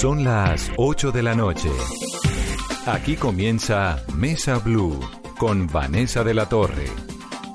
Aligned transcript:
Son 0.00 0.24
las 0.24 0.72
8 0.78 1.12
de 1.12 1.22
la 1.22 1.34
noche. 1.34 1.68
Aquí 2.86 3.16
comienza 3.16 4.02
Mesa 4.16 4.58
Blue 4.58 4.98
con 5.36 5.66
Vanessa 5.66 6.24
de 6.24 6.32
la 6.32 6.48
Torre. 6.48 6.86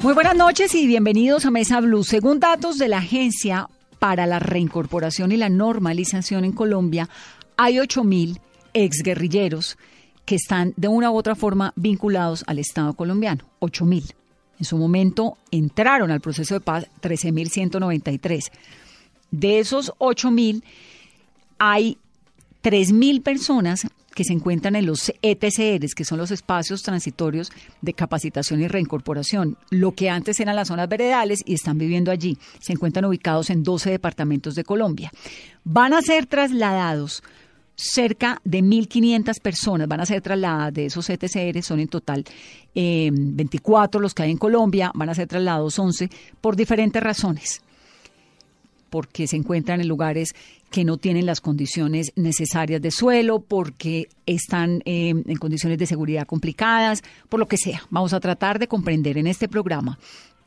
Muy 0.04 0.14
buenas 0.14 0.36
noches 0.36 0.76
y 0.76 0.86
bienvenidos 0.86 1.48
a 1.48 1.50
Mesa 1.50 1.82
Blue. 1.82 2.04
Según 2.04 2.40
datos 2.40 2.78
de 2.78 2.88
la 2.88 3.00
Agencia 3.00 3.68
para 3.98 4.28
la 4.28 4.38
Reincorporación 4.38 5.32
y 5.32 5.38
la 5.38 5.50
Normalización 5.50 6.46
en 6.46 6.52
Colombia, 6.52 7.10
hay 7.58 7.78
8.000 7.78 8.40
exguerrilleros 8.76 9.80
que 10.26 10.36
están 10.36 10.76
de 10.78 10.88
una 10.88 11.10
u 11.10 11.16
otra 11.16 11.34
forma 11.34 11.74
vinculados 11.76 12.44
al 12.46 12.60
Estado 12.60 12.94
colombiano. 12.94 13.44
8.000. 13.60 14.14
En 14.60 14.66
su 14.66 14.78
momento 14.78 15.40
entraron 15.50 16.12
al 16.12 16.22
proceso 16.22 16.54
de 16.54 16.62
paz 16.62 16.86
13.193. 17.02 18.52
De 19.32 19.58
esos 19.58 19.94
8.000 19.98 20.62
hay 21.58 21.98
3.000 22.66 23.22
personas 23.22 23.86
que 24.16 24.24
se 24.24 24.34
encuentran 24.34 24.76
en 24.76 24.88
los 24.88 25.14
ETCRs, 25.22 25.94
que 25.94 26.04
son 26.04 26.18
los 26.18 26.32
espacios 26.32 26.82
transitorios 26.82 27.52
de 27.82 27.94
capacitación 27.94 28.60
y 28.60 28.68
reincorporación, 28.68 29.56
lo 29.70 29.92
que 29.92 30.10
antes 30.10 30.40
eran 30.40 30.56
las 30.56 30.70
zonas 30.70 30.90
veredales 30.90 31.44
y 31.46 31.54
están 31.54 31.78
viviendo 31.78 32.10
allí. 32.10 32.40
Se 32.60 32.74
encuentran 32.74 33.06
ubicados 33.06 33.52
en 33.52 33.62
12 33.62 33.92
departamentos 33.92 34.56
de 34.56 34.64
Colombia. 34.64 35.12
Van 35.64 35.94
a 35.94 36.02
ser 36.02 36.26
trasladados 36.26 37.22
cerca 37.76 38.42
de 38.46 38.64
1.500 38.64 39.42
personas 39.42 39.88
van 39.90 40.00
a 40.00 40.06
ser 40.06 40.22
trasladadas 40.22 40.74
de 40.74 40.86
esos 40.86 41.10
ETCR, 41.10 41.62
son 41.62 41.82
en 41.82 41.90
total 41.90 42.24
24 42.74 44.00
los 44.00 44.14
que 44.14 44.24
hay 44.24 44.32
en 44.32 44.38
Colombia, 44.38 44.92
van 44.96 45.10
a 45.10 45.14
ser 45.14 45.28
trasladados 45.28 45.78
11 45.78 46.10
por 46.40 46.56
diferentes 46.56 47.04
razones 47.04 47.62
porque 48.96 49.28
se 49.28 49.36
encuentran 49.36 49.82
en 49.82 49.90
lugares 49.90 50.34
que 50.72 50.86
no 50.86 50.96
tienen 50.96 51.26
las 51.26 51.42
condiciones 51.42 52.14
necesarias 52.16 52.82
de 52.82 52.92
suelo, 52.92 53.42
porque 53.42 54.08
están 54.26 54.82
eh, 54.86 55.10
en 55.10 55.36
condiciones 55.36 55.78
de 55.78 55.86
seguridad 55.86 56.26
complicadas, 56.26 57.04
por 57.28 57.42
lo 57.42 57.46
que 57.46 57.58
sea. 57.58 57.82
Vamos 57.90 58.14
a 58.14 58.22
tratar 58.22 58.58
de 58.58 58.70
comprender 58.70 59.18
en 59.18 59.28
este 59.28 59.50
programa 59.50 60.00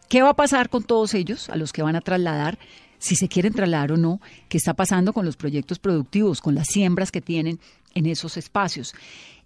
qué 0.09 0.23
va 0.23 0.31
a 0.31 0.35
pasar 0.35 0.71
con 0.71 0.83
todos 0.83 1.13
ellos, 1.13 1.51
a 1.51 1.57
los 1.57 1.75
que 1.75 1.83
van 1.83 1.95
a 1.95 2.01
trasladar, 2.01 2.59
si 2.97 3.17
se 3.17 3.29
quieren 3.29 3.53
trasladar 3.53 3.93
o 3.93 3.99
no, 3.99 4.19
qué 4.49 4.57
está 4.57 4.73
pasando 4.73 5.13
con 5.13 5.27
los 5.27 5.37
proyectos 5.37 5.79
productivos, 5.79 6.41
con 6.41 6.55
las 6.55 6.69
siembras 6.69 7.13
que 7.13 7.21
tienen 7.21 7.61
en 7.95 8.07
esos 8.07 8.39
espacios. 8.39 8.95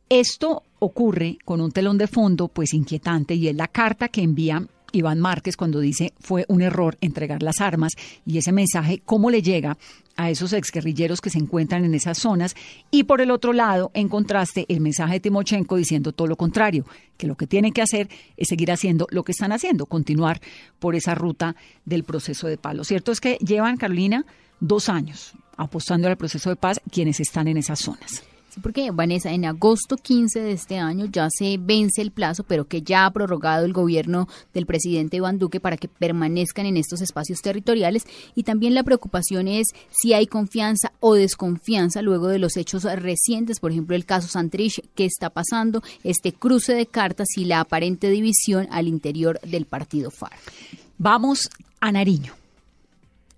Esto 0.08 0.62
ocurre 0.78 1.39
con 1.45 1.61
un 1.61 1.73
telón 1.73 1.98
de 1.98 2.06
fondo 2.06 2.47
pues 2.47 2.73
inquietante 2.73 3.34
y 3.34 3.48
es 3.48 3.56
la 3.56 3.67
carta 3.67 4.06
que 4.06 4.23
envía 4.23 4.64
Iván 4.93 5.21
Márquez 5.21 5.57
cuando 5.57 5.81
dice 5.81 6.12
fue 6.21 6.45
un 6.48 6.62
error 6.62 6.97
entregar 7.01 7.43
las 7.43 7.61
armas 7.61 7.93
y 8.25 8.39
ese 8.39 8.53
mensaje, 8.53 9.03
cómo 9.05 9.31
le 9.31 9.43
llega 9.43 9.77
a 10.17 10.31
esos 10.31 10.53
exguerrilleros 10.53 11.21
que 11.21 11.31
se 11.31 11.39
encuentran 11.39 11.85
en 11.85 11.95
esas 11.95 12.19
zonas 12.19 12.55
y 12.91 13.05
por 13.05 13.20
el 13.20 13.31
otro 13.31 13.53
lado, 13.53 13.91
en 13.95 14.09
contraste, 14.09 14.67
el 14.69 14.81
mensaje 14.81 15.15
de 15.15 15.20
Timochenko 15.20 15.77
diciendo 15.77 16.13
todo 16.13 16.29
lo 16.29 16.37
contrario, 16.37 16.85
que 17.17 17.27
lo 17.27 17.37
que 17.37 17.47
tienen 17.47 17.73
que 17.73 17.83
hacer 17.83 18.09
es 18.37 18.48
seguir 18.48 18.70
haciendo 18.70 19.07
lo 19.11 19.25
que 19.25 19.33
están 19.33 19.53
haciendo, 19.53 19.87
continuar 19.87 20.41
por 20.79 20.95
esa 20.95 21.15
ruta 21.15 21.57
del 21.85 22.05
proceso 22.05 22.47
de 22.47 22.59
paz. 22.59 22.75
Lo 22.75 22.85
cierto 22.85 23.13
es 23.13 23.20
que 23.20 23.37
llevan, 23.37 23.77
Carolina, 23.77 24.27
dos 24.61 24.89
años 24.89 25.35
apostando 25.57 26.09
al 26.09 26.17
proceso 26.17 26.51
de 26.51 26.57
paz 26.57 26.81
quienes 26.91 27.20
están 27.20 27.48
en 27.48 27.57
esas 27.57 27.81
zonas. 27.81 28.25
Porque 28.61 28.91
Vanessa, 28.91 29.33
en 29.33 29.45
agosto 29.47 29.97
15 29.97 30.41
de 30.41 30.53
este 30.53 30.78
año 30.78 31.06
ya 31.06 31.28
se 31.31 31.56
vence 31.58 32.03
el 32.03 32.11
plazo, 32.11 32.45
pero 32.45 32.67
que 32.67 32.83
ya 32.83 33.06
ha 33.06 33.11
prorrogado 33.11 33.64
el 33.64 33.72
gobierno 33.72 34.28
del 34.53 34.67
presidente 34.67 35.17
Iván 35.17 35.39
Duque 35.39 35.61
para 35.61 35.77
que 35.77 35.89
permanezcan 35.89 36.67
en 36.67 36.77
estos 36.77 37.00
espacios 37.00 37.41
territoriales. 37.41 38.05
Y 38.34 38.42
también 38.42 38.75
la 38.75 38.83
preocupación 38.83 39.48
es 39.48 39.69
si 39.91 40.12
hay 40.12 40.27
confianza 40.27 40.92
o 41.00 41.14
desconfianza 41.14 42.03
luego 42.03 42.28
de 42.28 42.39
los 42.39 42.56
hechos 42.56 42.84
recientes, 42.84 43.58
por 43.58 43.73
ejemplo, 43.73 43.97
el 43.97 44.05
caso 44.05 44.28
Santrich, 44.28 44.83
qué 44.95 45.06
está 45.06 45.30
pasando, 45.30 45.83
este 46.05 46.33
cruce 46.33 46.75
de 46.75 46.86
cartas 46.86 47.28
y 47.36 47.47
la 47.47 47.61
aparente 47.61 48.11
división 48.11 48.69
al 48.70 48.86
interior 48.86 49.41
del 49.41 49.64
partido 49.64 50.11
FARC. 50.11 50.52
Vamos 50.98 51.48
a 51.80 51.90
Nariño. 51.90 52.34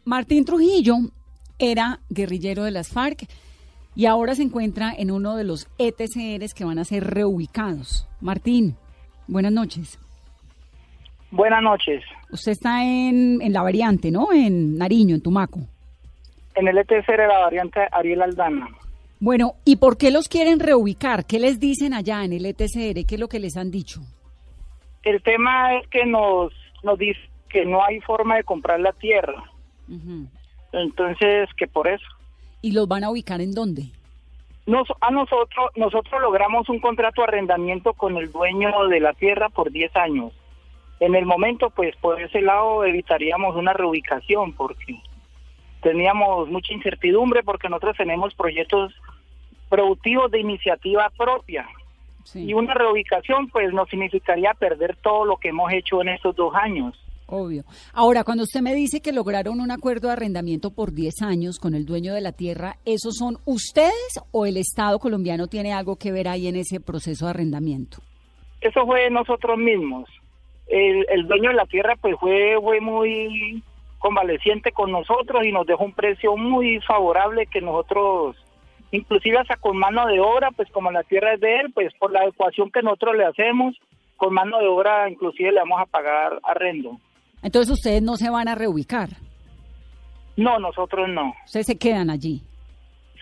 Martín 0.04 0.44
Trujillo 0.44 0.96
era 1.58 2.00
guerrillero 2.10 2.64
de 2.64 2.72
las 2.72 2.88
FARC 2.88 3.26
y 3.94 4.06
ahora 4.06 4.34
se 4.34 4.42
encuentra 4.42 4.92
en 4.96 5.10
uno 5.10 5.36
de 5.36 5.44
los 5.44 5.68
ETCRs 5.78 6.54
que 6.54 6.64
van 6.64 6.78
a 6.78 6.84
ser 6.84 7.04
reubicados. 7.04 8.08
Martín, 8.20 8.76
buenas 9.28 9.52
noches. 9.52 9.98
Buenas 11.30 11.62
noches. 11.62 12.02
Usted 12.30 12.52
está 12.52 12.84
en, 12.84 13.42
en 13.42 13.52
la 13.52 13.62
variante, 13.62 14.10
¿no? 14.10 14.32
En 14.32 14.78
Nariño, 14.78 15.14
en 15.14 15.22
Tumaco. 15.22 15.60
En 16.54 16.68
el 16.68 16.78
ETCR 16.78 17.26
la 17.28 17.40
variante 17.40 17.80
Ariel 17.90 18.22
Aldana. 18.22 18.68
Bueno, 19.18 19.54
¿y 19.64 19.76
por 19.76 19.96
qué 19.96 20.10
los 20.10 20.28
quieren 20.28 20.60
reubicar? 20.60 21.24
¿Qué 21.24 21.40
les 21.40 21.58
dicen 21.58 21.94
allá 21.94 22.24
en 22.24 22.32
el 22.32 22.46
ETCR? 22.46 23.06
¿Qué 23.06 23.14
es 23.14 23.18
lo 23.18 23.28
que 23.28 23.40
les 23.40 23.56
han 23.56 23.70
dicho? 23.70 24.00
El 25.02 25.22
tema 25.22 25.76
es 25.76 25.88
que 25.88 26.06
nos, 26.06 26.52
nos 26.82 26.98
dice 26.98 27.20
que 27.48 27.64
no 27.64 27.84
hay 27.84 28.00
forma 28.00 28.36
de 28.36 28.44
comprar 28.44 28.80
la 28.80 28.92
tierra. 28.92 29.44
Entonces, 30.72 31.48
que 31.56 31.66
por 31.66 31.88
eso. 31.88 32.06
¿Y 32.64 32.72
los 32.72 32.88
van 32.88 33.04
a 33.04 33.10
ubicar 33.10 33.42
en 33.42 33.52
dónde? 33.52 33.90
Nos, 34.64 34.88
a 35.02 35.10
nosotros, 35.10 35.70
nosotros 35.76 36.18
logramos 36.22 36.66
un 36.70 36.80
contrato 36.80 37.20
de 37.20 37.28
arrendamiento 37.28 37.92
con 37.92 38.16
el 38.16 38.32
dueño 38.32 38.88
de 38.88 39.00
la 39.00 39.12
tierra 39.12 39.50
por 39.50 39.70
10 39.70 39.94
años. 39.96 40.32
En 40.98 41.14
el 41.14 41.26
momento, 41.26 41.68
pues 41.68 41.94
por 41.96 42.18
ese 42.22 42.40
lado 42.40 42.82
evitaríamos 42.86 43.54
una 43.54 43.74
reubicación 43.74 44.54
porque 44.54 44.98
teníamos 45.82 46.48
mucha 46.48 46.72
incertidumbre 46.72 47.42
porque 47.42 47.68
nosotros 47.68 47.98
tenemos 47.98 48.34
proyectos 48.34 48.94
productivos 49.68 50.30
de 50.30 50.40
iniciativa 50.40 51.10
propia. 51.10 51.68
Sí. 52.22 52.46
Y 52.46 52.54
una 52.54 52.72
reubicación 52.72 53.50
pues 53.50 53.74
nos 53.74 53.90
significaría 53.90 54.54
perder 54.54 54.96
todo 55.02 55.26
lo 55.26 55.36
que 55.36 55.50
hemos 55.50 55.70
hecho 55.70 56.00
en 56.00 56.08
estos 56.08 56.34
dos 56.34 56.54
años. 56.54 56.98
Obvio. 57.26 57.64
Ahora, 57.92 58.22
cuando 58.22 58.44
usted 58.44 58.60
me 58.60 58.74
dice 58.74 59.00
que 59.00 59.12
lograron 59.12 59.60
un 59.60 59.70
acuerdo 59.70 60.08
de 60.08 60.14
arrendamiento 60.14 60.70
por 60.70 60.92
10 60.92 61.22
años 61.22 61.58
con 61.58 61.74
el 61.74 61.86
dueño 61.86 62.12
de 62.14 62.20
la 62.20 62.32
tierra, 62.32 62.76
¿esos 62.84 63.16
son 63.16 63.38
ustedes 63.46 64.20
o 64.30 64.46
el 64.46 64.56
Estado 64.56 64.98
colombiano 64.98 65.46
tiene 65.46 65.72
algo 65.72 65.96
que 65.96 66.12
ver 66.12 66.28
ahí 66.28 66.48
en 66.48 66.56
ese 66.56 66.80
proceso 66.80 67.24
de 67.24 67.30
arrendamiento? 67.30 67.98
Eso 68.60 68.84
fue 68.86 69.10
nosotros 69.10 69.58
mismos. 69.58 70.08
El, 70.66 71.06
el 71.08 71.26
dueño 71.26 71.50
de 71.50 71.56
la 71.56 71.66
tierra 71.66 71.96
pues 72.00 72.14
fue, 72.18 72.56
fue 72.60 72.80
muy 72.80 73.62
convaleciente 74.04 74.70
con 74.72 74.92
nosotros 74.92 75.46
y 75.46 75.52
nos 75.52 75.66
dejó 75.66 75.84
un 75.84 75.94
precio 75.94 76.36
muy 76.36 76.78
favorable 76.80 77.46
que 77.46 77.62
nosotros, 77.62 78.36
inclusive 78.90 79.38
hasta 79.38 79.56
con 79.56 79.78
mano 79.78 80.06
de 80.06 80.20
obra, 80.20 80.50
pues 80.50 80.70
como 80.70 80.90
la 80.90 81.02
tierra 81.04 81.32
es 81.32 81.40
de 81.40 81.60
él, 81.60 81.72
pues 81.72 81.90
por 81.94 82.12
la 82.12 82.26
ecuación 82.26 82.70
que 82.70 82.82
nosotros 82.82 83.16
le 83.16 83.24
hacemos, 83.24 83.74
con 84.16 84.34
mano 84.34 84.58
de 84.58 84.66
obra 84.66 85.08
inclusive 85.08 85.52
le 85.52 85.60
vamos 85.60 85.80
a 85.80 85.86
pagar 85.86 86.38
arrendo. 86.42 86.98
Entonces 87.44 87.70
ustedes 87.72 88.02
no 88.02 88.16
se 88.16 88.28
van 88.30 88.48
a 88.48 88.54
reubicar, 88.56 89.10
No, 90.36 90.58
nosotros 90.58 91.08
no. 91.08 91.32
ustedes 91.44 91.66
se 91.66 91.78
quedan 91.78 92.10
allí. 92.10 92.42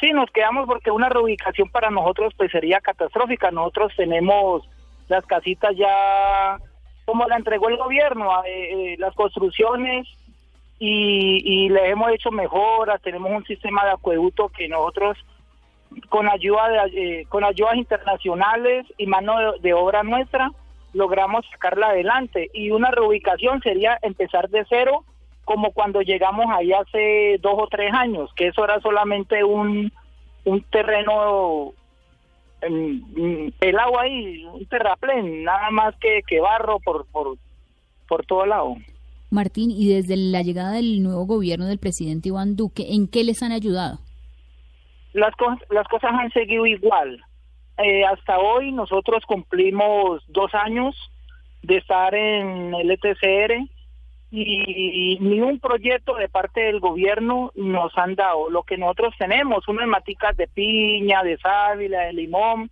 Sí, 0.01 0.11
nos 0.13 0.31
quedamos 0.31 0.67
porque 0.67 0.91
una 0.91 1.09
reubicación 1.11 1.69
para 1.69 1.91
nosotros 1.91 2.33
pues 2.37 2.51
sería 2.51 2.81
catastrófica. 2.81 3.51
Nosotros 3.51 3.93
tenemos 3.97 4.63
las 5.09 5.25
casitas 5.27 5.77
ya 5.77 6.57
como 7.05 7.27
la 7.27 7.37
entregó 7.37 7.69
el 7.69 7.77
gobierno, 7.77 8.31
eh, 8.45 8.93
eh, 8.95 8.97
las 8.99 9.15
construcciones 9.15 10.07
y, 10.79 11.43
y 11.45 11.69
le 11.69 11.91
hemos 11.91 12.11
hecho 12.13 12.31
mejoras, 12.31 13.03
tenemos 13.03 13.31
un 13.31 13.45
sistema 13.45 13.85
de 13.85 13.91
acueducto 13.91 14.49
que 14.49 14.69
nosotros 14.69 15.19
con 16.09 16.29
ayuda 16.29 16.69
de, 16.69 17.21
eh, 17.21 17.27
con 17.29 17.45
ayudas 17.45 17.75
internacionales 17.77 18.87
y 18.97 19.07
mano 19.07 19.37
de, 19.39 19.61
de 19.61 19.75
obra 19.75 20.03
nuestra 20.03 20.51
logramos 20.93 21.45
sacarla 21.51 21.89
adelante 21.89 22.51
y 22.53 22.71
una 22.71 22.91
reubicación 22.91 23.61
sería 23.63 23.99
empezar 24.03 24.49
de 24.51 24.65
cero 24.69 25.05
como 25.45 25.73
cuando 25.73 26.03
llegamos 26.03 26.47
ahí 26.51 26.73
hace 26.73 27.39
dos 27.41 27.55
o 27.57 27.67
tres 27.69 27.93
años, 27.93 28.31
que 28.37 28.49
eso 28.49 28.65
era 28.65 28.81
solamente 28.81 29.43
un, 29.43 29.93
un 30.45 30.63
terreno 30.71 31.73
em, 32.61 33.51
pelado 33.59 33.99
ahí, 33.99 34.45
un 34.45 34.65
terraplén, 34.67 35.43
nada 35.45 35.71
más 35.71 35.97
que, 35.97 36.21
que 36.27 36.41
barro 36.41 36.79
por, 36.79 37.07
por, 37.07 37.37
por 38.09 38.25
todo 38.27 38.47
lado. 38.47 38.77
Martín, 39.31 39.71
y 39.71 39.89
desde 39.89 40.17
la 40.17 40.43
llegada 40.43 40.73
del 40.73 41.03
nuevo 41.03 41.25
gobierno 41.27 41.67
del 41.67 41.79
presidente 41.79 42.29
Iván 42.29 42.55
Duque, 42.55 42.95
¿en 42.95 43.09
qué 43.09 43.25
les 43.25 43.43
han 43.43 43.51
ayudado? 43.51 43.99
Las, 45.15 45.35
cos- 45.37 45.65
las 45.71 45.89
cosas 45.89 46.13
han 46.13 46.31
seguido 46.33 46.67
igual. 46.67 47.21
Eh, 47.83 48.05
hasta 48.05 48.39
hoy 48.39 48.73
nosotros 48.73 49.25
cumplimos 49.27 50.23
dos 50.29 50.55
años 50.55 50.95
de 51.63 51.79
estar 51.79 52.15
en 52.15 52.75
el 52.75 52.91
ETCR 52.91 53.55
y 54.31 55.19
ni 55.21 55.41
un 55.41 55.61
proyecto 55.61 56.15
de 56.15 56.29
parte 56.29 56.63
del 56.63 56.81
gobierno 56.81 57.53
nos 57.55 57.97
han 57.99 58.15
dado. 58.15 58.49
Lo 58.49 58.63
que 58.63 58.79
nosotros 58.79 59.15
tenemos, 59.19 59.69
unas 59.69 59.87
maticas 59.87 60.35
de 60.37 60.49
piña, 60.49 61.23
de 61.23 61.37
sábila, 61.39 62.01
de 62.03 62.15
limón, 62.15 62.71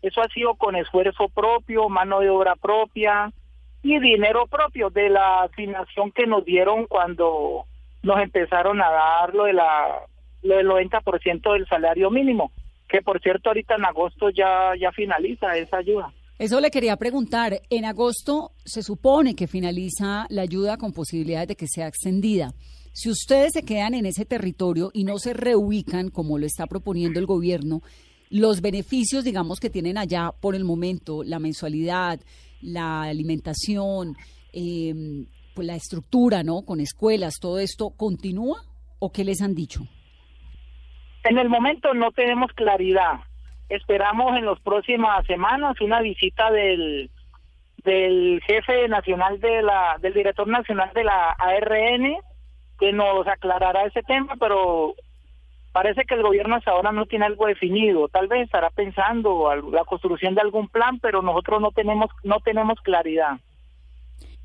eso 0.00 0.20
ha 0.20 0.28
sido 0.28 0.54
con 0.54 0.74
esfuerzo 0.74 1.28
propio, 1.28 1.88
mano 1.88 2.20
de 2.20 2.30
obra 2.30 2.56
propia 2.56 3.32
y 3.82 3.98
dinero 4.00 4.46
propio 4.46 4.90
de 4.90 5.10
la 5.10 5.42
asignación 5.42 6.10
que 6.12 6.26
nos 6.26 6.44
dieron 6.44 6.86
cuando 6.86 7.66
nos 8.02 8.20
empezaron 8.20 8.80
a 8.80 8.90
dar 8.90 9.34
lo 9.34 9.44
de 9.44 9.52
la 9.52 10.02
lo 10.42 10.56
del 10.56 10.68
90% 10.68 11.52
del 11.52 11.68
salario 11.68 12.10
mínimo. 12.10 12.50
Que 12.92 13.00
por 13.00 13.20
cierto 13.22 13.48
ahorita 13.48 13.76
en 13.76 13.86
agosto 13.86 14.28
ya, 14.28 14.72
ya 14.78 14.92
finaliza 14.92 15.56
esa 15.56 15.78
ayuda. 15.78 16.12
Eso 16.38 16.60
le 16.60 16.70
quería 16.70 16.96
preguntar. 16.96 17.62
En 17.70 17.86
agosto 17.86 18.52
se 18.64 18.82
supone 18.82 19.34
que 19.34 19.46
finaliza 19.46 20.26
la 20.28 20.42
ayuda 20.42 20.76
con 20.76 20.92
posibilidades 20.92 21.48
de 21.48 21.56
que 21.56 21.66
sea 21.68 21.88
extendida. 21.88 22.52
Si 22.92 23.08
ustedes 23.08 23.52
se 23.54 23.62
quedan 23.62 23.94
en 23.94 24.04
ese 24.04 24.26
territorio 24.26 24.90
y 24.92 25.04
no 25.04 25.18
se 25.18 25.32
reubican 25.32 26.10
como 26.10 26.36
lo 26.36 26.44
está 26.44 26.66
proponiendo 26.66 27.18
el 27.18 27.24
gobierno, 27.24 27.80
los 28.28 28.60
beneficios, 28.60 29.24
digamos, 29.24 29.58
que 29.58 29.70
tienen 29.70 29.96
allá 29.96 30.30
por 30.38 30.54
el 30.54 30.64
momento, 30.64 31.22
la 31.24 31.38
mensualidad, 31.38 32.20
la 32.60 33.02
alimentación, 33.02 34.16
em, 34.52 35.26
pues 35.54 35.66
la 35.66 35.76
estructura, 35.76 36.42
¿no? 36.42 36.62
Con 36.62 36.80
escuelas, 36.80 37.34
todo 37.40 37.58
esto, 37.58 37.90
¿continúa 37.90 38.62
o 38.98 39.10
qué 39.10 39.24
les 39.24 39.40
han 39.40 39.54
dicho? 39.54 39.86
En 41.24 41.38
el 41.38 41.48
momento 41.48 41.94
no 41.94 42.10
tenemos 42.12 42.52
claridad 42.52 43.20
esperamos 43.74 44.36
en 44.36 44.46
las 44.46 44.60
próximas 44.60 45.24
semanas 45.26 45.80
una 45.80 46.00
visita 46.00 46.50
del 46.50 47.10
del 47.84 48.40
jefe 48.46 48.86
nacional 48.88 49.40
de 49.40 49.62
la 49.62 49.96
del 50.00 50.14
director 50.14 50.46
nacional 50.46 50.90
de 50.94 51.04
la 51.04 51.30
ARN 51.30 52.14
que 52.78 52.92
nos 52.92 53.26
aclarará 53.26 53.84
ese 53.86 54.02
tema, 54.02 54.34
pero 54.38 54.94
parece 55.72 56.02
que 56.04 56.14
el 56.14 56.22
gobierno 56.22 56.56
hasta 56.56 56.72
ahora 56.72 56.92
no 56.92 57.06
tiene 57.06 57.26
algo 57.26 57.46
definido. 57.46 58.08
Tal 58.08 58.28
vez 58.28 58.44
estará 58.44 58.70
pensando 58.70 59.54
la 59.54 59.84
construcción 59.84 60.34
de 60.34 60.42
algún 60.42 60.68
plan, 60.68 60.98
pero 61.00 61.22
nosotros 61.22 61.60
no 61.60 61.70
tenemos 61.72 62.10
no 62.22 62.40
tenemos 62.40 62.78
claridad. 62.82 63.38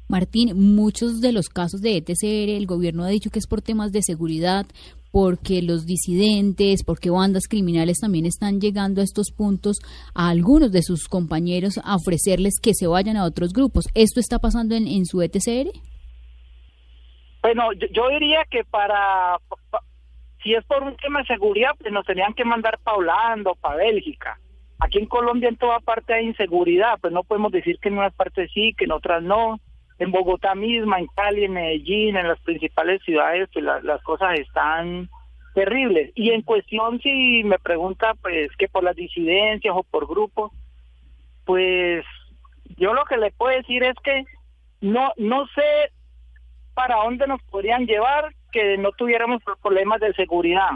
Martín, 0.09 0.75
muchos 0.75 1.19
de 1.19 1.33
los 1.33 1.49
casos 1.49 1.81
de 1.81 1.97
ETCR, 1.97 2.49
el 2.55 2.65
gobierno 2.65 3.03
ha 3.03 3.09
dicho 3.09 3.29
que 3.29 3.39
es 3.39 3.47
por 3.47 3.61
temas 3.61 3.91
de 3.91 4.01
seguridad, 4.01 4.65
porque 5.11 5.61
los 5.61 5.85
disidentes, 5.85 6.83
porque 6.83 7.09
bandas 7.09 7.47
criminales 7.47 7.97
también 7.99 8.25
están 8.25 8.59
llegando 8.59 9.01
a 9.01 9.03
estos 9.03 9.31
puntos 9.31 9.77
a 10.13 10.29
algunos 10.29 10.71
de 10.71 10.83
sus 10.83 11.07
compañeros 11.07 11.79
a 11.83 11.95
ofrecerles 11.95 12.59
que 12.61 12.73
se 12.73 12.87
vayan 12.87 13.17
a 13.17 13.25
otros 13.25 13.53
grupos. 13.53 13.85
¿Esto 13.93 14.19
está 14.19 14.39
pasando 14.39 14.75
en, 14.75 14.87
en 14.87 15.05
su 15.05 15.21
ETCR? 15.21 15.71
Bueno, 17.41 17.71
yo, 17.73 18.09
diría 18.09 18.43
que 18.49 18.63
para, 18.65 19.37
si 20.43 20.53
es 20.53 20.65
por 20.65 20.83
un 20.83 20.97
tema 20.97 21.19
de 21.19 21.27
seguridad, 21.27 21.71
pues 21.79 21.93
nos 21.93 22.05
tenían 22.05 22.33
que 22.33 22.43
mandar 22.43 22.77
para 22.83 22.97
Holanda 22.97 23.51
o 23.51 23.55
para 23.55 23.77
Bélgica. 23.77 24.37
Aquí 24.79 24.99
en 24.99 25.05
Colombia 25.05 25.49
en 25.49 25.57
toda 25.57 25.79
parte 25.79 26.13
hay 26.13 26.25
inseguridad, 26.25 26.99
pues 26.99 27.13
no 27.13 27.23
podemos 27.23 27.51
decir 27.51 27.77
que 27.79 27.89
en 27.89 27.97
unas 27.97 28.13
partes 28.13 28.51
sí, 28.53 28.73
que 28.77 28.85
en 28.85 28.91
otras 28.91 29.23
no 29.23 29.59
en 29.99 30.11
Bogotá 30.11 30.55
misma, 30.55 30.99
en 30.99 31.07
Cali, 31.07 31.45
en 31.45 31.53
Medellín, 31.53 32.17
en 32.17 32.27
las 32.27 32.39
principales 32.41 33.01
ciudades, 33.03 33.49
pues 33.51 33.65
las 33.65 34.01
cosas 34.03 34.39
están 34.39 35.09
terribles. 35.55 36.11
Y 36.13 36.31
en 36.31 36.43
cuestión, 36.43 36.99
si 37.01 37.43
me 37.43 37.57
pregunta, 37.57 38.13
pues, 38.21 38.55
que 38.57 38.67
por 38.67 38.83
las 38.83 38.95
disidencias 38.95 39.73
o 39.75 39.83
por 39.83 40.07
grupos, 40.07 40.51
pues 41.45 42.05
yo 42.77 42.93
lo 42.93 43.05
que 43.05 43.17
le 43.17 43.31
puedo 43.31 43.55
decir 43.55 43.83
es 43.83 43.95
que 44.03 44.25
no, 44.81 45.11
no 45.17 45.47
sé 45.47 45.91
para 46.75 46.97
dónde 46.97 47.25
nos 47.25 47.41
podrían 47.43 47.87
llevar 47.87 48.35
que 48.51 48.77
no 48.77 48.91
tuviéramos 48.91 49.41
problemas 49.63 49.99
de 49.99 50.13
seguridad. 50.13 50.71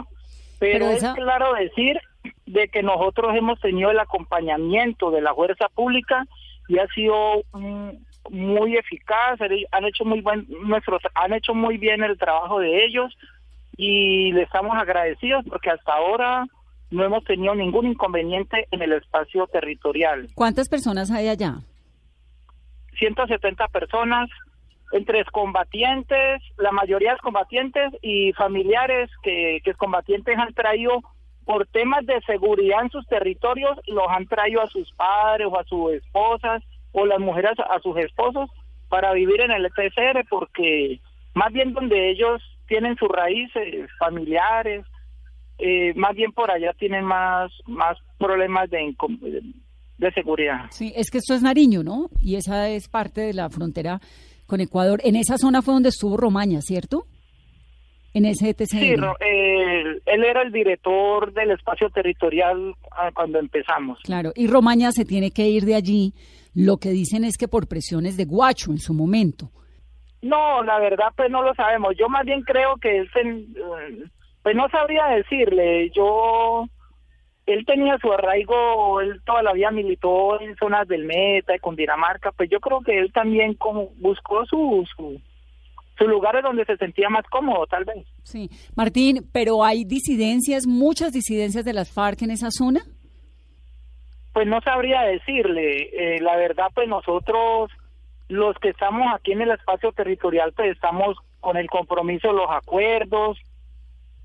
Pero, 0.58 0.88
es 0.90 1.04
claro 1.14 1.54
decir 1.54 2.00
de 2.46 2.68
que 2.68 2.82
nosotros 2.82 3.34
hemos 3.36 3.60
tenido 3.60 3.90
el 3.90 3.98
acompañamiento 4.00 5.10
de 5.10 5.20
la 5.20 5.34
fuerza 5.34 5.68
pública 5.68 6.24
y 6.68 6.78
ha 6.78 6.86
sido 6.88 7.42
un, 7.52 8.04
muy 8.30 8.76
eficaz, 8.76 9.38
han 9.40 9.84
hecho 9.84 10.04
muy 10.04 10.20
buen 10.20 10.46
nuestros 10.64 11.02
han 11.14 11.32
hecho 11.32 11.54
muy 11.54 11.78
bien 11.78 12.02
el 12.02 12.18
trabajo 12.18 12.60
de 12.60 12.84
ellos 12.84 13.16
y 13.76 14.32
le 14.32 14.42
estamos 14.42 14.76
agradecidos 14.76 15.44
porque 15.48 15.70
hasta 15.70 15.94
ahora 15.94 16.46
no 16.90 17.04
hemos 17.04 17.24
tenido 17.24 17.54
ningún 17.54 17.86
inconveniente 17.86 18.68
en 18.70 18.82
el 18.82 18.92
espacio 18.92 19.46
territorial. 19.46 20.28
¿Cuántas 20.34 20.68
personas 20.68 21.10
hay 21.10 21.28
allá? 21.28 21.56
170 22.98 23.66
personas, 23.68 24.28
entre 24.92 25.24
combatientes, 25.24 26.42
la 26.58 26.70
mayoría 26.70 27.12
de 27.14 27.18
combatientes 27.20 27.92
y 28.02 28.32
familiares 28.34 29.10
que, 29.22 29.60
que 29.64 29.72
combatientes 29.74 30.36
han 30.38 30.52
traído 30.52 31.00
por 31.46 31.66
temas 31.66 32.04
de 32.06 32.20
seguridad 32.26 32.82
en 32.82 32.90
sus 32.90 33.06
territorios, 33.06 33.78
los 33.86 34.04
han 34.08 34.26
traído 34.26 34.60
a 34.60 34.68
sus 34.68 34.92
padres 34.92 35.48
o 35.50 35.58
a 35.58 35.64
sus 35.64 35.92
esposas 35.94 36.62
o 36.92 37.06
las 37.06 37.18
mujeres 37.20 37.52
a 37.58 37.80
sus 37.80 37.96
esposos 37.98 38.50
para 38.88 39.12
vivir 39.12 39.40
en 39.40 39.50
el 39.50 39.66
ETSR 39.66 40.24
porque 40.28 41.00
más 41.34 41.52
bien 41.52 41.72
donde 41.72 42.10
ellos 42.10 42.42
tienen 42.68 42.96
sus 42.96 43.08
raíces 43.08 43.90
familiares, 43.98 44.84
eh, 45.58 45.92
más 45.94 46.14
bien 46.14 46.32
por 46.32 46.50
allá 46.50 46.72
tienen 46.78 47.04
más, 47.04 47.50
más 47.66 47.96
problemas 48.18 48.68
de, 48.70 48.94
de 49.98 50.12
seguridad. 50.12 50.66
Sí, 50.70 50.92
es 50.96 51.10
que 51.10 51.18
esto 51.18 51.34
es 51.34 51.42
Nariño, 51.42 51.82
¿no? 51.82 52.08
Y 52.20 52.36
esa 52.36 52.68
es 52.68 52.88
parte 52.88 53.22
de 53.22 53.32
la 53.32 53.48
frontera 53.48 54.00
con 54.46 54.60
Ecuador. 54.60 55.00
En 55.04 55.16
esa 55.16 55.38
zona 55.38 55.62
fue 55.62 55.74
donde 55.74 55.88
estuvo 55.90 56.16
Romaña, 56.16 56.60
¿cierto? 56.60 57.06
En 58.14 58.26
ese 58.26 58.50
ETCR. 58.50 58.66
Sí, 58.66 58.90
él, 58.90 60.02
él 60.04 60.24
era 60.24 60.42
el 60.42 60.52
director 60.52 61.32
del 61.32 61.52
espacio 61.52 61.88
territorial 61.88 62.74
cuando 63.14 63.38
empezamos. 63.38 63.98
Claro, 64.02 64.32
y 64.34 64.48
Romaña 64.48 64.92
se 64.92 65.06
tiene 65.06 65.30
que 65.30 65.48
ir 65.48 65.64
de 65.64 65.74
allí 65.74 66.12
lo 66.54 66.76
que 66.76 66.90
dicen 66.90 67.24
es 67.24 67.38
que 67.38 67.48
por 67.48 67.68
presiones 67.68 68.16
de 68.16 68.24
Guacho 68.24 68.70
en 68.70 68.78
su 68.78 68.94
momento. 68.94 69.50
No, 70.20 70.62
la 70.62 70.78
verdad 70.78 71.08
pues 71.16 71.30
no 71.30 71.42
lo 71.42 71.54
sabemos. 71.54 71.94
Yo 71.98 72.08
más 72.08 72.24
bien 72.24 72.42
creo 72.42 72.76
que 72.76 72.98
él, 72.98 73.10
eh, 73.16 74.04
pues 74.42 74.54
no 74.54 74.68
sabría 74.68 75.06
decirle. 75.06 75.90
Yo, 75.90 76.66
él 77.46 77.64
tenía 77.66 77.98
su 77.98 78.12
arraigo, 78.12 79.00
él 79.00 79.20
toda 79.24 79.42
la 79.42 79.52
vida 79.52 79.70
militó 79.70 80.40
en 80.40 80.54
zonas 80.56 80.86
del 80.86 81.04
Meta 81.04 81.56
y 81.56 81.58
con 81.58 81.74
Dinamarca. 81.74 82.30
Pues 82.32 82.48
yo 82.50 82.60
creo 82.60 82.80
que 82.82 82.98
él 82.98 83.12
también 83.12 83.54
como 83.54 83.88
buscó 83.96 84.44
su, 84.46 84.86
su 84.96 85.20
sus 85.98 86.08
lugares 86.08 86.42
donde 86.42 86.64
se 86.64 86.76
sentía 86.76 87.08
más 87.08 87.24
cómodo, 87.30 87.66
tal 87.66 87.84
vez. 87.84 88.06
Sí, 88.22 88.50
Martín, 88.74 89.28
pero 89.32 89.64
hay 89.64 89.84
disidencias, 89.84 90.66
muchas 90.66 91.12
disidencias 91.12 91.64
de 91.64 91.72
las 91.72 91.90
FARC 91.92 92.22
en 92.22 92.30
esa 92.30 92.50
zona. 92.50 92.80
Pues 94.32 94.46
no 94.46 94.60
sabría 94.62 95.02
decirle, 95.02 95.90
eh, 95.92 96.20
la 96.20 96.36
verdad 96.36 96.68
pues 96.74 96.88
nosotros 96.88 97.70
los 98.28 98.56
que 98.58 98.70
estamos 98.70 99.12
aquí 99.14 99.32
en 99.32 99.42
el 99.42 99.50
espacio 99.50 99.92
territorial 99.92 100.52
pues 100.54 100.72
estamos 100.72 101.18
con 101.40 101.56
el 101.56 101.68
compromiso 101.68 102.32
los 102.32 102.50
acuerdos, 102.50 103.38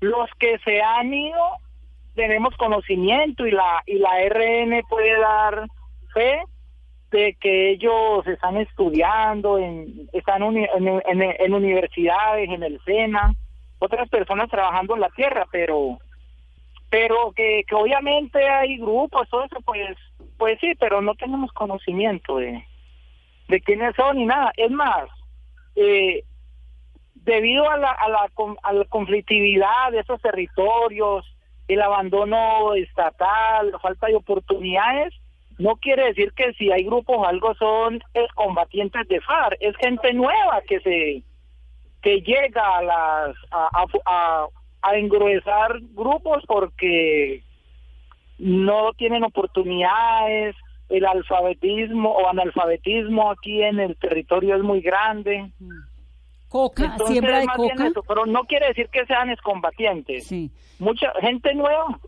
los 0.00 0.30
que 0.38 0.58
se 0.60 0.80
han 0.80 1.12
ido 1.12 1.42
tenemos 2.14 2.56
conocimiento 2.56 3.46
y 3.46 3.50
la 3.50 3.82
y 3.86 3.98
la 3.98 4.10
RN 4.28 4.82
puede 4.88 5.18
dar 5.20 5.66
fe 6.14 6.42
de 7.10 7.34
que 7.40 7.70
ellos 7.70 8.26
están 8.26 8.56
estudiando, 8.56 9.58
en, 9.58 10.08
están 10.12 10.42
en, 10.42 10.62
en 11.06 11.54
universidades, 11.54 12.50
en 12.50 12.62
el 12.62 12.80
SENA, 12.84 13.34
otras 13.78 14.08
personas 14.08 14.50
trabajando 14.50 14.94
en 14.94 15.00
la 15.00 15.08
tierra, 15.10 15.46
pero 15.50 15.98
pero 16.90 17.32
que, 17.32 17.64
que 17.68 17.74
obviamente 17.74 18.46
hay 18.48 18.78
grupos, 18.78 19.28
todo 19.28 19.44
eso, 19.44 19.56
pues, 19.64 19.96
pues 20.38 20.58
sí, 20.60 20.74
pero 20.78 21.02
no 21.02 21.14
tenemos 21.14 21.52
conocimiento 21.52 22.36
de, 22.36 22.64
quiénes 23.64 23.94
son 23.96 24.16
ni 24.16 24.24
nada. 24.24 24.52
Es 24.56 24.70
más, 24.70 25.08
eh, 25.74 26.24
debido 27.14 27.68
a 27.68 27.76
la, 27.76 27.90
a, 27.90 28.08
la, 28.08 28.30
a 28.62 28.72
la 28.72 28.84
conflictividad 28.84 29.90
de 29.92 30.00
esos 30.00 30.20
territorios, 30.22 31.26
el 31.66 31.82
abandono 31.82 32.74
estatal, 32.74 33.70
la 33.72 33.78
falta 33.78 34.06
de 34.06 34.16
oportunidades, 34.16 35.12
no 35.58 35.76
quiere 35.76 36.06
decir 36.06 36.32
que 36.34 36.52
si 36.54 36.70
hay 36.70 36.84
grupos 36.84 37.26
algo 37.26 37.54
son 37.56 38.00
combatientes 38.34 39.06
de 39.08 39.20
FARC, 39.20 39.56
es 39.60 39.76
gente 39.76 40.14
nueva 40.14 40.62
que 40.66 40.80
se 40.80 41.22
que 42.00 42.20
llega 42.20 42.78
a 42.78 42.82
las 42.82 43.36
a, 43.50 44.46
a 44.82 44.96
engruesar 44.96 45.80
grupos 45.94 46.44
porque 46.46 47.42
no 48.38 48.92
tienen 48.96 49.24
oportunidades, 49.24 50.54
el 50.88 51.04
alfabetismo 51.04 52.10
o 52.10 52.28
analfabetismo 52.28 53.30
aquí 53.30 53.62
en 53.62 53.80
el 53.80 53.96
territorio 53.96 54.56
es 54.56 54.62
muy 54.62 54.80
grande. 54.80 55.52
Coca, 56.48 56.96
siembra 57.06 57.40
de 57.40 57.46
coca. 57.46 57.90
pero 58.06 58.24
no 58.24 58.44
quiere 58.44 58.68
decir 58.68 58.88
que 58.90 59.04
sean 59.04 59.30
excombatientes. 59.30 60.26
Sí. 60.26 60.50
Mucha 60.78 61.08
gente 61.20 61.54
nueva. 61.54 62.00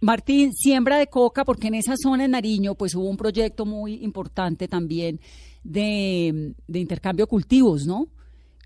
Martín, 0.00 0.52
siembra 0.52 0.96
de 0.96 1.06
coca, 1.06 1.44
porque 1.44 1.68
en 1.68 1.74
esa 1.74 1.94
zona 1.96 2.24
de 2.24 2.30
Nariño, 2.30 2.74
pues 2.74 2.94
hubo 2.94 3.08
un 3.08 3.18
proyecto 3.18 3.66
muy 3.66 4.02
importante 4.02 4.66
también 4.66 5.20
de, 5.62 6.54
de 6.66 6.78
intercambio 6.78 7.26
de 7.26 7.30
cultivos, 7.30 7.86
¿no? 7.86 8.06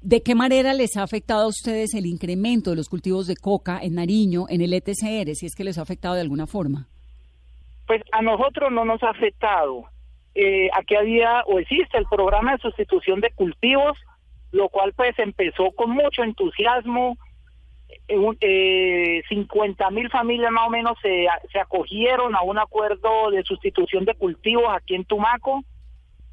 ¿De 0.04 0.22
qué 0.22 0.34
manera 0.34 0.74
les 0.74 0.98
ha 0.98 1.02
afectado 1.02 1.44
a 1.44 1.48
ustedes 1.48 1.94
el 1.94 2.04
incremento 2.04 2.68
de 2.68 2.76
los 2.76 2.90
cultivos 2.90 3.26
de 3.26 3.36
coca 3.36 3.80
en 3.82 3.94
Nariño, 3.94 4.44
en 4.50 4.60
el 4.60 4.74
ETCR, 4.74 5.34
si 5.34 5.46
es 5.46 5.54
que 5.56 5.64
les 5.64 5.78
ha 5.78 5.82
afectado 5.82 6.14
de 6.14 6.20
alguna 6.20 6.46
forma? 6.46 6.88
Pues 7.86 8.02
a 8.12 8.20
nosotros 8.20 8.70
no 8.70 8.84
nos 8.84 9.02
ha 9.02 9.08
afectado. 9.08 9.84
Eh, 10.34 10.68
aquí 10.74 10.94
había 10.94 11.42
o 11.46 11.58
existe 11.58 11.96
el 11.96 12.04
programa 12.04 12.52
de 12.52 12.58
sustitución 12.58 13.22
de 13.22 13.30
cultivos, 13.30 13.96
lo 14.52 14.68
cual 14.68 14.92
pues 14.92 15.18
empezó 15.18 15.70
con 15.70 15.92
mucho 15.92 16.22
entusiasmo 16.22 17.16
eh, 18.08 19.22
50 19.26 19.90
mil 19.90 20.10
familias 20.10 20.52
más 20.52 20.66
o 20.66 20.70
menos 20.70 20.98
se, 21.00 21.26
se 21.50 21.58
acogieron 21.58 22.36
a 22.36 22.42
un 22.42 22.58
acuerdo 22.58 23.30
de 23.30 23.42
sustitución 23.42 24.04
de 24.04 24.14
cultivos 24.14 24.66
aquí 24.70 24.96
en 24.96 25.06
Tumaco. 25.06 25.64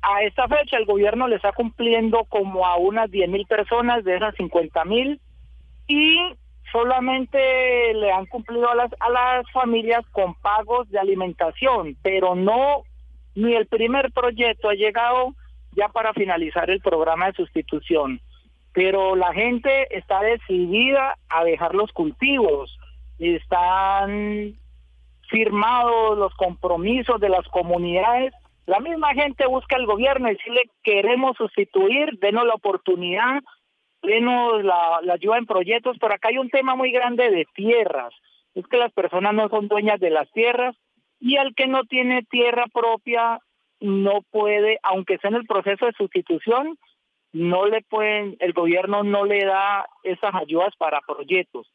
A 0.01 0.24
esta 0.24 0.48
fecha 0.48 0.77
el 0.77 0.86
gobierno 0.86 1.27
le 1.27 1.36
está 1.36 1.51
cumpliendo 1.51 2.25
como 2.25 2.65
a 2.65 2.77
unas 2.77 3.10
10 3.12 3.29
mil 3.29 3.46
personas 3.46 4.03
de 4.03 4.15
esas 4.15 4.36
50 4.36 4.84
mil 4.86 5.20
y 5.88 6.17
solamente 6.72 7.93
le 7.93 8.12
han 8.12 8.25
cumplido 8.25 8.70
a 8.70 8.75
las, 8.75 8.91
a 9.00 9.10
las 9.10 9.51
familias 9.51 10.05
con 10.12 10.34
pagos 10.36 10.89
de 10.89 11.00
alimentación, 11.00 11.98
pero 12.01 12.34
no, 12.34 12.84
ni 13.36 13.53
el 13.53 13.67
primer 13.67 14.12
proyecto 14.12 14.70
ha 14.70 14.74
llegado 14.74 15.36
ya 15.74 15.89
para 15.89 16.13
finalizar 16.13 16.70
el 16.70 16.81
programa 16.81 17.27
de 17.27 17.34
sustitución 17.34 18.22
pero 18.74 19.15
la 19.15 19.34
gente 19.34 19.96
está 19.96 20.22
decidida 20.22 21.17
a 21.29 21.43
dejar 21.43 21.75
los 21.75 21.91
cultivos, 21.91 22.77
están 23.20 24.55
firmados 25.29 26.17
los 26.17 26.34
compromisos 26.36 27.20
de 27.20 27.29
las 27.29 27.48
comunidades. 27.48 28.34
La 28.65 28.80
misma 28.80 29.13
gente 29.13 29.46
busca 29.48 29.75
al 29.75 29.86
gobierno 29.86 30.30
y 30.30 30.36
decirle 30.36 30.63
queremos 30.84 31.38
sustituir, 31.38 32.20
denos 32.20 32.46
la 32.46 32.53
oportunidad, 32.53 33.41
denos 34.01 34.63
la, 34.63 35.01
ayuda 35.12 35.38
en 35.38 35.46
proyectos, 35.46 35.98
pero 36.00 36.13
acá 36.13 36.30
hay 36.30 36.38
un 36.38 36.50
tema 36.50 36.75
muy 36.75 36.91
grande 36.91 37.30
de 37.30 37.46
tierras, 37.53 38.13
es 38.53 38.65
que 38.68 38.77
las 38.77 38.91
personas 38.91 39.34
no 39.34 39.50
son 39.50 39.68
dueñas 39.68 40.00
de 40.00 40.10
las 40.10 40.30
tierras 40.32 40.75
y 41.20 41.38
al 41.38 41.56
que 41.56 41.68
no 41.68 41.84
tiene 41.84 42.24
tierra 42.24 42.65
propia 42.72 43.39
no 43.80 44.22
puede, 44.30 44.80
aunque 44.84 45.18
sea 45.18 45.30
en 45.30 45.38
el 45.38 45.46
proceso 45.46 45.86
de 45.86 45.94
sustitución, 45.94 46.77
no 47.34 47.65
le 47.65 47.82
pueden, 47.82 48.36
el 48.39 48.53
gobierno 48.53 49.03
no 49.03 49.25
le 49.25 49.46
da 49.46 49.86
esas 50.03 50.36
ayudas 50.36 50.75
para 50.77 51.01
proyectos. 51.01 51.72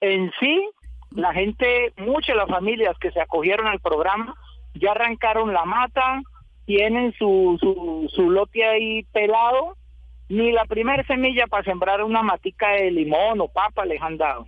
En 0.00 0.30
sí, 0.38 0.68
la 1.10 1.32
gente, 1.32 1.92
muchas 1.96 2.34
de 2.34 2.42
las 2.42 2.48
familias 2.48 2.96
que 2.98 3.10
se 3.10 3.20
acogieron 3.20 3.66
al 3.66 3.80
programa 3.80 4.34
ya 4.74 4.92
arrancaron 4.92 5.52
la 5.52 5.64
mata, 5.64 6.22
tienen 6.70 7.12
su, 7.18 7.58
su, 7.60 8.08
su 8.14 8.30
lote 8.30 8.64
ahí 8.64 9.02
pelado, 9.12 9.76
ni 10.28 10.52
la 10.52 10.64
primera 10.66 11.02
semilla 11.02 11.48
para 11.48 11.64
sembrar 11.64 12.04
una 12.04 12.22
matica 12.22 12.70
de 12.70 12.92
limón 12.92 13.40
o 13.40 13.48
papa 13.48 13.84
les 13.84 14.00
han 14.00 14.16
dado. 14.16 14.46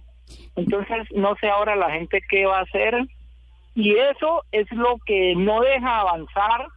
Entonces, 0.55 0.99
no 1.17 1.35
sé 1.41 1.49
ahora 1.49 1.75
la 1.75 1.91
gente 1.91 2.21
qué 2.31 2.47
va 2.47 2.61
a 2.61 2.63
hacer. 2.63 2.95
Y 3.75 3.97
eso 3.97 4.45
es 4.53 4.71
lo 4.71 4.99
que 5.05 5.35
no 5.35 5.63
deja 5.63 5.99
avanzar 5.99 6.69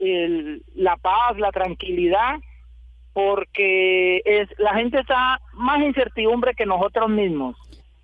el, 0.00 0.64
la 0.74 0.96
paz, 0.96 1.38
la 1.38 1.52
tranquilidad 1.52 2.40
porque 3.12 4.22
es 4.24 4.48
la 4.58 4.74
gente 4.74 4.98
está 4.98 5.40
más 5.52 5.80
incertidumbre 5.82 6.54
que 6.54 6.66
nosotros 6.66 7.08
mismos. 7.10 7.56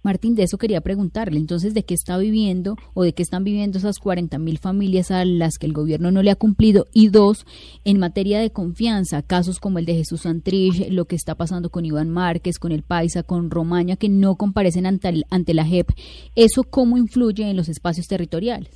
Martín, 0.07 0.37
de 0.37 0.45
eso 0.45 0.57
quería 0.57 0.81
preguntarle. 0.81 1.39
Entonces, 1.39 1.75
¿de 1.75 1.85
qué 1.85 1.93
está 1.93 2.17
viviendo 2.17 2.77
o 2.95 3.03
de 3.03 3.13
qué 3.13 3.23
están 3.23 3.43
viviendo 3.43 3.77
esas 3.77 3.99
40 3.99 4.39
mil 4.39 4.59
familias 4.59 5.11
a 5.11 5.25
las 5.25 5.59
que 5.59 5.67
el 5.67 5.73
gobierno 5.73 6.13
no 6.13 6.23
le 6.23 6.31
ha 6.31 6.37
cumplido? 6.37 6.87
Y 6.95 7.09
dos, 7.09 7.45
en 7.85 7.99
materia 7.99 8.39
de 8.39 8.53
confianza, 8.53 9.27
casos 9.27 9.59
como 9.59 9.81
el 9.81 9.85
de 9.85 9.95
Jesús 9.95 10.23
Santrich, 10.23 10.91
lo 10.91 11.07
que 11.07 11.17
está 11.17 11.35
pasando 11.35 11.71
con 11.71 11.85
Iván 11.85 12.09
Márquez, 12.09 12.61
con 12.61 12.71
el 12.71 12.85
Paisa, 12.85 13.25
con 13.25 13.51
Romaña, 13.51 13.97
que 13.97 14.09
no 14.09 14.37
comparecen 14.37 14.87
ante, 14.87 15.23
ante 15.29 15.55
la 15.55 15.65
JEP, 15.65 15.89
¿eso 16.37 16.63
cómo 16.63 16.97
influye 16.97 17.51
en 17.51 17.57
los 17.57 17.69
espacios 17.69 18.07
territoriales? 18.07 18.71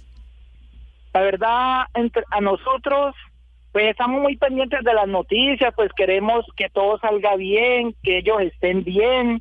La 1.15 1.21
verdad, 1.21 1.83
entre, 1.95 2.25
a 2.31 2.41
nosotros 2.41 3.15
pues 3.73 3.87
estamos 3.87 4.21
muy 4.21 4.37
pendientes 4.37 4.83
de 4.83 4.95
las 4.95 5.07
noticias, 5.07 5.73
pues 5.77 5.93
queremos 5.93 6.45
que 6.57 6.69
todo 6.71 6.99
salga 6.99 7.37
bien, 7.37 7.95
que 8.03 8.19
ellos 8.19 8.41
estén 8.41 8.83
bien, 8.83 9.41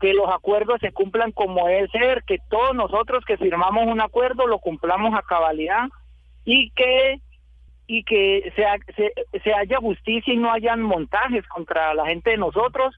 que 0.00 0.12
los 0.12 0.28
acuerdos 0.28 0.80
se 0.80 0.92
cumplan 0.92 1.32
como 1.32 1.66
debe 1.66 1.88
ser, 1.88 2.22
que 2.24 2.38
todos 2.50 2.74
nosotros 2.74 3.24
que 3.24 3.36
firmamos 3.36 3.86
un 3.86 4.00
acuerdo 4.00 4.46
lo 4.46 4.58
cumplamos 4.58 5.14
a 5.14 5.22
cabalidad 5.22 5.88
y 6.44 6.70
que 6.70 7.20
y 7.88 8.02
que 8.02 8.52
se, 8.56 9.12
se, 9.44 9.54
haya 9.54 9.78
justicia 9.78 10.34
y 10.34 10.36
no 10.36 10.52
hayan 10.52 10.82
montajes 10.82 11.46
contra 11.46 11.94
la 11.94 12.06
gente 12.06 12.30
de 12.30 12.36
nosotros 12.36 12.96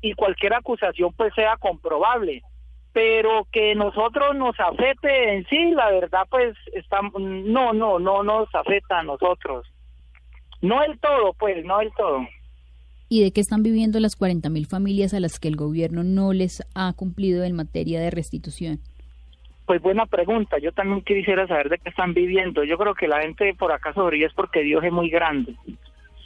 y 0.00 0.14
cualquier 0.14 0.54
acusación 0.54 1.12
pues 1.12 1.34
sea 1.34 1.56
comprobable 1.58 2.42
pero 2.92 3.46
que 3.52 3.74
nosotros 3.74 4.34
nos 4.34 4.58
afecte 4.58 5.34
en 5.34 5.46
sí 5.46 5.72
la 5.72 5.90
verdad 5.90 6.26
pues 6.30 6.56
estamos 6.72 7.20
no 7.20 7.74
no 7.74 7.98
no 7.98 8.22
nos 8.22 8.52
afecta 8.54 9.00
a 9.00 9.02
nosotros 9.02 9.66
no 10.62 10.82
el 10.82 10.98
todo, 10.98 11.32
pues, 11.34 11.64
no 11.64 11.80
el 11.80 11.90
todo. 11.94 12.26
¿Y 13.12 13.24
de 13.24 13.32
qué 13.32 13.40
están 13.40 13.64
viviendo 13.64 13.98
las 13.98 14.16
40.000 14.16 14.68
familias 14.68 15.14
a 15.14 15.18
las 15.18 15.40
que 15.40 15.48
el 15.48 15.56
gobierno 15.56 16.04
no 16.04 16.32
les 16.32 16.62
ha 16.76 16.92
cumplido 16.92 17.42
en 17.42 17.56
materia 17.56 18.00
de 18.00 18.08
restitución? 18.08 18.78
Pues 19.66 19.82
buena 19.82 20.06
pregunta. 20.06 20.58
Yo 20.58 20.70
también 20.70 21.02
quisiera 21.02 21.44
saber 21.48 21.70
de 21.70 21.78
qué 21.78 21.88
están 21.88 22.14
viviendo. 22.14 22.62
Yo 22.62 22.78
creo 22.78 22.94
que 22.94 23.08
la 23.08 23.20
gente 23.22 23.52
por 23.58 23.72
acá 23.72 23.92
sobre 23.94 24.24
es 24.24 24.32
porque 24.32 24.62
Dios 24.62 24.84
es 24.84 24.92
muy 24.92 25.10
grande. 25.10 25.56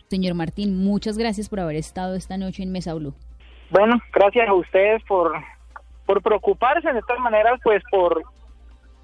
Señor 0.09 0.35
Martín, 0.35 0.77
muchas 0.77 1.17
gracias 1.17 1.49
por 1.49 1.61
haber 1.61 1.77
estado 1.77 2.17
esta 2.17 2.37
noche 2.37 2.63
en 2.63 2.71
Mesa 2.71 2.93
Blue. 2.93 3.15
Bueno, 3.71 3.99
gracias 4.13 4.47
a 4.47 4.53
ustedes 4.53 5.03
por, 5.05 5.33
por 6.05 6.21
preocuparse 6.21 6.93
de 6.93 7.01
tal 7.09 7.19
manera, 7.21 7.59
pues 7.65 7.83
por 7.91 8.23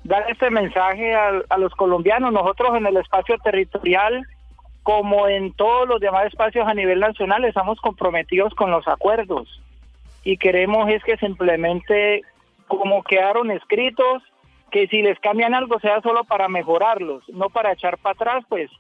dar 0.05 0.31
este 0.31 0.51
mensaje 0.51 1.15
a, 1.15 1.41
a 1.49 1.57
los 1.57 1.73
colombianos. 1.77 2.31
Nosotros 2.31 2.77
en 2.77 2.85
el 2.85 2.99
espacio 2.99 3.39
territorial 3.43 4.23
como 4.83 5.29
en 5.29 5.53
todos 5.53 5.89
los 5.89 6.01
demás 6.01 6.27
espacios 6.27 6.67
a 6.67 6.75
nivel 6.75 7.01
nacional, 7.01 7.45
estamos 7.45 7.81
comprometidos 7.81 8.55
con 8.55 8.71
los 8.71 8.87
acuerdos. 8.89 9.61
Y 10.25 10.37
queremos 10.37 10.89
es 10.91 11.03
que 11.05 11.17
simplemente 11.17 12.23
como 12.67 13.03
quedaron 13.03 13.51
escritos, 13.51 14.23
que 14.71 14.87
si 14.87 15.03
les 15.03 15.19
cambian 15.19 15.55
algo 15.55 15.81
sea 15.81 16.01
solo 16.01 16.25
para 16.25 16.49
mejorarlos, 16.49 17.29
no 17.29 17.51
para 17.51 17.73
echar 17.73 17.99
para 17.99 18.13
atrás, 18.13 18.45
pues. 18.49 18.71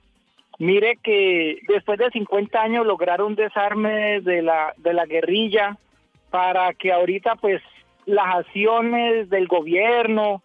Mire 0.59 0.99
que 1.03 1.59
después 1.67 1.99
de 1.99 2.11
50 2.11 2.61
años 2.61 2.87
lograr 2.87 3.23
un 3.23 3.35
desarme 3.35 4.21
de 4.21 4.43
la, 4.43 4.75
de 4.77 4.93
la 4.93 5.07
guerrilla 5.07 5.79
para 6.31 6.75
que 6.75 6.93
ahorita 6.93 7.37
pues 7.37 7.63
las 8.07 8.37
acciones 8.37 9.29
del 9.31 9.49
gobierno, 9.49 10.43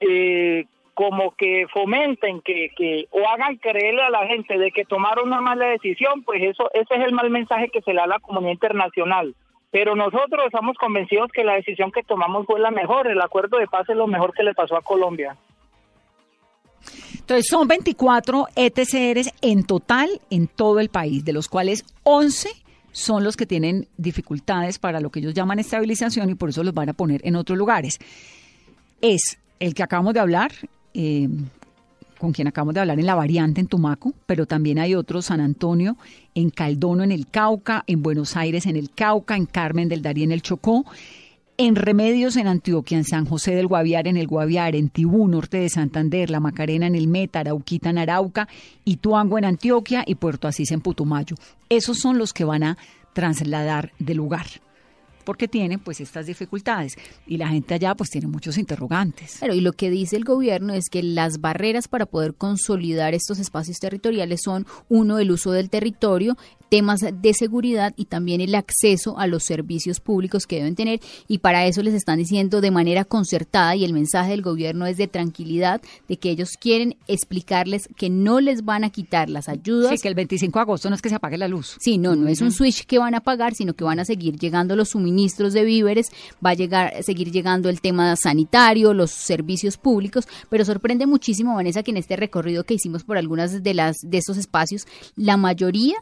eh, 0.00 0.66
como 0.94 1.32
que 1.32 1.66
fomenten 1.72 2.40
que, 2.40 2.70
que 2.76 3.08
o 3.10 3.28
hagan 3.28 3.56
creerle 3.56 4.02
a 4.02 4.10
la 4.10 4.26
gente 4.26 4.56
de 4.58 4.70
que 4.70 4.84
tomaron 4.84 5.28
una 5.28 5.40
mala 5.40 5.66
decisión, 5.66 6.22
pues 6.22 6.42
eso 6.42 6.70
ese 6.72 6.94
es 6.94 7.00
el 7.00 7.12
mal 7.12 7.30
mensaje 7.30 7.68
que 7.68 7.82
se 7.82 7.90
le 7.90 7.96
da 7.96 8.04
a 8.04 8.08
la 8.08 8.20
comunidad 8.20 8.52
internacional. 8.52 9.34
Pero 9.70 9.96
nosotros 9.96 10.46
estamos 10.46 10.76
convencidos 10.78 11.32
que 11.32 11.42
la 11.42 11.54
decisión 11.54 11.90
que 11.90 12.04
tomamos 12.04 12.46
fue 12.46 12.60
la 12.60 12.70
mejor, 12.70 13.08
el 13.08 13.20
acuerdo 13.20 13.58
de 13.58 13.66
paz 13.66 13.88
es 13.88 13.96
lo 13.96 14.06
mejor 14.06 14.32
que 14.32 14.44
le 14.44 14.54
pasó 14.54 14.76
a 14.76 14.82
Colombia. 14.82 15.36
Entonces 17.18 17.46
son 17.48 17.66
24 17.66 18.48
ETCRs 18.54 19.32
en 19.40 19.64
total 19.64 20.08
en 20.30 20.46
todo 20.46 20.78
el 20.78 20.90
país, 20.90 21.24
de 21.24 21.32
los 21.32 21.48
cuales 21.48 21.84
11 22.04 22.50
son 22.92 23.24
los 23.24 23.36
que 23.36 23.46
tienen 23.46 23.88
dificultades 23.96 24.78
para 24.78 25.00
lo 25.00 25.10
que 25.10 25.18
ellos 25.18 25.34
llaman 25.34 25.58
estabilización 25.58 26.30
y 26.30 26.34
por 26.36 26.50
eso 26.50 26.62
los 26.62 26.74
van 26.74 26.90
a 26.90 26.92
poner 26.92 27.20
en 27.24 27.34
otros 27.34 27.58
lugares. 27.58 27.98
Es 29.00 29.38
el 29.58 29.74
que 29.74 29.82
acabamos 29.82 30.14
de 30.14 30.20
hablar, 30.20 30.52
eh, 30.94 31.28
con 32.18 32.32
quien 32.32 32.48
acabamos 32.48 32.74
de 32.74 32.80
hablar 32.80 32.98
en 32.98 33.06
la 33.06 33.14
variante 33.14 33.60
en 33.60 33.66
Tumaco, 33.66 34.14
pero 34.26 34.46
también 34.46 34.78
hay 34.78 34.94
otros, 34.94 35.26
San 35.26 35.40
Antonio, 35.40 35.96
en 36.34 36.50
Caldono 36.50 37.02
en 37.02 37.12
el 37.12 37.26
Cauca, 37.26 37.84
en 37.86 38.02
Buenos 38.02 38.36
Aires 38.36 38.66
en 38.66 38.76
el 38.76 38.90
Cauca, 38.90 39.36
en 39.36 39.46
Carmen 39.46 39.88
del 39.88 40.00
Darí 40.00 40.22
en 40.22 40.32
el 40.32 40.40
Chocó, 40.40 40.86
en 41.56 41.76
Remedios 41.76 42.36
en 42.36 42.46
Antioquia, 42.46 42.98
en 42.98 43.04
San 43.04 43.26
José 43.26 43.54
del 43.54 43.66
Guaviare 43.66 44.10
en 44.10 44.16
el 44.16 44.26
Guaviare, 44.26 44.78
en 44.78 44.88
Tibú, 44.88 45.28
norte 45.28 45.58
de 45.58 45.68
Santander, 45.68 46.30
La 46.30 46.40
Macarena 46.40 46.86
en 46.86 46.94
el 46.94 47.08
Meta, 47.08 47.40
Arauquita 47.40 47.90
en 47.90 47.98
Arauca, 47.98 48.48
Ituango 48.84 49.38
en 49.38 49.44
Antioquia 49.44 50.02
y 50.06 50.14
Puerto 50.14 50.48
Asís 50.48 50.72
en 50.72 50.80
Putumayo. 50.80 51.36
Esos 51.68 51.98
son 51.98 52.18
los 52.18 52.32
que 52.32 52.44
van 52.44 52.64
a 52.64 52.78
trasladar 53.12 53.92
de 53.98 54.14
lugar 54.14 54.46
porque 55.24 55.48
tienen 55.48 55.80
pues 55.80 56.00
estas 56.00 56.26
dificultades 56.26 56.94
y 57.26 57.36
la 57.36 57.48
gente 57.48 57.74
allá 57.74 57.94
pues 57.94 58.10
tiene 58.10 58.26
muchos 58.26 58.58
interrogantes. 58.58 59.38
Pero 59.40 59.54
y 59.54 59.60
lo 59.60 59.72
que 59.72 59.90
dice 59.90 60.16
el 60.16 60.24
gobierno 60.24 60.74
es 60.74 60.88
que 60.90 61.02
las 61.02 61.40
barreras 61.40 61.88
para 61.88 62.06
poder 62.06 62.34
consolidar 62.34 63.14
estos 63.14 63.38
espacios 63.38 63.78
territoriales 63.78 64.40
son 64.44 64.66
uno 64.88 65.18
el 65.18 65.30
uso 65.30 65.52
del 65.52 65.70
territorio, 65.70 66.36
temas 66.74 67.02
de 67.02 67.34
seguridad 67.34 67.94
y 67.96 68.06
también 68.06 68.40
el 68.40 68.56
acceso 68.56 69.16
a 69.16 69.28
los 69.28 69.44
servicios 69.44 70.00
públicos 70.00 70.44
que 70.44 70.56
deben 70.56 70.74
tener 70.74 70.98
y 71.28 71.38
para 71.38 71.66
eso 71.66 71.84
les 71.84 71.94
están 71.94 72.18
diciendo 72.18 72.60
de 72.60 72.72
manera 72.72 73.04
concertada 73.04 73.76
y 73.76 73.84
el 73.84 73.92
mensaje 73.92 74.32
del 74.32 74.42
gobierno 74.42 74.84
es 74.84 74.96
de 74.96 75.06
tranquilidad, 75.06 75.80
de 76.08 76.16
que 76.16 76.30
ellos 76.30 76.56
quieren 76.60 76.96
explicarles 77.06 77.88
que 77.96 78.10
no 78.10 78.40
les 78.40 78.64
van 78.64 78.82
a 78.82 78.90
quitar 78.90 79.30
las 79.30 79.48
ayudas. 79.48 79.92
Sí, 79.92 80.02
que 80.02 80.08
el 80.08 80.16
25 80.16 80.58
de 80.58 80.62
agosto 80.62 80.90
no 80.90 80.96
es 80.96 81.02
que 81.02 81.10
se 81.10 81.14
apague 81.14 81.38
la 81.38 81.46
luz. 81.46 81.76
Sí, 81.78 81.96
no, 81.96 82.16
no 82.16 82.26
es 82.26 82.40
un 82.40 82.50
switch 82.50 82.86
que 82.86 82.98
van 82.98 83.14
a 83.14 83.20
pagar, 83.20 83.54
sino 83.54 83.74
que 83.74 83.84
van 83.84 84.00
a 84.00 84.04
seguir 84.04 84.36
llegando 84.36 84.74
los 84.74 84.88
suministros 84.88 85.52
de 85.52 85.62
víveres, 85.62 86.08
va 86.44 86.50
a 86.50 86.54
llegar, 86.54 87.04
seguir 87.04 87.30
llegando 87.30 87.68
el 87.68 87.80
tema 87.80 88.16
sanitario, 88.16 88.94
los 88.94 89.12
servicios 89.12 89.76
públicos, 89.76 90.26
pero 90.50 90.64
sorprende 90.64 91.06
muchísimo, 91.06 91.54
Vanessa, 91.54 91.84
que 91.84 91.92
en 91.92 91.98
este 91.98 92.16
recorrido 92.16 92.64
que 92.64 92.74
hicimos 92.74 93.04
por 93.04 93.16
algunas 93.16 93.62
de 93.62 93.74
las 93.74 93.98
de 94.02 94.18
estos 94.18 94.38
espacios, 94.38 94.88
la 95.14 95.36
mayoría 95.36 95.94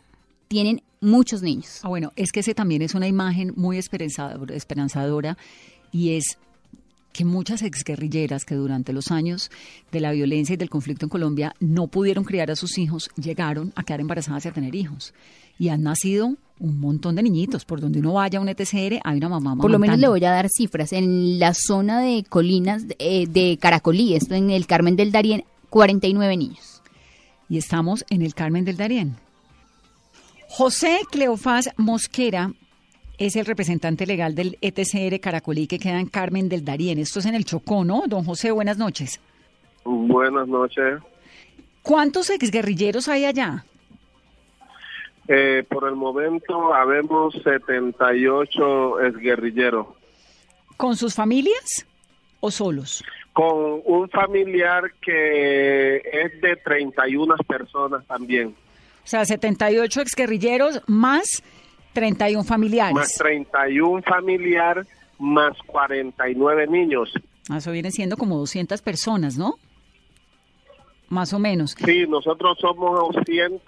tienen 0.52 0.82
muchos 1.00 1.40
niños. 1.40 1.80
Ah, 1.82 1.88
bueno, 1.88 2.12
es 2.14 2.30
que 2.30 2.40
ese 2.40 2.54
también 2.54 2.82
es 2.82 2.94
una 2.94 3.09
imagen 3.09 3.54
muy 3.56 3.78
esperanzadora, 3.78 4.54
esperanzadora 4.54 5.38
y 5.92 6.11
es 6.11 6.37
que 7.14 7.25
muchas 7.25 7.62
exguerrilleras 7.62 8.44
que 8.44 8.54
durante 8.54 8.92
los 8.92 9.11
años 9.11 9.50
de 9.90 10.00
la 10.00 10.12
violencia 10.12 10.52
y 10.52 10.59
del 10.59 10.68
conflicto 10.68 11.06
en 11.06 11.09
Colombia 11.09 11.54
no 11.59 11.87
pudieron 11.87 12.25
criar 12.25 12.50
a 12.50 12.56
sus 12.56 12.76
hijos, 12.76 13.09
llegaron 13.16 13.73
a 13.76 13.82
quedar 13.82 14.00
embarazadas 14.00 14.44
y 14.44 14.49
a 14.49 14.52
tener 14.52 14.75
hijos. 14.75 15.14
Y 15.59 15.71
han 15.71 15.82
nacido 15.82 16.37
un 16.61 16.80
montón 16.80 17.14
de 17.14 17.23
niñitos. 17.23 17.64
Por 17.64 17.80
donde 17.80 18.00
uno 18.00 18.12
vaya 18.12 18.38
a 18.38 18.42
un 18.42 18.49
ETCR, 18.50 19.00
hay 19.04 19.16
una 19.16 19.30
mamá 19.30 19.56
Por 19.56 19.71
lo 19.71 19.78
menos 19.78 19.99
le 19.99 20.09
voy 20.09 20.23
a 20.23 20.32
dar 20.32 20.50
cifras. 20.50 20.92
En 20.92 21.38
la 21.38 21.54
zona 21.54 22.00
de 22.00 22.25
colinas 22.28 22.85
eh, 22.99 23.26
de 23.26 23.59
Caracolí, 23.59 24.14
esto 24.14 24.35
en 24.35 24.50
el 24.50 24.66
Carmen 24.66 24.97
del 24.97 25.12
Darién, 25.12 25.44
49 25.71 26.37
niños. 26.37 26.82
Y 27.49 27.56
estamos 27.56 28.04
en 28.11 28.21
el 28.21 28.35
Carmen 28.35 28.66
del 28.66 28.76
Darién. 28.76 29.16
José 30.54 31.00
Cleofás 31.11 31.71
Mosquera 31.78 32.50
es 33.16 33.37
el 33.37 33.47
representante 33.47 34.04
legal 34.04 34.35
del 34.35 34.59
ETCR 34.61 35.18
Caracolí 35.18 35.66
que 35.66 35.78
queda 35.78 35.99
en 35.99 36.09
Carmen 36.09 36.50
del 36.50 36.62
Darién. 36.62 36.99
Esto 36.99 37.21
es 37.21 37.26
en 37.26 37.35
el 37.35 37.47
Chocó, 37.47 37.87
¿no? 37.87 38.02
Don 38.06 38.23
José, 38.23 38.50
buenas 38.50 38.76
noches. 38.76 39.18
Buenas 39.82 40.47
noches. 40.47 41.00
¿Cuántos 41.80 42.28
exguerrilleros 42.28 43.09
hay 43.09 43.25
allá? 43.25 43.64
Eh, 45.26 45.64
por 45.71 45.88
el 45.88 45.97
momento 45.97 46.75
habemos 46.75 47.32
78 47.42 49.00
exguerrilleros. 49.06 49.87
¿Con 50.76 50.97
sus 50.97 51.14
familias 51.14 51.87
o 52.40 52.50
solos? 52.50 53.02
Con 53.32 53.80
un 53.87 54.06
familiar 54.11 54.92
que 55.00 55.97
es 55.97 56.38
de 56.42 56.56
31 56.56 57.37
personas 57.49 58.06
también. 58.06 58.54
O 59.04 59.06
sea, 59.06 59.25
78 59.25 60.00
exguerrilleros 60.00 60.80
más 60.87 61.42
31 61.92 62.44
familiares. 62.44 62.94
Más 62.94 63.14
31 63.14 64.02
familiar 64.02 64.87
más 65.18 65.56
49 65.66 66.66
niños. 66.66 67.12
Ah, 67.49 67.59
eso 67.59 67.71
viene 67.73 67.90
siendo 67.90 68.16
como 68.16 68.38
200 68.38 68.82
personas, 68.82 69.37
¿no? 69.37 69.54
Más 71.09 71.32
o 71.32 71.38
menos. 71.38 71.76
Sí, 71.85 72.06
nosotros 72.09 72.59
somos 72.61 73.14
100, 73.26 73.61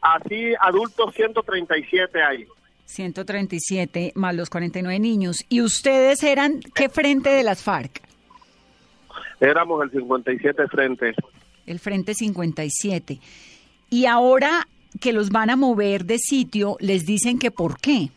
así 0.00 0.52
adultos 0.60 1.14
137 1.14 2.22
hay. 2.22 2.46
137 2.84 4.12
más 4.16 4.34
los 4.34 4.50
49 4.50 4.98
niños. 4.98 5.44
¿Y 5.48 5.62
ustedes 5.62 6.22
eran 6.24 6.60
qué 6.74 6.88
frente 6.88 7.30
de 7.30 7.44
las 7.44 7.62
FARC? 7.62 8.02
Éramos 9.40 9.82
el 9.84 9.90
57 9.90 10.66
frente. 10.68 11.14
El 11.66 11.78
frente 11.78 12.14
57. 12.14 13.20
Y 13.90 14.06
ahora 14.06 14.66
que 15.00 15.12
los 15.12 15.30
van 15.30 15.50
a 15.50 15.56
mover 15.56 16.04
de 16.04 16.18
sitio, 16.18 16.76
les 16.80 17.06
dicen 17.06 17.38
que 17.38 17.50
por 17.50 17.80
qué. 17.80 18.10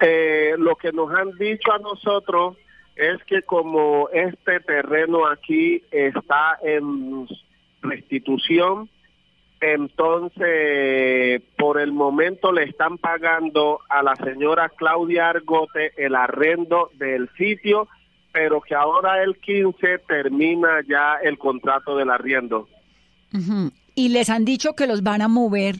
Eh, 0.00 0.54
lo 0.58 0.76
que 0.76 0.92
nos 0.92 1.10
han 1.12 1.32
dicho 1.38 1.72
a 1.72 1.78
nosotros 1.78 2.56
es 2.96 3.22
que 3.24 3.42
como 3.42 4.08
este 4.10 4.60
terreno 4.60 5.26
aquí 5.26 5.82
está 5.90 6.58
en 6.62 7.26
restitución, 7.82 8.88
entonces 9.60 11.42
por 11.56 11.80
el 11.80 11.92
momento 11.92 12.52
le 12.52 12.64
están 12.64 12.98
pagando 12.98 13.80
a 13.88 14.02
la 14.02 14.16
señora 14.16 14.70
Claudia 14.70 15.30
Argote 15.30 15.92
el 15.96 16.14
arrendo 16.14 16.90
del 16.94 17.28
sitio, 17.36 17.88
pero 18.32 18.60
que 18.60 18.74
ahora 18.74 19.22
el 19.22 19.36
15 19.36 19.98
termina 20.06 20.82
ya 20.86 21.16
el 21.22 21.38
contrato 21.38 21.96
del 21.96 22.10
arriendo 22.10 22.68
y 23.96 24.10
les 24.10 24.30
han 24.30 24.44
dicho 24.44 24.74
que 24.74 24.86
los 24.86 25.02
van 25.02 25.22
a 25.22 25.28
mover. 25.28 25.76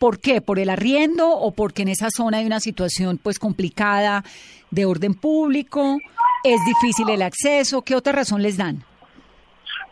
¿Por 0.00 0.18
qué? 0.18 0.40
¿Por 0.40 0.58
el 0.58 0.70
arriendo 0.70 1.30
o 1.30 1.52
porque 1.52 1.82
en 1.82 1.88
esa 1.88 2.08
zona 2.10 2.38
hay 2.38 2.46
una 2.46 2.58
situación 2.58 3.20
pues 3.22 3.38
complicada 3.38 4.24
de 4.72 4.84
orden 4.84 5.14
público? 5.14 5.98
¿Es 6.42 6.58
difícil 6.66 7.08
el 7.10 7.22
acceso? 7.22 7.82
¿Qué 7.82 7.94
otra 7.94 8.12
razón 8.12 8.42
les 8.42 8.56
dan? 8.56 8.82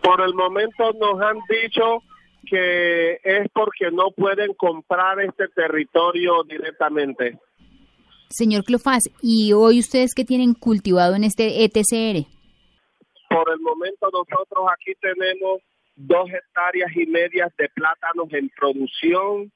Por 0.02 0.20
el 0.22 0.34
momento 0.34 0.92
nos 0.94 1.20
han 1.20 1.36
dicho 1.48 2.02
que 2.48 3.20
es 3.22 3.48
porque 3.52 3.90
no 3.92 4.10
pueden 4.10 4.54
comprar 4.54 5.20
este 5.20 5.46
territorio 5.48 6.42
directamente. 6.42 7.38
Señor 8.30 8.64
Clofaz, 8.64 9.02
¿y 9.22 9.52
hoy 9.52 9.80
ustedes 9.80 10.14
qué 10.14 10.24
tienen 10.24 10.54
cultivado 10.54 11.14
en 11.14 11.24
este 11.24 11.62
ETCR? 11.64 12.26
Por 13.28 13.52
el 13.52 13.60
momento 13.60 14.08
nosotros 14.12 14.66
aquí 14.72 14.92
tenemos 15.00 15.60
dos 16.06 16.30
hectáreas 16.30 16.90
y 16.96 17.06
medias 17.06 17.52
de 17.56 17.68
plátanos 17.68 18.32
en 18.32 18.50
producción. 18.50 19.52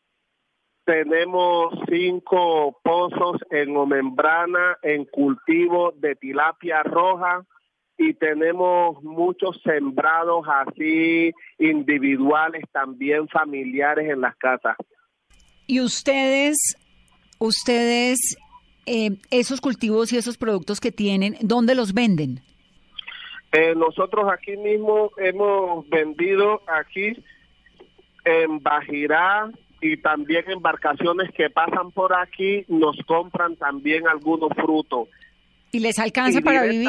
Tenemos 0.84 1.74
cinco 1.88 2.78
pozos 2.82 3.40
en 3.50 3.72
membrana 3.88 4.76
en 4.82 5.06
cultivo 5.06 5.92
de 5.96 6.14
tilapia 6.16 6.82
roja 6.82 7.44
y 7.96 8.12
tenemos 8.14 9.02
muchos 9.02 9.60
sembrados 9.62 10.44
así 10.48 11.32
individuales, 11.58 12.64
también 12.72 13.28
familiares 13.28 14.10
en 14.10 14.20
las 14.20 14.36
casas. 14.36 14.76
¿Y 15.66 15.80
ustedes, 15.80 16.76
ustedes, 17.38 18.36
eh, 18.84 19.16
esos 19.30 19.62
cultivos 19.62 20.12
y 20.12 20.18
esos 20.18 20.36
productos 20.36 20.80
que 20.80 20.92
tienen, 20.92 21.36
dónde 21.40 21.74
los 21.74 21.94
venden? 21.94 22.42
Eh, 23.56 23.72
nosotros 23.76 24.24
aquí 24.32 24.56
mismo 24.56 25.12
hemos 25.16 25.88
vendido 25.88 26.60
aquí 26.66 27.12
en 28.24 28.60
Bajirá 28.60 29.48
y 29.80 29.96
también 29.98 30.50
embarcaciones 30.50 31.30
que 31.32 31.50
pasan 31.50 31.92
por 31.92 32.16
aquí 32.16 32.64
nos 32.66 32.96
compran 33.06 33.54
también 33.54 34.08
algunos 34.08 34.50
frutos. 34.56 35.08
¿Y 35.70 35.78
les 35.78 36.00
alcanza 36.00 36.40
para 36.40 36.64
vivir? 36.64 36.88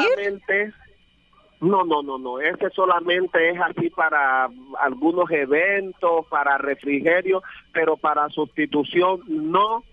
No, 1.60 1.84
no, 1.84 2.02
no, 2.02 2.18
no. 2.18 2.40
Ese 2.40 2.68
solamente 2.70 3.50
es 3.50 3.60
así 3.60 3.88
para 3.90 4.48
algunos 4.80 5.30
eventos, 5.30 6.26
para 6.26 6.58
refrigerio, 6.58 7.44
pero 7.72 7.96
para 7.96 8.28
sustitución 8.30 9.20
no, 9.28 9.84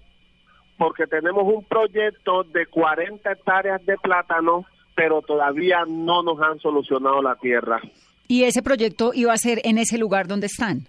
porque 0.80 1.06
tenemos 1.06 1.44
un 1.44 1.64
proyecto 1.66 2.44
de 2.46 2.66
40 2.66 3.32
hectáreas 3.32 3.86
de 3.86 3.96
plátano 3.98 4.66
pero 4.96 5.22
todavía 5.22 5.86
no 5.88 6.24
nos 6.24 6.40
han 6.42 6.60
solucionado 6.60 7.22
la 7.22 7.36
tierra. 7.36 7.82
¿Y 8.28 8.44
ese 8.44 8.62
proyecto 8.62 9.12
iba 9.14 9.34
a 9.34 9.38
ser 9.38 9.62
en 9.64 9.78
ese 9.78 9.98
lugar 9.98 10.28
donde 10.28 10.48
están? 10.48 10.88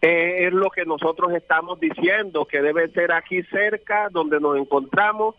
Eh, 0.00 0.46
es 0.46 0.52
lo 0.52 0.70
que 0.70 0.84
nosotros 0.84 1.32
estamos 1.32 1.78
diciendo, 1.80 2.44
que 2.44 2.62
debe 2.62 2.88
ser 2.88 3.12
aquí 3.12 3.42
cerca, 3.44 4.08
donde 4.10 4.40
nos 4.40 4.56
encontramos. 4.56 5.34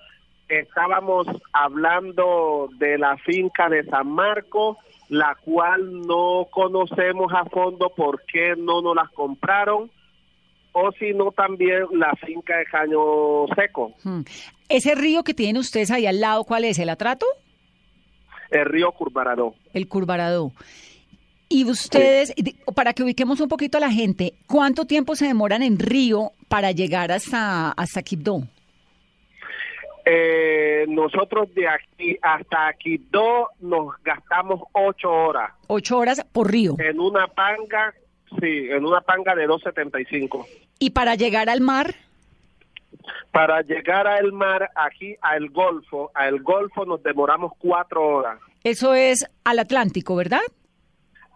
Estábamos 0.47 1.27
hablando 1.51 2.69
de 2.77 2.97
la 2.97 3.17
finca 3.17 3.69
de 3.69 3.83
San 3.85 4.09
Marcos, 4.09 4.77
la 5.09 5.35
cual 5.35 6.01
no 6.01 6.47
conocemos 6.51 7.31
a 7.33 7.45
fondo 7.45 7.89
por 7.95 8.23
qué 8.25 8.55
no 8.57 8.81
nos 8.81 8.95
las 8.95 9.09
compraron, 9.11 9.89
o 10.73 10.91
si 10.91 11.13
no 11.13 11.31
también 11.31 11.85
la 11.93 12.11
finca 12.15 12.57
de 12.57 12.65
Caño 12.65 13.47
Seco. 13.55 13.93
Hmm. 14.03 14.21
¿Ese 14.69 14.95
río 14.95 15.23
que 15.23 15.33
tienen 15.33 15.57
ustedes 15.57 15.91
ahí 15.91 16.05
al 16.05 16.19
lado, 16.19 16.43
cuál 16.43 16.65
es? 16.65 16.77
¿El 16.79 16.89
Atrato? 16.89 17.25
el 18.53 18.65
río 18.65 18.91
Curvaradó. 18.91 19.55
El 19.73 19.87
Curvaradó. 19.87 20.51
Y 21.49 21.65
ustedes, 21.65 22.33
para 22.75 22.93
que 22.93 23.03
ubiquemos 23.03 23.39
un 23.39 23.49
poquito 23.49 23.77
a 23.77 23.81
la 23.81 23.91
gente, 23.91 24.33
¿cuánto 24.47 24.85
tiempo 24.85 25.15
se 25.15 25.27
demoran 25.27 25.61
en 25.61 25.77
río 25.77 26.31
para 26.47 26.71
llegar 26.71 27.11
hasta, 27.11 27.71
hasta 27.71 28.01
Quibdó? 28.01 28.43
Eh, 30.05 30.85
nosotros 30.87 31.53
de 31.53 31.67
aquí 31.67 32.17
hasta 32.21 32.73
Quibdó 32.73 33.49
nos 33.59 33.93
gastamos 34.03 34.61
ocho 34.73 35.11
horas. 35.11 35.51
¿Ocho 35.67 35.97
horas 35.97 36.25
por 36.31 36.51
río? 36.51 36.75
En 36.79 36.99
una 36.99 37.27
panga, 37.27 37.93
sí, 38.43 38.67
en 38.69 38.85
una 38.85 39.01
panga 39.01 39.33
de 39.35 39.47
2.75. 39.47 40.45
¿Y 40.79 40.89
para 40.89 41.15
llegar 41.15 41.49
al 41.49 41.61
mar? 41.61 41.95
Para 43.31 43.61
llegar 43.61 44.05
al 44.05 44.31
mar, 44.33 44.69
aquí 44.75 45.15
al 45.21 45.49
Golfo, 45.49 46.11
al 46.13 46.41
Golfo 46.41 46.85
nos 46.85 47.01
demoramos 47.01 47.53
cuatro 47.57 48.05
horas. 48.05 48.39
Eso 48.63 48.93
es 48.93 49.25
al 49.43 49.59
Atlántico, 49.59 50.15
¿verdad? 50.15 50.41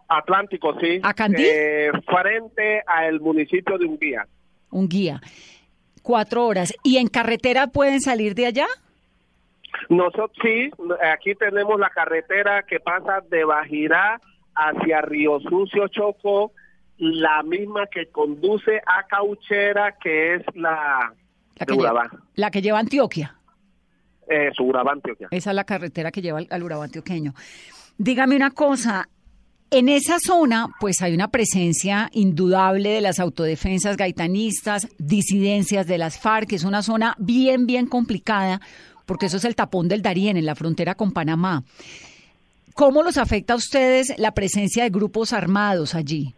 Atlántico, 0.07 0.79
sí. 0.79 0.99
¿A 1.03 1.13
Candí? 1.13 1.43
Eh, 1.45 1.91
frente 2.05 2.83
al 2.85 3.19
municipio 3.19 3.77
de 3.77 3.85
Unguía. 3.85 4.27
Unguía. 4.69 5.21
Cuatro 6.03 6.45
horas. 6.45 6.73
¿Y 6.83 6.97
en 6.97 7.07
carretera 7.07 7.67
pueden 7.67 7.99
salir 7.99 8.35
de 8.35 8.45
allá? 8.45 8.67
Nosotros 9.89 10.31
sí, 10.41 10.71
aquí 11.13 11.35
tenemos 11.35 11.79
la 11.79 11.89
carretera 11.89 12.63
que 12.63 12.79
pasa 12.79 13.21
de 13.29 13.43
Bajirá 13.43 14.21
hacia 14.55 15.01
Río 15.01 15.39
Sucio 15.41 15.87
Choco, 15.87 16.51
la 16.97 17.43
misma 17.43 17.87
que 17.87 18.07
conduce 18.07 18.77
a 18.85 19.05
Cauchera, 19.07 19.95
que 20.01 20.35
es 20.35 20.41
la, 20.55 21.13
la 21.57 21.65
que, 21.65 21.75
lleva, 21.75 22.09
la 22.35 22.51
que 22.51 22.61
lleva 22.61 22.79
Antioquia. 22.79 23.35
Eh, 24.29 24.51
Urabá, 24.59 24.91
Antioquia. 24.93 25.27
Esa 25.31 25.51
es 25.51 25.55
la 25.55 25.63
carretera 25.63 26.11
que 26.11 26.21
lleva 26.21 26.39
al, 26.39 26.47
al 26.49 26.63
Urabá 26.63 26.85
antioqueño. 26.85 27.33
Dígame 27.97 28.35
una 28.35 28.51
cosa, 28.51 29.07
en 29.69 29.89
esa 29.89 30.17
zona, 30.19 30.67
pues 30.79 31.01
hay 31.01 31.13
una 31.13 31.27
presencia 31.29 32.09
indudable 32.13 32.89
de 32.89 33.01
las 33.01 33.19
autodefensas 33.19 33.97
gaitanistas, 33.97 34.87
disidencias 34.97 35.87
de 35.87 35.97
las 35.97 36.19
FARC, 36.19 36.53
es 36.53 36.63
una 36.63 36.81
zona 36.81 37.15
bien, 37.19 37.65
bien 37.67 37.85
complicada. 37.87 38.61
porque 39.05 39.27
eso 39.27 39.37
es 39.37 39.45
el 39.45 39.55
tapón 39.55 39.87
del 39.87 40.01
Darién 40.01 40.37
en 40.37 40.45
la 40.45 40.55
frontera 40.55 40.93
con 40.93 41.11
Panamá. 41.11 41.63
¿Cómo 42.75 43.01
los 43.01 43.17
afecta 43.17 43.53
a 43.53 43.55
ustedes 43.55 44.13
la 44.17 44.33
presencia 44.33 44.83
de 44.83 44.89
grupos 44.89 45.33
armados 45.33 45.95
allí? 45.95 46.35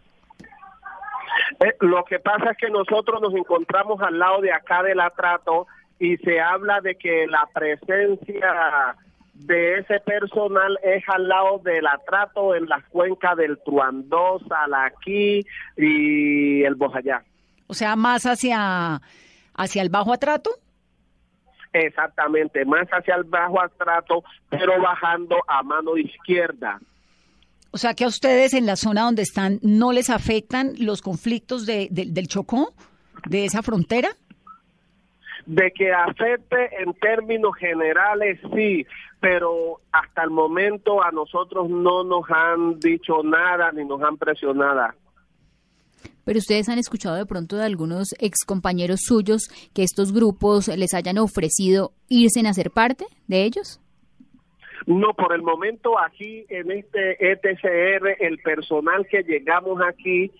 Eh, 1.60 1.76
lo 1.80 2.04
que 2.04 2.18
pasa 2.18 2.52
es 2.52 2.56
que 2.56 2.70
nosotros 2.70 3.20
nos 3.20 3.34
encontramos 3.34 4.00
al 4.00 4.18
lado 4.18 4.40
de 4.40 4.52
acá 4.52 4.82
del 4.82 5.00
atrato 5.00 5.66
y 5.98 6.16
se 6.18 6.40
habla 6.40 6.80
de 6.80 6.96
que 6.96 7.26
la 7.26 7.46
presencia 7.52 8.96
de 9.34 9.78
ese 9.78 10.00
personal 10.00 10.78
es 10.82 11.02
al 11.08 11.28
lado 11.28 11.58
del 11.58 11.86
atrato 11.86 12.54
en 12.54 12.66
las 12.66 12.82
cuencas 12.88 13.36
del 13.36 13.58
Truandó, 13.64 14.40
Salaquí 14.48 15.44
y 15.76 16.62
el 16.62 16.74
Bojayá. 16.74 17.22
O 17.66 17.74
sea, 17.74 17.94
más 17.94 18.24
hacia, 18.24 19.00
hacia 19.54 19.82
el 19.82 19.90
bajo 19.90 20.12
atrato. 20.12 20.50
Exactamente, 21.72 22.64
más 22.64 22.88
hacia 22.88 23.14
el 23.14 23.24
bajo 23.24 23.60
atrato, 23.60 24.24
pero 24.48 24.80
bajando 24.80 25.36
a 25.46 25.62
mano 25.62 25.96
izquierda. 25.96 26.80
O 27.72 27.78
sea 27.78 27.94
que 27.94 28.04
a 28.04 28.08
ustedes 28.08 28.52
en 28.54 28.66
la 28.66 28.76
zona 28.76 29.02
donde 29.02 29.22
están 29.22 29.60
no 29.62 29.92
les 29.92 30.10
afectan 30.10 30.72
los 30.78 31.02
conflictos 31.02 31.66
de, 31.66 31.88
del 31.90 32.26
Chocó, 32.26 32.74
de 33.28 33.44
esa 33.44 33.62
frontera. 33.62 34.08
De 35.46 35.70
que 35.72 35.92
afecte 35.92 36.82
en 36.82 36.94
términos 36.94 37.54
generales, 37.56 38.40
sí, 38.54 38.86
pero 39.20 39.80
hasta 39.92 40.22
el 40.24 40.30
momento 40.30 41.02
a 41.02 41.10
nosotros 41.12 41.68
no 41.70 42.02
nos 42.04 42.24
han 42.28 42.80
dicho 42.80 43.22
nada 43.22 43.70
ni 43.72 43.84
nos 43.84 44.02
han 44.02 44.16
presionado. 44.16 44.94
Pero 46.24 46.38
ustedes 46.38 46.68
han 46.68 46.78
escuchado 46.78 47.16
de 47.16 47.26
pronto 47.26 47.56
de 47.56 47.64
algunos 47.64 48.14
excompañeros 48.18 49.00
suyos 49.02 49.48
que 49.74 49.82
estos 49.82 50.12
grupos 50.12 50.68
les 50.68 50.94
hayan 50.94 51.18
ofrecido 51.18 51.92
irse 52.08 52.46
a 52.46 52.52
ser 52.52 52.70
parte 52.70 53.06
de 53.26 53.44
ellos. 53.44 53.80
No, 54.86 55.14
por 55.14 55.34
el 55.34 55.42
momento 55.42 55.98
aquí 55.98 56.46
en 56.48 56.70
este 56.70 57.32
ETCR, 57.32 58.16
el 58.20 58.38
personal 58.38 59.06
que 59.06 59.22
llegamos 59.22 59.80
aquí, 59.82 60.30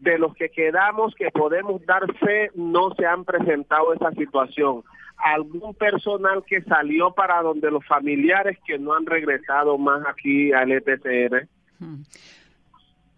de 0.00 0.18
los 0.18 0.34
que 0.34 0.48
quedamos 0.50 1.14
que 1.14 1.30
podemos 1.30 1.84
dar 1.84 2.02
fe, 2.18 2.50
no 2.54 2.94
se 2.94 3.04
han 3.06 3.24
presentado 3.24 3.92
esa 3.94 4.12
situación. 4.12 4.84
Algún 5.16 5.74
personal 5.74 6.44
que 6.46 6.62
salió 6.62 7.12
para 7.12 7.42
donde 7.42 7.70
los 7.70 7.84
familiares 7.84 8.58
que 8.64 8.78
no 8.78 8.94
han 8.94 9.06
regresado 9.06 9.76
más 9.76 10.02
aquí 10.06 10.52
al 10.52 10.70
ETCR. 10.70 11.48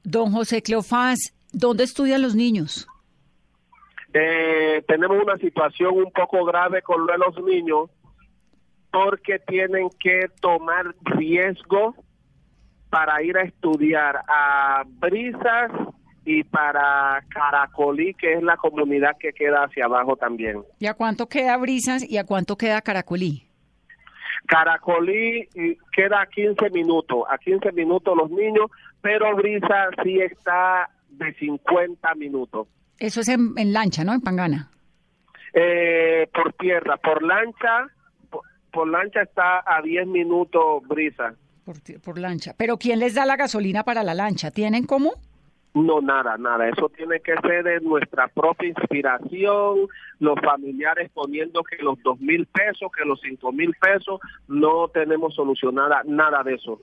Don 0.02 0.32
José 0.32 0.62
Cleofás, 0.62 1.34
¿dónde 1.52 1.84
estudian 1.84 2.22
los 2.22 2.34
niños? 2.34 2.88
Eh, 4.14 4.82
tenemos 4.88 5.22
una 5.22 5.36
situación 5.36 5.94
un 5.94 6.10
poco 6.10 6.44
grave 6.44 6.82
con 6.82 7.06
los 7.06 7.44
niños 7.44 7.90
porque 8.90 9.38
tienen 9.38 9.88
que 9.98 10.28
tomar 10.40 10.94
riesgo 11.04 11.94
para 12.90 13.22
ir 13.22 13.36
a 13.36 13.42
estudiar 13.42 14.20
a 14.28 14.82
Brisas 14.86 15.70
y 16.24 16.44
para 16.44 17.24
Caracolí, 17.28 18.14
que 18.14 18.34
es 18.34 18.42
la 18.42 18.56
comunidad 18.56 19.16
que 19.18 19.32
queda 19.32 19.64
hacia 19.64 19.86
abajo 19.86 20.16
también. 20.16 20.62
¿Y 20.78 20.86
a 20.86 20.94
cuánto 20.94 21.28
queda 21.28 21.56
Brisas 21.56 22.08
y 22.08 22.18
a 22.18 22.24
cuánto 22.24 22.56
queda 22.56 22.82
Caracolí? 22.82 23.46
Caracolí 24.46 25.48
queda 25.92 26.22
a 26.22 26.26
15 26.26 26.70
minutos, 26.70 27.24
a 27.30 27.38
15 27.38 27.72
minutos 27.72 28.16
los 28.16 28.30
niños, 28.30 28.70
pero 29.00 29.34
Brisas 29.36 29.90
sí 30.02 30.18
está 30.20 30.90
de 31.08 31.32
50 31.34 32.14
minutos. 32.16 32.66
Eso 32.98 33.20
es 33.20 33.28
en, 33.28 33.72
lancha, 33.72 34.04
¿no? 34.04 34.12
En 34.12 34.20
Pangana. 34.20 34.70
Eh, 35.52 36.28
por 36.32 36.52
tierra, 36.54 36.96
por 36.96 37.22
lancha 37.22 37.86
por 38.70 38.88
lancha 38.88 39.22
está 39.22 39.62
a 39.66 39.82
10 39.82 40.06
minutos 40.06 40.82
brisa. 40.88 41.34
Por, 42.02 42.18
lancha. 42.18 42.54
Pero 42.56 42.78
¿quién 42.78 42.98
les 42.98 43.14
da 43.14 43.26
la 43.26 43.36
gasolina 43.36 43.84
para 43.84 44.02
la 44.02 44.14
lancha? 44.14 44.50
¿Tienen 44.50 44.86
cómo? 44.86 45.12
No, 45.74 46.00
nada, 46.00 46.36
nada. 46.36 46.68
Eso 46.68 46.88
tiene 46.88 47.20
que 47.20 47.34
ser 47.46 47.62
de 47.62 47.80
nuestra 47.80 48.26
propia 48.28 48.68
inspiración, 48.68 49.86
los 50.18 50.40
familiares 50.42 51.10
poniendo 51.14 51.62
que 51.62 51.76
los 51.82 52.02
dos 52.02 52.18
mil 52.18 52.46
pesos, 52.46 52.90
que 52.96 53.04
los 53.04 53.20
cinco 53.20 53.52
mil 53.52 53.72
pesos, 53.80 54.20
no 54.48 54.88
tenemos 54.88 55.34
solucionada 55.34 56.02
nada 56.06 56.42
de 56.42 56.54
eso. 56.54 56.80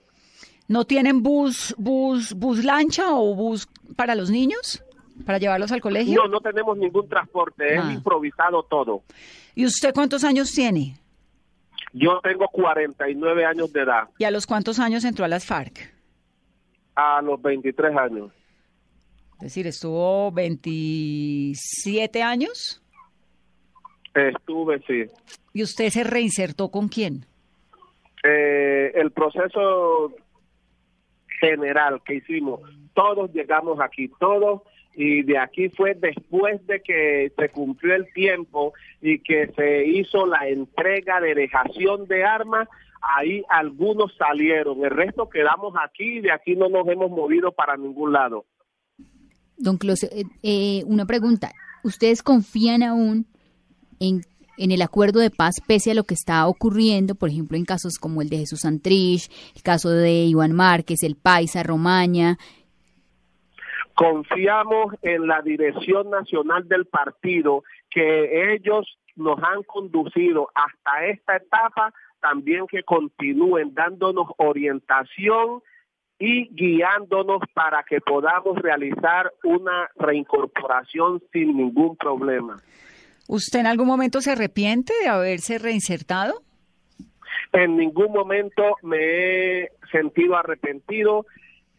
¿No 0.69 0.85
tienen 0.85 1.21
bus, 1.21 1.75
bus, 1.77 2.33
bus 2.33 2.63
lancha 2.63 3.11
o 3.11 3.35
bus 3.35 3.67
para 3.95 4.15
los 4.15 4.29
niños? 4.29 4.83
¿Para 5.25 5.37
llevarlos 5.37 5.71
al 5.71 5.81
colegio? 5.81 6.21
No, 6.21 6.27
no 6.27 6.39
tenemos 6.39 6.77
ningún 6.77 7.09
transporte, 7.09 7.75
es 7.75 7.81
ah. 7.83 7.91
improvisado 7.91 8.63
todo. 8.63 9.01
¿Y 9.55 9.65
usted 9.65 9.93
cuántos 9.93 10.23
años 10.23 10.51
tiene? 10.51 10.95
Yo 11.93 12.19
tengo 12.21 12.47
49 12.49 13.45
años 13.45 13.71
de 13.73 13.81
edad. 13.81 14.09
¿Y 14.17 14.23
a 14.23 14.31
los 14.31 14.45
cuántos 14.45 14.79
años 14.79 15.05
entró 15.05 15.25
a 15.25 15.27
las 15.27 15.45
FARC? 15.45 15.93
A 16.95 17.21
los 17.21 17.41
23 17.41 17.95
años. 17.95 18.31
Es 19.35 19.43
decir, 19.43 19.67
¿estuvo 19.67 20.31
27 20.31 22.23
años? 22.23 22.81
Estuve, 24.13 24.81
sí. 24.87 25.05
¿Y 25.53 25.63
usted 25.63 25.89
se 25.89 26.03
reinsertó 26.03 26.69
con 26.69 26.87
quién? 26.87 27.25
Eh, 28.23 28.91
el 28.95 29.11
proceso 29.11 30.13
general 31.39 32.01
que 32.03 32.15
hicimos, 32.15 32.61
todos 32.95 33.31
llegamos 33.31 33.79
aquí, 33.79 34.11
todos 34.19 34.63
y 34.99 35.21
de 35.21 35.37
aquí 35.37 35.69
fue 35.69 35.93
después 35.93 36.65
de 36.65 36.81
que 36.81 37.31
se 37.37 37.49
cumplió 37.49 37.93
el 37.93 38.11
tiempo 38.13 38.73
y 38.99 39.19
que 39.19 39.47
se 39.55 39.85
hizo 39.85 40.25
la 40.25 40.49
entrega 40.49 41.21
de 41.21 41.35
dejación 41.35 42.07
de 42.07 42.23
armas, 42.23 42.67
ahí 42.99 43.43
algunos 43.47 44.11
salieron, 44.17 44.83
el 44.83 44.89
resto 44.89 45.29
quedamos 45.29 45.75
aquí 45.81 46.17
y 46.17 46.21
de 46.21 46.31
aquí 46.31 46.55
no 46.55 46.67
nos 46.67 46.87
hemos 46.87 47.11
movido 47.11 47.51
para 47.51 47.77
ningún 47.77 48.11
lado. 48.11 48.45
Don 49.55 49.77
Close, 49.77 50.07
eh, 50.11 50.23
eh, 50.41 50.83
una 50.87 51.05
pregunta, 51.05 51.51
¿ustedes 51.83 52.23
confían 52.23 52.81
aún 52.81 53.27
en, 53.99 54.21
en 54.57 54.71
el 54.71 54.81
acuerdo 54.81 55.19
de 55.19 55.29
paz 55.29 55.57
pese 55.67 55.91
a 55.91 55.93
lo 55.93 56.05
que 56.05 56.15
está 56.15 56.47
ocurriendo, 56.47 57.13
por 57.13 57.29
ejemplo, 57.29 57.55
en 57.55 57.65
casos 57.65 57.99
como 57.99 58.23
el 58.23 58.29
de 58.29 58.39
Jesús 58.39 58.61
Santrich, 58.61 59.29
el 59.55 59.61
caso 59.61 59.91
de 59.91 60.23
Iván 60.25 60.53
Márquez, 60.53 61.03
el 61.03 61.15
Paisa, 61.15 61.61
Romaña, 61.61 62.39
Confiamos 63.97 64.93
en 65.01 65.25
la 65.25 65.41
dirección 65.41 66.11
nacional 66.11 66.67
del 66.67 66.85
partido 66.85 67.63
que 67.89 68.53
ellos 68.53 68.85
nos 69.15 69.39
han 69.41 69.63
conducido 69.63 70.49
hasta 70.53 71.07
esta 71.07 71.37
etapa, 71.37 71.91
también 72.19 72.67
que 72.67 72.83
continúen 72.83 73.73
dándonos 73.73 74.27
orientación 74.37 75.63
y 76.19 76.47
guiándonos 76.49 77.39
para 77.55 77.81
que 77.81 77.99
podamos 77.99 78.59
realizar 78.59 79.33
una 79.43 79.89
reincorporación 79.95 81.23
sin 81.33 81.57
ningún 81.57 81.97
problema. 81.97 82.57
¿Usted 83.27 83.61
en 83.61 83.65
algún 83.65 83.87
momento 83.87 84.21
se 84.21 84.33
arrepiente 84.33 84.93
de 85.01 85.07
haberse 85.07 85.57
reinsertado? 85.57 86.43
En 87.51 87.75
ningún 87.75 88.11
momento 88.13 88.75
me 88.83 88.99
he 88.99 89.71
sentido 89.91 90.37
arrepentido, 90.37 91.25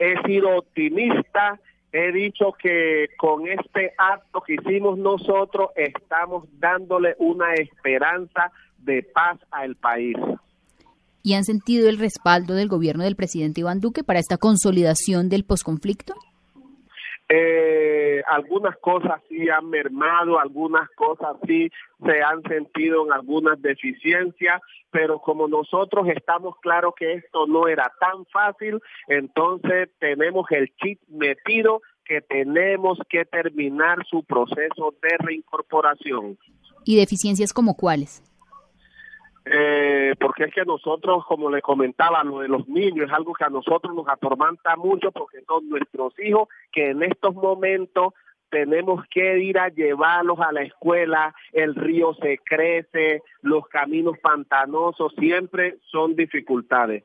he 0.00 0.20
sido 0.26 0.56
optimista 0.56 1.60
he 1.92 2.12
dicho 2.12 2.52
que 2.60 3.08
con 3.16 3.46
este 3.48 3.92
acto 3.96 4.40
que 4.40 4.54
hicimos 4.54 4.98
nosotros 4.98 5.70
estamos 5.76 6.44
dándole 6.58 7.14
una 7.18 7.54
esperanza 7.54 8.52
de 8.78 9.02
paz 9.02 9.38
al 9.50 9.76
país. 9.76 10.16
¿Y 11.22 11.34
han 11.34 11.44
sentido 11.44 11.88
el 11.88 11.98
respaldo 11.98 12.54
del 12.54 12.68
gobierno 12.68 13.04
del 13.04 13.16
presidente 13.16 13.60
Iván 13.60 13.80
Duque 13.80 14.04
para 14.04 14.20
esta 14.20 14.36
consolidación 14.38 15.28
del 15.28 15.44
posconflicto? 15.44 16.14
Eh, 17.30 18.22
algunas 18.26 18.76
cosas 18.78 19.20
sí 19.28 19.50
han 19.50 19.68
mermado, 19.68 20.38
algunas 20.38 20.88
cosas 20.90 21.36
sí 21.46 21.70
se 22.02 22.22
han 22.22 22.42
sentido 22.44 23.04
en 23.04 23.12
algunas 23.12 23.60
deficiencias, 23.60 24.62
pero 24.90 25.18
como 25.20 25.46
nosotros 25.46 26.08
estamos 26.08 26.54
claros 26.60 26.94
que 26.96 27.14
esto 27.14 27.46
no 27.46 27.68
era 27.68 27.92
tan 28.00 28.24
fácil, 28.26 28.80
entonces 29.08 29.90
tenemos 29.98 30.46
el 30.50 30.74
chip 30.76 31.00
metido 31.08 31.82
que 32.06 32.22
tenemos 32.22 32.98
que 33.10 33.26
terminar 33.26 33.98
su 34.08 34.24
proceso 34.24 34.94
de 35.02 35.16
reincorporación. 35.18 36.38
¿Y 36.86 36.96
deficiencias 36.96 37.52
como 37.52 37.76
cuáles? 37.76 38.22
Eh, 39.50 40.14
porque 40.20 40.44
es 40.44 40.54
que 40.54 40.64
nosotros, 40.64 41.24
como 41.26 41.50
le 41.50 41.62
comentaba, 41.62 42.22
lo 42.22 42.40
de 42.40 42.48
los 42.48 42.68
niños 42.68 43.06
es 43.06 43.12
algo 43.12 43.32
que 43.32 43.44
a 43.44 43.48
nosotros 43.48 43.94
nos 43.94 44.06
atormanta 44.08 44.76
mucho 44.76 45.10
porque 45.10 45.42
son 45.46 45.68
nuestros 45.68 46.12
hijos 46.18 46.48
que 46.70 46.90
en 46.90 47.02
estos 47.02 47.34
momentos 47.34 48.12
tenemos 48.50 49.04
que 49.10 49.38
ir 49.38 49.58
a 49.58 49.68
llevarlos 49.68 50.38
a 50.40 50.52
la 50.52 50.62
escuela, 50.62 51.34
el 51.52 51.74
río 51.74 52.14
se 52.20 52.38
crece, 52.44 53.22
los 53.42 53.66
caminos 53.68 54.18
pantanosos, 54.22 55.12
siempre 55.18 55.78
son 55.90 56.14
dificultades. 56.14 57.04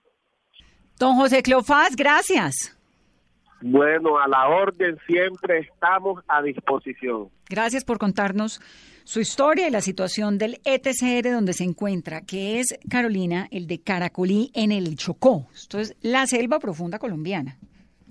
Don 1.00 1.16
José 1.16 1.44
Cleofás, 1.44 1.96
gracias. 1.96 2.78
Bueno, 3.62 4.18
a 4.20 4.28
la 4.28 4.50
orden 4.50 4.98
siempre 5.08 5.60
estamos 5.60 6.22
a 6.28 6.42
disposición. 6.42 7.30
Gracias 7.50 7.86
por 7.86 7.98
contarnos 7.98 8.60
su 9.04 9.20
historia 9.20 9.68
y 9.68 9.72
la 9.72 9.82
situación 9.82 10.38
del 10.38 10.62
ETCR 10.64 11.32
donde 11.32 11.54
se 11.54 11.64
encuentra, 11.64 12.22
que 12.22 12.60
es, 12.60 12.76
Carolina, 12.90 13.48
el 13.52 13.68
de 13.68 13.80
Caracolí 13.80 14.52
en 14.54 14.72
el 14.72 14.96
Chocó. 14.96 15.48
Esto 15.54 15.80
es 15.80 15.96
la 16.02 16.26
selva 16.28 16.60
profunda 16.60 17.00
colombiana. 17.00 17.58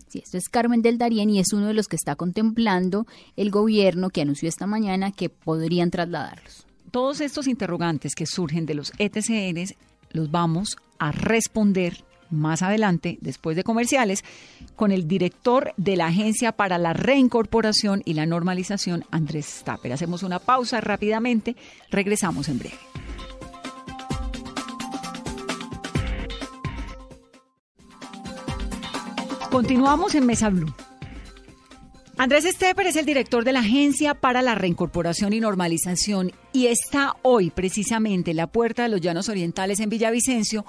Sí, 0.08 0.20
esto 0.22 0.36
es 0.36 0.50
Carmen 0.50 0.82
del 0.82 0.98
Darién 0.98 1.30
y 1.30 1.38
es 1.40 1.54
uno 1.54 1.68
de 1.68 1.74
los 1.74 1.88
que 1.88 1.96
está 1.96 2.16
contemplando 2.16 3.06
el 3.36 3.50
gobierno 3.50 4.10
que 4.10 4.20
anunció 4.20 4.48
esta 4.48 4.66
mañana 4.66 5.10
que 5.10 5.30
podrían 5.30 5.90
trasladarlos. 5.90 6.66
Todos 6.90 7.22
estos 7.22 7.46
interrogantes 7.46 8.14
que 8.14 8.26
surgen 8.26 8.66
de 8.66 8.74
los 8.74 8.92
ETCRs 8.98 9.74
los 10.10 10.30
vamos 10.30 10.76
a 10.98 11.12
responder 11.12 12.04
más 12.32 12.62
adelante, 12.62 13.18
después 13.20 13.56
de 13.56 13.64
comerciales, 13.64 14.24
con 14.74 14.90
el 14.90 15.06
director 15.06 15.72
de 15.76 15.96
la 15.96 16.06
Agencia 16.06 16.52
para 16.52 16.78
la 16.78 16.92
Reincorporación 16.92 18.02
y 18.04 18.14
la 18.14 18.26
Normalización, 18.26 19.04
Andrés 19.10 19.46
Stapper. 19.46 19.92
Hacemos 19.92 20.22
una 20.22 20.38
pausa 20.38 20.80
rápidamente, 20.80 21.54
regresamos 21.90 22.48
en 22.48 22.58
breve. 22.58 22.78
Continuamos 29.50 30.14
en 30.14 30.24
Mesa 30.24 30.48
Blue. 30.48 30.74
Andrés 32.16 32.44
Stepper 32.44 32.86
es 32.86 32.96
el 32.96 33.04
director 33.04 33.44
de 33.44 33.52
la 33.52 33.60
Agencia 33.60 34.14
para 34.14 34.42
la 34.42 34.54
Reincorporación 34.54 35.32
y 35.32 35.40
Normalización 35.40 36.32
y 36.52 36.68
está 36.68 37.16
hoy 37.22 37.50
precisamente 37.50 38.30
en 38.30 38.36
la 38.36 38.46
Puerta 38.46 38.84
de 38.84 38.88
los 38.88 39.00
Llanos 39.00 39.28
Orientales 39.28 39.80
en 39.80 39.90
Villavicencio 39.90 40.64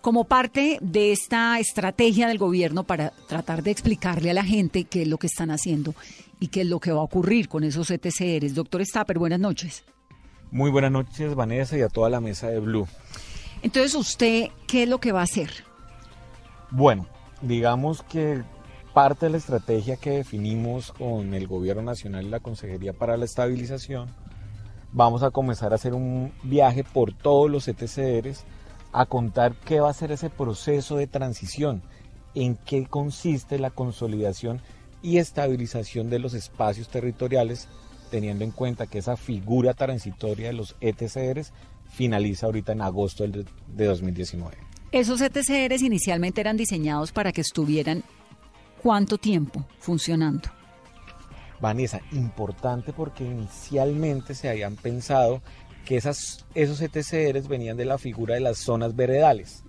como 0.00 0.24
parte 0.24 0.78
de 0.80 1.12
esta 1.12 1.58
estrategia 1.58 2.28
del 2.28 2.38
gobierno 2.38 2.84
para 2.84 3.10
tratar 3.28 3.62
de 3.62 3.70
explicarle 3.70 4.30
a 4.30 4.34
la 4.34 4.44
gente 4.44 4.84
qué 4.84 5.02
es 5.02 5.08
lo 5.08 5.18
que 5.18 5.26
están 5.26 5.50
haciendo 5.50 5.94
y 6.38 6.48
qué 6.48 6.62
es 6.62 6.66
lo 6.66 6.80
que 6.80 6.92
va 6.92 7.00
a 7.00 7.04
ocurrir 7.04 7.48
con 7.48 7.64
esos 7.64 7.90
ETCRs. 7.90 8.54
Doctor 8.54 8.84
Stapper, 8.84 9.18
buenas 9.18 9.40
noches. 9.40 9.84
Muy 10.50 10.70
buenas 10.70 10.90
noches, 10.90 11.34
Vanessa, 11.34 11.76
y 11.76 11.82
a 11.82 11.88
toda 11.88 12.10
la 12.10 12.20
mesa 12.20 12.48
de 12.48 12.58
Blue. 12.60 12.88
Entonces, 13.62 13.94
¿usted 13.94 14.48
qué 14.66 14.84
es 14.84 14.88
lo 14.88 14.98
que 14.98 15.12
va 15.12 15.20
a 15.20 15.24
hacer? 15.24 15.50
Bueno, 16.70 17.06
digamos 17.42 18.02
que 18.02 18.42
parte 18.94 19.26
de 19.26 19.32
la 19.32 19.38
estrategia 19.38 19.96
que 19.96 20.10
definimos 20.10 20.92
con 20.92 21.34
el 21.34 21.46
Gobierno 21.46 21.82
Nacional 21.82 22.26
y 22.26 22.30
la 22.30 22.40
Consejería 22.40 22.92
para 22.92 23.16
la 23.16 23.26
Estabilización, 23.26 24.08
vamos 24.92 25.22
a 25.22 25.30
comenzar 25.30 25.72
a 25.72 25.76
hacer 25.76 25.94
un 25.94 26.32
viaje 26.42 26.84
por 26.84 27.12
todos 27.12 27.50
los 27.50 27.68
ETCRs 27.68 28.44
a 28.92 29.06
contar 29.06 29.54
qué 29.64 29.80
va 29.80 29.90
a 29.90 29.94
ser 29.94 30.12
ese 30.12 30.30
proceso 30.30 30.96
de 30.96 31.06
transición, 31.06 31.82
en 32.34 32.56
qué 32.56 32.86
consiste 32.86 33.58
la 33.58 33.70
consolidación 33.70 34.60
y 35.02 35.18
estabilización 35.18 36.10
de 36.10 36.18
los 36.18 36.34
espacios 36.34 36.88
territoriales, 36.88 37.68
teniendo 38.10 38.44
en 38.44 38.50
cuenta 38.50 38.86
que 38.86 38.98
esa 38.98 39.16
figura 39.16 39.74
transitoria 39.74 40.48
de 40.48 40.54
los 40.54 40.76
ETCRs 40.80 41.52
finaliza 41.88 42.46
ahorita 42.46 42.72
en 42.72 42.82
agosto 42.82 43.26
de 43.26 43.84
2019. 43.84 44.56
Esos 44.92 45.20
ETCRs 45.20 45.82
inicialmente 45.82 46.40
eran 46.40 46.56
diseñados 46.56 47.12
para 47.12 47.32
que 47.32 47.40
estuvieran 47.40 48.02
cuánto 48.82 49.18
tiempo 49.18 49.64
funcionando. 49.78 50.48
Vanessa, 51.60 52.00
importante 52.12 52.92
porque 52.92 53.24
inicialmente 53.24 54.34
se 54.34 54.48
habían 54.48 54.76
pensado 54.76 55.42
que 55.84 55.96
esas, 55.96 56.44
esos 56.54 56.80
ETCRs 56.80 57.48
venían 57.48 57.76
de 57.76 57.84
la 57.84 57.98
figura 57.98 58.34
de 58.34 58.40
las 58.40 58.58
zonas 58.58 58.94
veredales. 58.94 59.64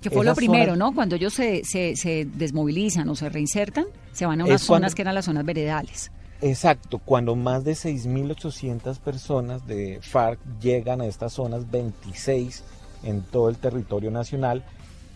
Que 0.00 0.10
fue 0.10 0.24
lo 0.24 0.34
primero, 0.34 0.76
¿no? 0.76 0.94
Cuando 0.94 1.16
ellos 1.16 1.34
se, 1.34 1.62
se, 1.64 2.26
desmovilizan 2.26 3.08
o 3.08 3.16
se 3.16 3.28
reinsertan, 3.28 3.86
se 4.12 4.26
van 4.26 4.40
a 4.40 4.44
unas 4.44 4.62
zonas 4.62 4.94
que 4.94 5.02
eran 5.02 5.14
las 5.14 5.24
zonas 5.24 5.44
veredales. 5.44 6.10
Exacto, 6.40 6.98
cuando 6.98 7.36
más 7.36 7.62
de 7.62 7.72
6.800 7.72 8.98
personas 8.98 9.66
de 9.66 10.00
FARC 10.02 10.40
llegan 10.60 11.00
a 11.00 11.06
estas 11.06 11.34
zonas, 11.34 11.70
26 11.70 12.64
en 13.04 13.22
todo 13.22 13.48
el 13.48 13.58
territorio 13.58 14.10
nacional, 14.10 14.64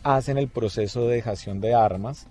hacen 0.04 0.38
el 0.38 0.46
proceso 0.46 1.08
de 1.08 1.16
dejación 1.16 1.60
de 1.60 1.74
armas, 1.74 2.28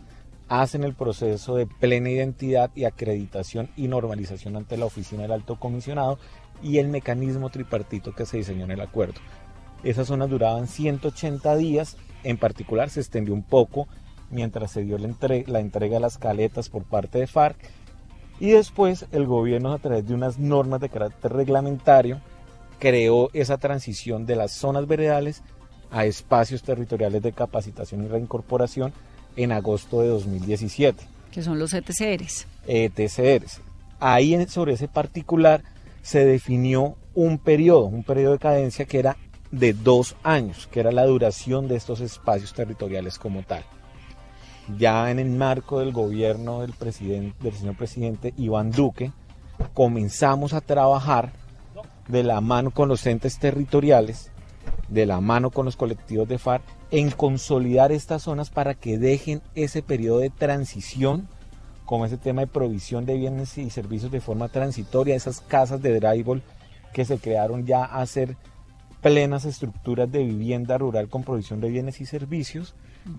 hacen 0.47 0.85
el 0.85 0.93
proceso 0.93 1.55
de 1.55 1.67
plena 1.67 2.09
identidad 2.09 2.71
y 2.73 2.85
acreditación 2.85 3.69
y 3.75 3.89
normalización 3.89 4.55
ante 4.55 4.77
la 4.77 4.85
oficina 4.85 5.23
del 5.23 5.33
alto 5.33 5.57
comisionado 5.57 6.17
y 6.61 6.77
el 6.77 6.87
mecanismo 6.87 7.49
tripartito 7.49 8.13
que 8.13 8.25
se 8.25 8.37
diseñó 8.37 8.65
en 8.65 8.71
el 8.71 8.81
acuerdo. 8.81 9.19
Esas 9.83 10.07
zonas 10.07 10.29
duraban 10.29 10.67
180 10.67 11.55
días, 11.57 11.97
en 12.23 12.37
particular 12.37 12.89
se 12.89 13.01
extendió 13.01 13.33
un 13.33 13.43
poco 13.43 13.87
mientras 14.31 14.71
se 14.71 14.83
dio 14.83 14.97
la, 14.97 15.09
la 15.47 15.59
entrega 15.59 15.95
de 15.95 15.99
las 15.99 16.17
caletas 16.17 16.69
por 16.69 16.83
parte 16.83 17.19
de 17.19 17.27
FARC 17.27 17.57
y 18.39 18.49
después 18.51 19.05
el 19.11 19.25
gobierno 19.25 19.73
a 19.73 19.79
través 19.79 20.07
de 20.07 20.13
unas 20.13 20.39
normas 20.39 20.81
de 20.81 20.89
carácter 20.89 21.31
reglamentario 21.33 22.19
creó 22.79 23.29
esa 23.33 23.57
transición 23.57 24.25
de 24.25 24.35
las 24.35 24.51
zonas 24.51 24.87
veredales 24.87 25.41
a 25.91 26.05
espacios 26.05 26.63
territoriales 26.63 27.21
de 27.21 27.31
capacitación 27.31 28.03
y 28.03 28.07
reincorporación 28.07 28.93
en 29.37 29.51
agosto 29.51 30.01
de 30.01 30.07
2017. 30.09 31.05
Que 31.31 31.41
son 31.41 31.59
los 31.59 31.73
ETCRs. 31.73 32.47
ETCRs. 32.67 33.61
Ahí 33.99 34.45
sobre 34.47 34.73
ese 34.73 34.87
particular 34.87 35.63
se 36.05 36.23
definió 36.23 36.97
un 37.15 37.39
periodo, 37.39 37.85
un 37.85 38.03
periodo 38.03 38.33
de 38.33 38.39
cadencia 38.39 38.85
que 38.85 38.99
era 38.99 39.17
de 39.49 39.73
dos 39.73 40.15
años, 40.21 40.67
que 40.71 40.79
era 40.79 40.91
la 40.91 41.03
duración 41.03 41.67
de 41.67 41.77
estos 41.77 41.99
espacios 41.99 42.53
territoriales 42.53 43.17
como 43.17 43.41
tal. 43.41 43.63
Ya 44.77 45.09
en 45.09 45.17
el 45.17 45.31
marco 45.31 45.79
del 45.79 45.91
gobierno 45.91 46.61
del, 46.61 46.75
señor 46.93 47.75
presidente 47.75 48.35
Iván 48.37 48.69
Duque, 48.69 49.13
comenzamos 49.73 50.53
a 50.53 50.61
trabajar 50.61 51.33
de 52.07 52.21
la 52.21 52.39
mano 52.39 52.69
con 52.69 52.87
los 52.87 53.03
entes 53.07 53.39
territoriales, 53.39 54.29
de 54.89 55.07
la 55.07 55.21
mano 55.21 55.49
con 55.49 55.65
los 55.65 55.75
colectivos 55.75 56.27
de 56.27 56.37
FARC, 56.37 56.63
en 56.91 57.09
consolidar 57.09 57.91
estas 57.91 58.21
zonas 58.21 58.51
para 58.51 58.75
que 58.75 58.99
dejen 58.99 59.41
ese 59.55 59.81
periodo 59.81 60.19
de 60.19 60.29
transición 60.29 61.27
como 61.85 62.05
ese 62.05 62.17
tema 62.17 62.41
de 62.41 62.47
provisión 62.47 63.05
de 63.05 63.15
bienes 63.15 63.57
y 63.57 63.69
servicios 63.69 64.11
de 64.11 64.21
forma 64.21 64.49
transitoria, 64.49 65.15
esas 65.15 65.41
casas 65.41 65.81
de 65.81 65.99
drywall 65.99 66.41
que 66.93 67.05
se 67.05 67.17
crearon 67.17 67.65
ya 67.65 67.83
a 67.83 68.05
ser 68.05 68.35
plenas 69.01 69.45
estructuras 69.45 70.11
de 70.11 70.23
vivienda 70.23 70.77
rural 70.77 71.09
con 71.09 71.23
provisión 71.23 71.61
de 71.61 71.69
bienes 71.69 72.01
y 72.01 72.05
servicios 72.05 72.73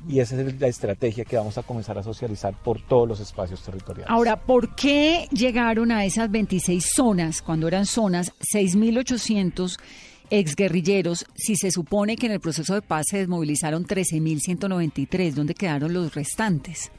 y 0.08 0.18
esa 0.18 0.40
es 0.40 0.60
la 0.60 0.66
estrategia 0.66 1.24
que 1.24 1.36
vamos 1.36 1.58
a 1.58 1.62
comenzar 1.62 1.96
a 1.96 2.02
socializar 2.02 2.54
por 2.54 2.80
todos 2.82 3.08
los 3.08 3.20
espacios 3.20 3.62
territoriales. 3.62 4.10
Ahora, 4.10 4.36
¿por 4.36 4.74
qué 4.74 5.28
llegaron 5.30 5.92
a 5.92 6.04
esas 6.04 6.30
26 6.30 6.92
zonas 6.92 7.40
cuando 7.40 7.68
eran 7.68 7.86
zonas 7.86 8.32
6.800 8.52 9.78
exguerrilleros 10.28 11.24
si 11.36 11.54
se 11.54 11.70
supone 11.70 12.16
que 12.16 12.26
en 12.26 12.32
el 12.32 12.40
proceso 12.40 12.74
de 12.74 12.82
paz 12.82 13.06
se 13.10 13.18
desmovilizaron 13.18 13.86
13.193? 13.86 15.34
¿Dónde 15.34 15.54
quedaron 15.54 15.92
los 15.92 16.14
restantes? 16.14 16.90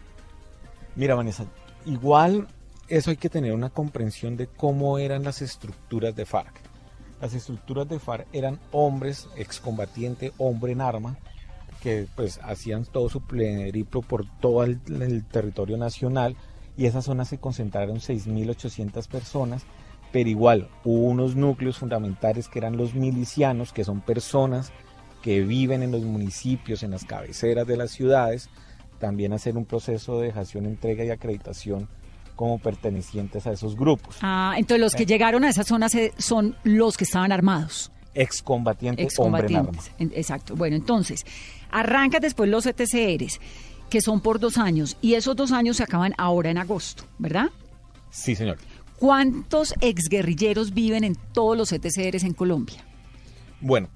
Mira, 0.98 1.14
Vanessa, 1.14 1.46
igual 1.86 2.48
eso 2.88 3.12
hay 3.12 3.18
que 3.18 3.30
tener 3.30 3.54
una 3.54 3.70
comprensión 3.70 4.36
de 4.36 4.48
cómo 4.48 4.98
eran 4.98 5.24
las 5.24 5.44
estructuras 5.44 6.16
de 6.16 6.26
FARC. 6.26 6.60
Las 7.22 7.36
estructuras 7.36 7.88
de 7.88 8.00
FARC 8.00 8.26
eran 8.34 8.60
hombres, 8.72 9.30
excombatiente, 9.36 10.34
hombre 10.40 10.72
en 10.72 10.82
arma, 10.82 11.16
que 11.84 12.08
pues 12.16 12.40
hacían 12.42 12.84
todo 12.86 13.10
su 13.10 13.22
periplo 13.22 14.02
por 14.02 14.26
todo 14.40 14.64
el, 14.64 14.80
el, 14.88 15.24
territorio 15.24 15.78
nacional 15.78 16.36
y 16.76 16.88
esa 16.88 17.04
zona 17.04 17.26
se 17.26 17.38
concentraron 17.38 17.98
6.800 17.98 19.08
personas, 19.08 19.68
pero 20.12 20.28
igual 20.28 20.68
hubo 20.84 21.10
unos 21.10 21.36
núcleos 21.36 21.78
fundamentales 21.78 22.48
que 22.48 22.58
eran 22.58 22.76
los 22.76 22.96
milicianos, 22.96 23.72
que 23.72 23.84
son 23.84 24.02
personas 24.02 24.72
que 25.22 25.42
viven 25.42 25.84
en 25.84 25.92
los 25.92 26.02
municipios, 26.02 26.82
en 26.82 26.90
las 26.90 27.06
cabeceras 27.06 27.68
de 27.68 27.78
las 27.78 27.92
ciudades, 27.92 28.50
también 29.00 29.34
hacer 29.34 29.58
un 29.58 29.66
proceso 29.66 30.20
de 30.20 30.28
dejación, 30.28 30.66
entrega 30.66 31.04
y 31.04 31.10
acreditación 31.10 31.88
como 32.36 32.60
pertenecientes 32.60 33.48
a 33.48 33.52
esos 33.52 33.76
grupos. 33.76 34.18
Ah, 34.22 34.56
entonces 34.58 34.80
los 34.80 34.94
que 34.94 35.04
eh. 35.04 35.08
llegaron 35.08 35.44
a 35.44 35.50
esas 35.50 35.68
zonas 35.68 35.92
son 36.18 36.56
los 36.64 36.98
que 36.98 37.04
estaban 37.04 37.32
armados. 37.32 37.92
Excombatientes, 38.14 39.06
Excombatientes. 39.06 39.92
Exacto. 40.00 40.56
Bueno, 40.56 40.76
entonces, 40.76 41.26
arranca 41.70 42.20
después 42.20 42.50
los 42.50 42.66
ETCRs, 42.66 43.40
que 43.90 44.02
son 44.02 44.22
por 44.22 44.40
dos 44.40 44.58
años, 44.58 44.98
y 45.02 45.14
esos 45.14 45.36
dos 45.36 45.52
años 45.52 45.78
se 45.78 45.84
acaban 45.84 46.14
ahora 46.18 46.50
en 46.50 46.58
agosto, 46.58 47.04
¿verdad? 47.20 47.50
Sí, 48.10 48.36
señor. 48.36 48.58
¿Cuántos 48.98 49.76
exguerrilleros 49.82 50.74
viven 50.74 51.04
en 51.04 51.16
todos 51.34 51.56
los 51.56 51.72
ETCRs 51.72 52.24
en 52.24 52.34
Colombia? 52.34 52.84
Bueno, 53.62 53.90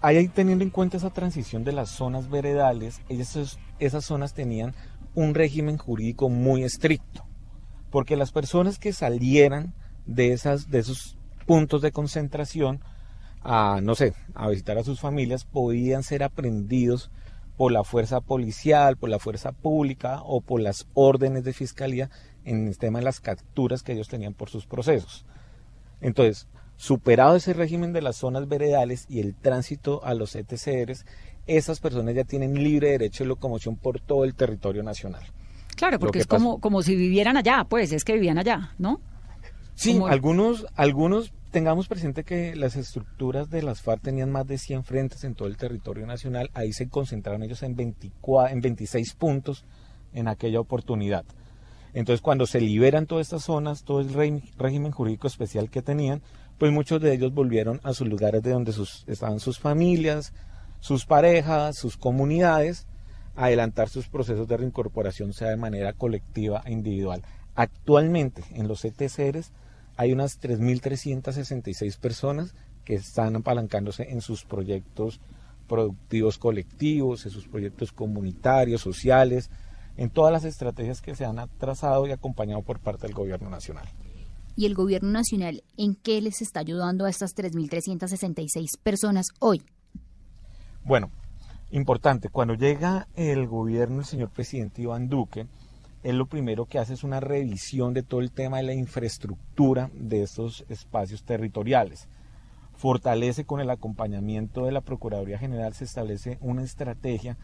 ahí 0.00 0.28
teniendo 0.28 0.64
en 0.64 0.70
cuenta 0.70 0.96
esa 0.96 1.10
transición 1.10 1.64
de 1.64 1.72
las 1.72 1.90
zonas 1.90 2.30
veredales, 2.30 3.02
esas, 3.08 3.58
esas 3.78 4.04
zonas 4.04 4.34
tenían 4.34 4.74
un 5.14 5.34
régimen 5.34 5.78
jurídico 5.78 6.28
muy 6.28 6.62
estricto, 6.62 7.24
porque 7.90 8.16
las 8.16 8.32
personas 8.32 8.78
que 8.78 8.92
salieran 8.92 9.74
de, 10.06 10.32
esas, 10.32 10.70
de 10.70 10.78
esos 10.78 11.16
puntos 11.46 11.82
de 11.82 11.92
concentración 11.92 12.80
a, 13.42 13.80
no 13.82 13.94
sé, 13.94 14.14
a 14.34 14.48
visitar 14.48 14.78
a 14.78 14.84
sus 14.84 15.00
familias, 15.00 15.44
podían 15.44 16.02
ser 16.02 16.22
aprendidos 16.22 17.10
por 17.56 17.72
la 17.72 17.84
fuerza 17.84 18.20
policial, 18.20 18.96
por 18.96 19.08
la 19.08 19.18
fuerza 19.18 19.52
pública 19.52 20.20
o 20.24 20.40
por 20.40 20.60
las 20.60 20.86
órdenes 20.94 21.44
de 21.44 21.52
fiscalía 21.52 22.10
en 22.44 22.66
el 22.66 22.76
tema 22.76 22.98
de 22.98 23.04
las 23.04 23.20
capturas 23.20 23.82
que 23.82 23.92
ellos 23.92 24.08
tenían 24.08 24.34
por 24.34 24.50
sus 24.50 24.66
procesos. 24.66 25.24
Entonces, 26.00 26.48
Superado 26.76 27.36
ese 27.36 27.54
régimen 27.54 27.94
de 27.94 28.02
las 28.02 28.16
zonas 28.16 28.48
veredales 28.48 29.06
y 29.08 29.20
el 29.20 29.34
tránsito 29.34 30.04
a 30.04 30.12
los 30.12 30.36
ETCRs, 30.36 31.06
esas 31.46 31.80
personas 31.80 32.14
ya 32.14 32.24
tienen 32.24 32.54
libre 32.54 32.90
derecho 32.90 33.24
de 33.24 33.28
locomoción 33.28 33.76
por 33.76 34.00
todo 34.00 34.24
el 34.24 34.34
territorio 34.34 34.82
nacional. 34.82 35.22
Claro, 35.76 35.98
porque 35.98 36.20
es 36.20 36.26
como, 36.26 36.60
como 36.60 36.82
si 36.82 36.96
vivieran 36.96 37.36
allá, 37.36 37.64
pues 37.68 37.92
es 37.92 38.04
que 38.04 38.14
vivían 38.14 38.38
allá, 38.38 38.74
¿no? 38.78 39.00
Sí, 39.74 40.00
algunos, 40.08 40.66
algunos 40.74 41.32
tengamos 41.50 41.86
presente 41.86 42.24
que 42.24 42.56
las 42.56 42.76
estructuras 42.76 43.50
de 43.50 43.62
las 43.62 43.82
FARC 43.82 44.02
tenían 44.02 44.30
más 44.30 44.46
de 44.46 44.56
100 44.56 44.84
frentes 44.84 45.22
en 45.24 45.34
todo 45.34 45.48
el 45.48 45.58
territorio 45.58 46.06
nacional, 46.06 46.50
ahí 46.54 46.72
se 46.72 46.88
concentraron 46.88 47.42
ellos 47.42 47.62
en, 47.62 47.76
24, 47.76 48.54
en 48.54 48.60
26 48.62 49.14
puntos 49.14 49.64
en 50.14 50.28
aquella 50.28 50.60
oportunidad. 50.60 51.24
Entonces, 51.92 52.20
cuando 52.20 52.46
se 52.46 52.60
liberan 52.60 53.06
todas 53.06 53.26
estas 53.26 53.44
zonas, 53.44 53.84
todo 53.84 54.00
el 54.00 54.42
régimen 54.58 54.92
jurídico 54.92 55.26
especial 55.26 55.70
que 55.70 55.82
tenían, 55.82 56.20
pues 56.58 56.72
muchos 56.72 57.00
de 57.00 57.12
ellos 57.12 57.32
volvieron 57.32 57.80
a 57.84 57.92
sus 57.92 58.08
lugares 58.08 58.42
de 58.42 58.50
donde 58.50 58.72
sus, 58.72 59.04
estaban 59.06 59.40
sus 59.40 59.58
familias, 59.58 60.32
sus 60.86 61.04
parejas, 61.04 61.76
sus 61.76 61.96
comunidades, 61.96 62.86
adelantar 63.34 63.88
sus 63.88 64.06
procesos 64.08 64.46
de 64.46 64.56
reincorporación, 64.56 65.32
sea 65.32 65.48
de 65.48 65.56
manera 65.56 65.92
colectiva 65.94 66.62
e 66.64 66.70
individual. 66.70 67.24
Actualmente, 67.56 68.44
en 68.52 68.68
los 68.68 68.84
ETCRs, 68.84 69.50
hay 69.96 70.12
unas 70.12 70.40
3.366 70.40 71.98
personas 71.98 72.54
que 72.84 72.94
están 72.94 73.34
apalancándose 73.34 74.12
en 74.12 74.20
sus 74.20 74.44
proyectos 74.44 75.20
productivos 75.66 76.38
colectivos, 76.38 77.26
en 77.26 77.32
sus 77.32 77.48
proyectos 77.48 77.90
comunitarios, 77.90 78.80
sociales, 78.80 79.50
en 79.96 80.08
todas 80.10 80.32
las 80.32 80.44
estrategias 80.44 81.00
que 81.00 81.16
se 81.16 81.24
han 81.24 81.36
trazado 81.58 82.06
y 82.06 82.12
acompañado 82.12 82.62
por 82.62 82.78
parte 82.78 83.08
del 83.08 83.16
gobierno 83.16 83.50
nacional. 83.50 83.88
¿Y 84.54 84.66
el 84.66 84.74
gobierno 84.74 85.10
nacional 85.10 85.64
en 85.76 85.96
qué 85.96 86.20
les 86.20 86.42
está 86.42 86.60
ayudando 86.60 87.06
a 87.06 87.10
estas 87.10 87.34
3.366 87.34 88.78
personas 88.80 89.26
hoy? 89.40 89.64
Bueno, 90.86 91.10
importante, 91.72 92.28
cuando 92.28 92.54
llega 92.54 93.08
el 93.16 93.48
gobierno 93.48 93.96
del 93.96 94.04
señor 94.04 94.30
presidente 94.30 94.82
Iván 94.82 95.08
Duque, 95.08 95.48
él 96.04 96.16
lo 96.16 96.26
primero 96.26 96.66
que 96.66 96.78
hace 96.78 96.94
es 96.94 97.02
una 97.02 97.18
revisión 97.18 97.92
de 97.92 98.04
todo 98.04 98.20
el 98.20 98.30
tema 98.30 98.58
de 98.58 98.62
la 98.62 98.72
infraestructura 98.72 99.90
de 99.94 100.22
estos 100.22 100.64
espacios 100.68 101.24
territoriales. 101.24 102.06
Fortalece 102.76 103.44
con 103.44 103.58
el 103.58 103.70
acompañamiento 103.70 104.64
de 104.64 104.70
la 104.70 104.80
Procuraduría 104.80 105.40
General, 105.40 105.74
se 105.74 105.86
establece 105.86 106.38
una 106.40 106.62
estrategia 106.62 107.36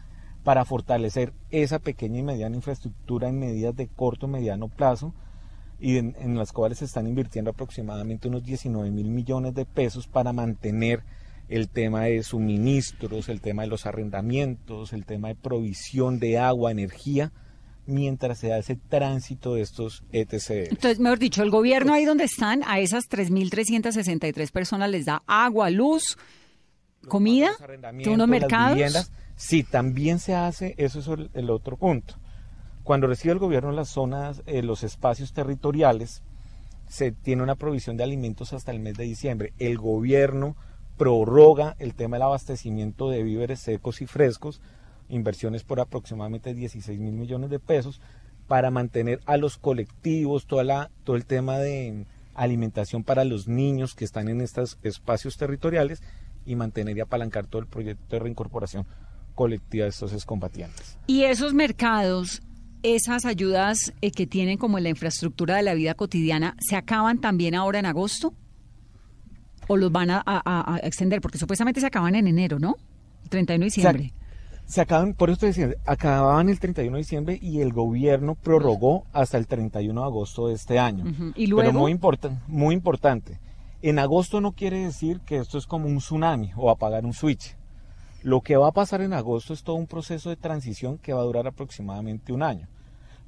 para 0.45 0.63
fortalecer 0.63 1.33
esa 1.49 1.79
pequeña 1.79 2.19
y 2.19 2.23
mediana 2.23 2.55
infraestructura 2.55 3.27
en 3.27 3.39
medidas 3.39 3.75
de 3.75 3.89
corto 3.89 4.29
mediano 4.29 4.69
plazo 4.69 5.13
y 5.81 5.97
en, 5.97 6.37
las 6.37 6.53
cuales 6.53 6.77
se 6.77 6.85
están 6.85 7.07
invirtiendo 7.07 7.51
aproximadamente 7.51 8.29
unos 8.29 8.45
19 8.45 8.89
mil 8.89 9.09
millones 9.09 9.53
de 9.53 9.65
pesos 9.65 10.07
para 10.07 10.31
mantener 10.31 11.03
el 11.49 11.69
tema 11.69 12.03
de 12.03 12.23
suministros, 12.23 13.29
el 13.29 13.41
tema 13.41 13.63
de 13.63 13.67
los 13.67 13.85
arrendamientos, 13.85 14.93
el 14.93 15.05
tema 15.05 15.29
de 15.29 15.35
provisión 15.35 16.19
de 16.19 16.37
agua, 16.37 16.71
energía, 16.71 17.31
mientras 17.85 18.39
se 18.39 18.57
ese 18.57 18.75
tránsito 18.75 19.55
de 19.55 19.61
estos 19.61 20.03
ETC. 20.11 20.71
Entonces, 20.71 20.99
mejor 20.99 21.19
dicho, 21.19 21.43
el 21.43 21.49
gobierno 21.49 21.93
ahí 21.93 22.05
donde 22.05 22.23
están, 22.23 22.63
a 22.65 22.79
esas 22.79 23.09
3.363 23.09 24.51
personas 24.51 24.89
les 24.89 25.05
da 25.05 25.21
agua, 25.27 25.69
luz, 25.69 26.17
comida, 27.07 27.51
unos 28.05 28.27
mercados. 28.27 29.11
Sí, 29.35 29.63
también 29.63 30.19
se 30.19 30.35
hace, 30.35 30.75
eso 30.77 30.99
es 30.99 31.29
el, 31.33 31.49
otro 31.49 31.75
punto. 31.75 32.15
Cuando 32.83 33.07
recibe 33.07 33.33
el 33.33 33.39
gobierno 33.39 33.71
las 33.71 33.89
zonas, 33.89 34.43
eh, 34.45 34.61
los 34.61 34.83
espacios 34.83 35.33
territoriales, 35.33 36.21
se 36.87 37.11
tiene 37.11 37.41
una 37.41 37.55
provisión 37.55 37.97
de 37.97 38.03
alimentos 38.03 38.53
hasta 38.53 38.71
el 38.71 38.79
mes 38.79 38.95
de 38.95 39.05
diciembre. 39.05 39.53
El 39.57 39.77
gobierno 39.77 40.55
prorroga 40.97 41.75
el 41.79 41.95
tema 41.95 42.17
del 42.17 42.23
abastecimiento 42.23 43.09
de 43.09 43.23
víveres 43.23 43.59
secos 43.59 44.01
y 44.01 44.07
frescos, 44.07 44.61
inversiones 45.09 45.63
por 45.63 45.79
aproximadamente 45.79 46.53
16 46.53 46.99
mil 46.99 47.13
millones 47.13 47.49
de 47.49 47.59
pesos, 47.59 48.01
para 48.47 48.71
mantener 48.71 49.21
a 49.25 49.37
los 49.37 49.57
colectivos, 49.57 50.45
toda 50.45 50.63
la, 50.63 50.91
todo 51.03 51.15
el 51.15 51.25
tema 51.25 51.57
de 51.57 52.05
alimentación 52.35 53.03
para 53.03 53.23
los 53.23 53.47
niños 53.47 53.95
que 53.95 54.05
están 54.05 54.27
en 54.27 54.41
estos 54.41 54.77
espacios 54.83 55.37
territoriales 55.37 56.01
y 56.45 56.55
mantener 56.55 56.97
y 56.97 57.01
apalancar 57.01 57.47
todo 57.47 57.61
el 57.61 57.67
proyecto 57.67 58.03
de 58.09 58.19
reincorporación 58.19 58.85
colectiva 59.35 59.83
de 59.85 59.89
estos 59.89 60.13
excombatientes. 60.13 60.97
Y 61.07 61.23
esos 61.23 61.53
mercados, 61.53 62.41
esas 62.83 63.25
ayudas 63.25 63.93
eh, 64.01 64.11
que 64.11 64.27
tienen 64.27 64.57
como 64.57 64.79
la 64.79 64.89
infraestructura 64.89 65.55
de 65.55 65.63
la 65.63 65.73
vida 65.73 65.93
cotidiana, 65.93 66.55
¿se 66.59 66.75
acaban 66.75 67.19
también 67.19 67.55
ahora 67.55 67.79
en 67.79 67.85
agosto? 67.85 68.33
¿O 69.67 69.77
los 69.77 69.91
van 69.91 70.09
a, 70.11 70.79
extender? 70.83 71.21
Porque 71.21 71.37
supuestamente 71.37 71.79
se 71.79 71.87
acaban 71.87 72.15
en 72.15 72.27
enero, 72.27 72.59
¿no? 72.59 72.75
31 73.29 73.59
de 73.59 73.65
diciembre. 73.65 74.13
Se, 74.65 74.81
acaban, 74.81 75.13
por 75.13 75.29
eso 75.29 75.45
estoy 75.45 75.75
acababan 75.85 76.49
el 76.49 76.59
31 76.59 76.95
de 76.95 76.99
diciembre 76.99 77.39
y 77.41 77.61
el 77.61 77.73
gobierno 77.73 78.35
prorrogó 78.35 79.05
hasta 79.11 79.37
el 79.37 79.47
31 79.47 79.99
de 79.99 80.07
agosto 80.07 80.47
de 80.47 80.55
este 80.55 80.79
año. 80.79 81.05
¿Y 81.35 81.47
luego? 81.47 81.69
Pero 81.69 81.79
muy, 81.79 81.99
muy 82.47 82.73
importante, 82.73 83.39
en 83.81 83.99
agosto 83.99 84.39
no 84.39 84.53
quiere 84.53 84.79
decir 84.79 85.19
que 85.21 85.37
esto 85.37 85.57
es 85.57 85.67
como 85.67 85.87
un 85.87 85.97
tsunami 85.97 86.51
o 86.55 86.69
apagar 86.69 87.05
un 87.05 87.13
switch. 87.13 87.57
Lo 88.23 88.39
que 88.39 88.55
va 88.55 88.69
a 88.69 88.71
pasar 88.71 89.01
en 89.01 89.11
agosto 89.11 89.53
es 89.53 89.63
todo 89.63 89.75
un 89.75 89.87
proceso 89.87 90.29
de 90.29 90.37
transición 90.37 90.97
que 90.97 91.11
va 91.11 91.19
a 91.19 91.25
durar 91.25 91.45
aproximadamente 91.47 92.31
un 92.31 92.43
año, 92.43 92.69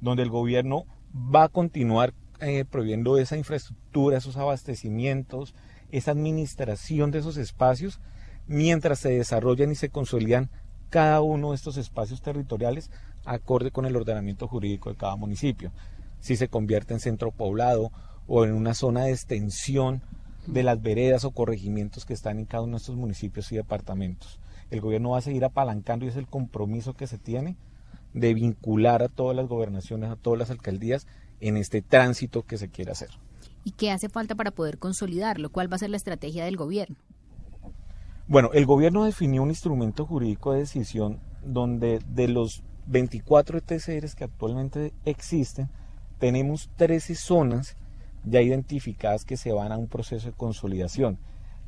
donde 0.00 0.22
el 0.22 0.30
gobierno 0.30 0.86
va 1.14 1.44
a 1.44 1.48
continuar 1.50 2.14
eh, 2.40 2.64
prohibiendo 2.64 3.18
esa 3.18 3.36
infraestructura, 3.36 4.16
esos 4.16 4.38
abastecimientos, 4.38 5.54
esa 5.90 6.12
administración 6.12 7.10
de 7.10 7.18
esos 7.18 7.36
espacios, 7.36 8.00
mientras 8.46 9.00
se 9.00 9.10
desarrollan 9.10 9.72
y 9.72 9.74
se 9.74 9.88
consolidan 9.88 10.50
cada 10.90 11.20
uno 11.20 11.50
de 11.50 11.56
estos 11.56 11.76
espacios 11.76 12.22
territoriales 12.22 12.90
acorde 13.24 13.70
con 13.70 13.86
el 13.86 13.96
ordenamiento 13.96 14.46
jurídico 14.46 14.90
de 14.90 14.96
cada 14.96 15.16
municipio. 15.16 15.72
Si 16.20 16.36
se 16.36 16.48
convierte 16.48 16.94
en 16.94 17.00
centro 17.00 17.30
poblado 17.32 17.90
o 18.26 18.44
en 18.44 18.52
una 18.52 18.74
zona 18.74 19.04
de 19.04 19.12
extensión 19.12 20.02
de 20.46 20.62
las 20.62 20.80
veredas 20.80 21.24
o 21.24 21.32
corregimientos 21.32 22.04
que 22.04 22.14
están 22.14 22.38
en 22.38 22.44
cada 22.44 22.62
uno 22.62 22.72
de 22.72 22.78
estos 22.78 22.96
municipios 22.96 23.50
y 23.50 23.56
departamentos 23.56 24.38
el 24.70 24.80
gobierno 24.80 25.10
va 25.10 25.18
a 25.18 25.22
seguir 25.22 25.44
apalancando 25.44 26.04
y 26.04 26.08
es 26.08 26.16
el 26.16 26.26
compromiso 26.26 26.94
que 26.94 27.06
se 27.06 27.18
tiene 27.18 27.56
de 28.14 28.34
vincular 28.34 29.02
a 29.02 29.08
todas 29.08 29.36
las 29.36 29.46
gobernaciones, 29.46 30.10
a 30.10 30.16
todas 30.16 30.38
las 30.38 30.50
alcaldías 30.50 31.06
en 31.40 31.56
este 31.56 31.82
tránsito 31.82 32.42
que 32.42 32.58
se 32.58 32.68
quiere 32.68 32.92
hacer. 32.92 33.10
¿Y 33.66 33.72
qué 33.72 33.90
hace 33.90 34.08
falta 34.08 34.36
para 34.36 34.52
poder 34.52 34.78
consolidarlo? 34.78 35.50
¿Cuál 35.50 35.68
va 35.68 35.74
a 35.74 35.80
ser 35.80 35.90
la 35.90 35.96
estrategia 35.96 36.44
del 36.44 36.56
gobierno? 36.56 36.94
Bueno, 38.28 38.50
el 38.54 38.64
gobierno 38.64 39.02
definió 39.02 39.42
un 39.42 39.48
instrumento 39.48 40.06
jurídico 40.06 40.52
de 40.52 40.60
decisión 40.60 41.18
donde 41.44 41.98
de 42.06 42.28
los 42.28 42.62
24 42.86 43.58
ETCRs 43.58 44.14
que 44.14 44.22
actualmente 44.22 44.92
existen, 45.04 45.68
tenemos 46.20 46.70
13 46.76 47.16
zonas 47.16 47.76
ya 48.24 48.40
identificadas 48.40 49.24
que 49.24 49.36
se 49.36 49.50
van 49.50 49.72
a 49.72 49.78
un 49.78 49.88
proceso 49.88 50.28
de 50.28 50.36
consolidación. 50.36 51.18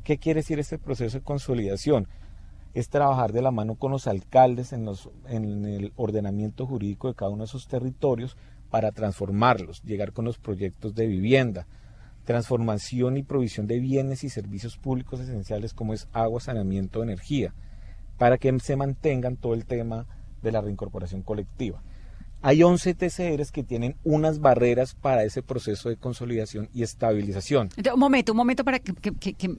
¿Qué 0.05 0.19
quiere 0.19 0.39
decir 0.39 0.57
este 0.57 0.77
proceso 0.77 1.17
de 1.17 1.23
consolidación? 1.25 2.07
es 2.75 2.87
trabajar 2.87 3.33
de 3.33 3.41
la 3.41 3.49
mano 3.51 3.75
con 3.75 3.91
los 3.91 4.05
alcaldes 4.05 4.73
en, 4.73 4.85
los, 4.85 5.09
en 5.27 5.65
el 5.65 5.91
ordenamiento 5.95 6.67
jurídico 6.67 7.07
de 7.07 7.15
cada 7.15 7.31
uno 7.31 7.39
de 7.39 7.47
esos 7.47 7.67
territorios 7.67 8.37
para 8.69 8.91
transformarlos, 8.91 9.81
llegar 9.81 10.13
con 10.13 10.25
los 10.25 10.37
proyectos 10.37 10.93
de 10.93 11.07
vivienda, 11.07 11.65
transformación 12.29 13.17
y 13.17 13.23
provisión 13.23 13.65
de 13.65 13.79
bienes 13.79 14.23
y 14.23 14.29
servicios 14.29 14.77
públicos 14.77 15.19
esenciales 15.19 15.73
como 15.73 15.95
es 15.95 16.07
agua, 16.13 16.39
saneamiento, 16.39 17.01
energía, 17.01 17.55
para 18.19 18.37
que 18.37 18.55
se 18.59 18.75
mantengan 18.75 19.35
todo 19.35 19.55
el 19.55 19.65
tema 19.65 20.05
de 20.43 20.51
la 20.51 20.61
reincorporación 20.61 21.23
colectiva. 21.23 21.81
Hay 22.41 22.63
11 22.63 22.93
TCRs 22.93 23.51
que 23.51 23.63
tienen 23.63 23.97
unas 24.05 24.39
barreras 24.39 24.93
para 24.93 25.25
ese 25.25 25.43
proceso 25.43 25.89
de 25.89 25.97
consolidación 25.97 26.69
y 26.73 26.83
estabilización. 26.83 27.69
un 27.93 27.99
momento, 27.99 28.31
un 28.31 28.37
momento 28.37 28.63
para 28.63 28.79
que, 28.79 29.11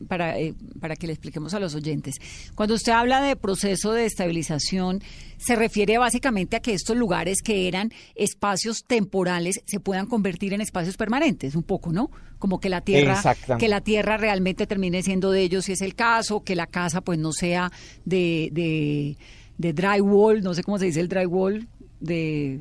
para, 0.09 0.39
eh, 0.39 0.55
para 0.81 0.97
que 0.97 1.07
le 1.07 1.13
expliquemos 1.13 1.53
a 1.53 1.61
los 1.61 1.75
oyentes. 1.75 2.17
Cuando 2.55 2.75
usted 2.75 2.93
habla 2.93 3.21
de 3.21 3.37
proceso 3.37 3.93
de 3.93 4.07
estabilización, 4.07 5.03
se 5.37 5.57
refiere 5.57 5.99
básicamente 5.99 6.57
a 6.57 6.61
que 6.61 6.73
estos 6.73 6.97
lugares 6.97 7.43
que 7.43 7.69
eran 7.69 7.93
espacios 8.15 8.85
temporales 8.87 9.61
se 9.67 9.79
puedan 9.79 10.07
convertir 10.07 10.55
en 10.55 10.63
espacios 10.63 10.97
permanentes, 10.97 11.55
un 11.55 11.65
poco, 11.65 11.93
¿no? 11.93 12.11
Como 12.39 12.61
que 12.61 12.71
la 12.71 12.81
tierra, 12.81 13.23
que 13.59 13.69
la 13.69 13.83
tierra 13.83 14.17
realmente 14.17 14.67
termine 14.67 15.03
siendo 15.03 15.31
de 15.31 15.43
ellos, 15.43 15.67
si 15.67 15.73
es 15.73 15.83
el 15.83 15.95
caso, 15.95 16.43
que 16.45 16.57
la 16.57 16.67
casa 16.67 17.03
pues 17.03 17.19
no 17.19 17.33
sea 17.33 17.71
de, 18.07 18.49
de, 18.53 19.19
de 19.59 19.73
drywall, 19.75 20.41
no 20.41 20.55
sé 20.55 20.63
cómo 20.63 20.79
se 20.79 20.87
dice 20.87 21.01
el 21.01 21.09
drywall 21.09 21.69
de 22.01 22.61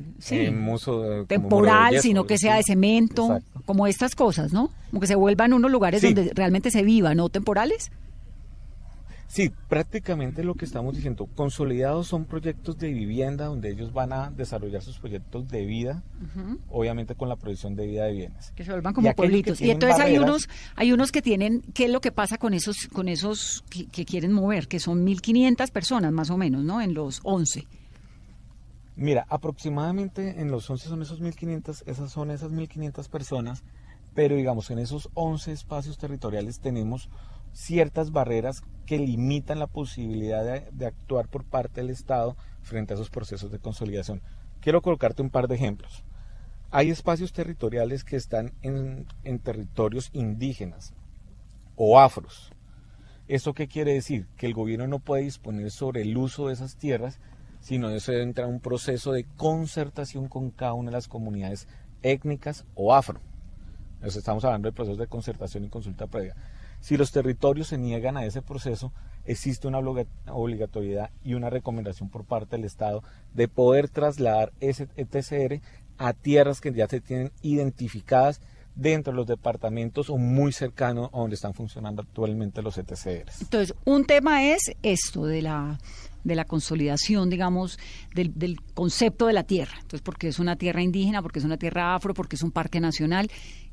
temporal, 1.26 2.00
sino 2.00 2.24
que 2.26 2.38
sea 2.38 2.56
de 2.56 2.62
cemento, 2.62 3.40
como 3.64 3.86
estas 3.86 4.14
cosas, 4.14 4.52
¿no? 4.52 4.70
Como 4.90 5.00
que 5.00 5.06
se 5.06 5.14
vuelvan 5.14 5.52
unos 5.52 5.70
lugares 5.70 6.02
donde 6.02 6.32
realmente 6.34 6.70
se 6.70 6.82
viva, 6.82 7.14
¿no? 7.14 7.28
Temporales. 7.28 7.90
Sí, 9.30 9.52
prácticamente 9.68 10.42
lo 10.42 10.56
que 10.56 10.64
estamos 10.64 10.96
diciendo, 10.96 11.28
consolidados 11.36 12.08
son 12.08 12.24
proyectos 12.24 12.76
de 12.78 12.92
vivienda 12.92 13.44
donde 13.44 13.70
ellos 13.70 13.92
van 13.92 14.12
a 14.12 14.30
desarrollar 14.30 14.82
sus 14.82 14.98
proyectos 14.98 15.46
de 15.48 15.66
vida, 15.66 16.02
obviamente 16.68 17.14
con 17.14 17.28
la 17.28 17.36
producción 17.36 17.76
de 17.76 17.86
vida 17.86 18.06
de 18.06 18.12
bienes. 18.12 18.52
Que 18.56 18.64
se 18.64 18.72
vuelvan 18.72 18.92
como 18.92 19.14
pueblitos. 19.14 19.60
Y 19.60 19.70
entonces 19.70 20.00
hay 20.00 20.18
unos, 20.18 20.48
hay 20.74 20.92
unos 20.92 21.12
que 21.12 21.22
tienen, 21.22 21.62
¿qué 21.74 21.84
es 21.84 21.92
lo 21.92 22.00
que 22.00 22.10
pasa 22.10 22.38
con 22.38 22.54
esos, 22.54 22.88
con 22.88 23.08
esos 23.08 23.62
que, 23.70 24.04
quieren 24.04 24.32
mover? 24.32 24.66
Que 24.66 24.80
son 24.80 25.06
1.500 25.06 25.70
personas 25.70 26.12
más 26.12 26.30
o 26.30 26.36
menos, 26.36 26.64
¿no? 26.64 26.80
En 26.80 26.92
los 26.92 27.20
11. 27.22 27.68
Mira, 29.00 29.24
aproximadamente 29.30 30.42
en 30.42 30.50
los 30.50 30.68
11 30.68 30.88
son 30.90 31.00
esos 31.00 31.22
1.500, 31.22 31.84
esas 31.86 32.12
son 32.12 32.30
esas 32.30 32.52
1.500 32.52 33.08
personas, 33.08 33.64
pero 34.12 34.36
digamos 34.36 34.70
en 34.70 34.78
esos 34.78 35.08
11 35.14 35.52
espacios 35.52 35.96
territoriales 35.96 36.60
tenemos 36.60 37.08
ciertas 37.54 38.10
barreras 38.10 38.62
que 38.84 38.98
limitan 38.98 39.58
la 39.58 39.68
posibilidad 39.68 40.44
de, 40.70 40.84
actuar 40.86 41.28
por 41.28 41.44
parte 41.44 41.80
del 41.80 41.88
Estado 41.88 42.36
frente 42.60 42.92
a 42.92 42.96
esos 42.96 43.08
procesos 43.08 43.50
de 43.50 43.58
consolidación. 43.58 44.20
Quiero 44.60 44.82
colocarte 44.82 45.22
un 45.22 45.30
par 45.30 45.48
de 45.48 45.54
ejemplos. 45.54 46.04
Hay 46.70 46.90
espacios 46.90 47.32
territoriales 47.32 48.04
que 48.04 48.16
están 48.16 48.52
en, 48.60 49.06
en 49.24 49.38
territorios 49.38 50.10
indígenas 50.12 50.92
o 51.74 51.98
afros. 51.98 52.52
¿Eso 53.28 53.54
qué 53.54 53.66
quiere 53.66 53.94
decir? 53.94 54.28
Que 54.36 54.44
el 54.44 54.52
gobierno 54.52 54.86
no 54.88 54.98
puede 54.98 55.22
disponer 55.22 55.70
sobre 55.70 56.02
el 56.02 56.14
uso 56.18 56.48
de 56.48 56.52
esas 56.52 56.76
tierras, 56.76 57.18
sino 57.60 57.90
eso 57.90 58.12
debe 58.12 58.24
entrar 58.24 58.48
un 58.48 58.60
proceso 58.60 59.12
de 59.12 59.24
concertación 59.36 60.28
con 60.28 60.50
cada 60.50 60.74
una 60.74 60.90
de 60.90 60.96
las 60.96 61.08
comunidades 61.08 61.68
étnicas 62.02 62.64
o 62.74 62.94
afro. 62.94 63.20
estamos 64.02 64.44
hablando 64.44 64.68
de 64.68 64.72
procesos 64.72 64.98
de 64.98 65.06
concertación 65.06 65.64
y 65.64 65.68
consulta 65.68 66.06
previa. 66.06 66.34
Si 66.80 66.96
los 66.96 67.12
territorios 67.12 67.68
se 67.68 67.78
niegan 67.78 68.16
a 68.16 68.24
ese 68.24 68.40
proceso, 68.40 68.92
existe 69.26 69.68
una 69.68 69.78
obligatoriedad 69.78 71.10
y 71.22 71.34
una 71.34 71.50
recomendación 71.50 72.08
por 72.08 72.24
parte 72.24 72.56
del 72.56 72.64
Estado 72.64 73.02
de 73.34 73.48
poder 73.48 73.90
trasladar 73.90 74.52
ese 74.60 74.88
ETCR 74.96 75.60
a 75.98 76.14
tierras 76.14 76.62
que 76.62 76.72
ya 76.72 76.88
se 76.88 77.02
tienen 77.02 77.30
identificadas 77.42 78.40
dentro 78.74 79.12
de 79.12 79.16
los 79.18 79.26
departamentos 79.26 80.08
o 80.08 80.16
muy 80.16 80.52
cercanos 80.52 81.10
a 81.12 81.18
donde 81.18 81.34
están 81.34 81.52
funcionando 81.52 82.00
actualmente 82.00 82.62
los 82.62 82.78
ETCRs. 82.78 83.42
Entonces, 83.42 83.74
un 83.84 84.06
tema 84.06 84.44
es 84.44 84.72
esto 84.82 85.26
de 85.26 85.42
la 85.42 85.78
de 86.24 86.34
la 86.34 86.44
consolidación, 86.44 87.30
digamos, 87.30 87.78
del, 88.14 88.32
del, 88.38 88.60
concepto 88.74 89.26
de 89.26 89.32
la 89.32 89.44
tierra. 89.44 89.74
Entonces, 89.76 90.02
porque 90.02 90.28
es 90.28 90.38
una 90.38 90.56
tierra 90.56 90.82
indígena, 90.82 91.22
porque 91.22 91.38
es 91.38 91.44
una 91.44 91.56
tierra 91.56 91.94
afro, 91.94 92.14
porque 92.14 92.36
es 92.36 92.42
un 92.42 92.50
parque 92.50 92.80
nacional. 92.80 93.30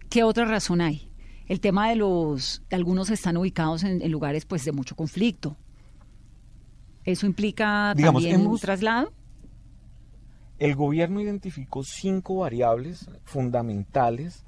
¿Qué 0.09 0.23
otra 0.23 0.45
razón 0.45 0.81
hay? 0.81 1.09
el 1.47 1.61
tema 1.61 1.89
de 1.89 1.95
los, 1.95 2.61
algunos 2.71 3.09
están 3.09 3.37
ubicados 3.37 3.83
en, 3.83 4.11
lugares 4.11 4.45
pues 4.45 4.65
de 4.65 4.71
mucho 4.71 4.95
conflicto. 4.95 5.55
¿Eso 7.05 7.25
implica 7.25 7.93
también 7.97 8.45
un 8.45 8.59
traslado? 8.59 9.13
El 10.59 10.75
gobierno 10.75 11.21
identificó 11.21 11.83
cinco 11.83 12.37
variables 12.37 13.09
fundamentales 13.23 14.43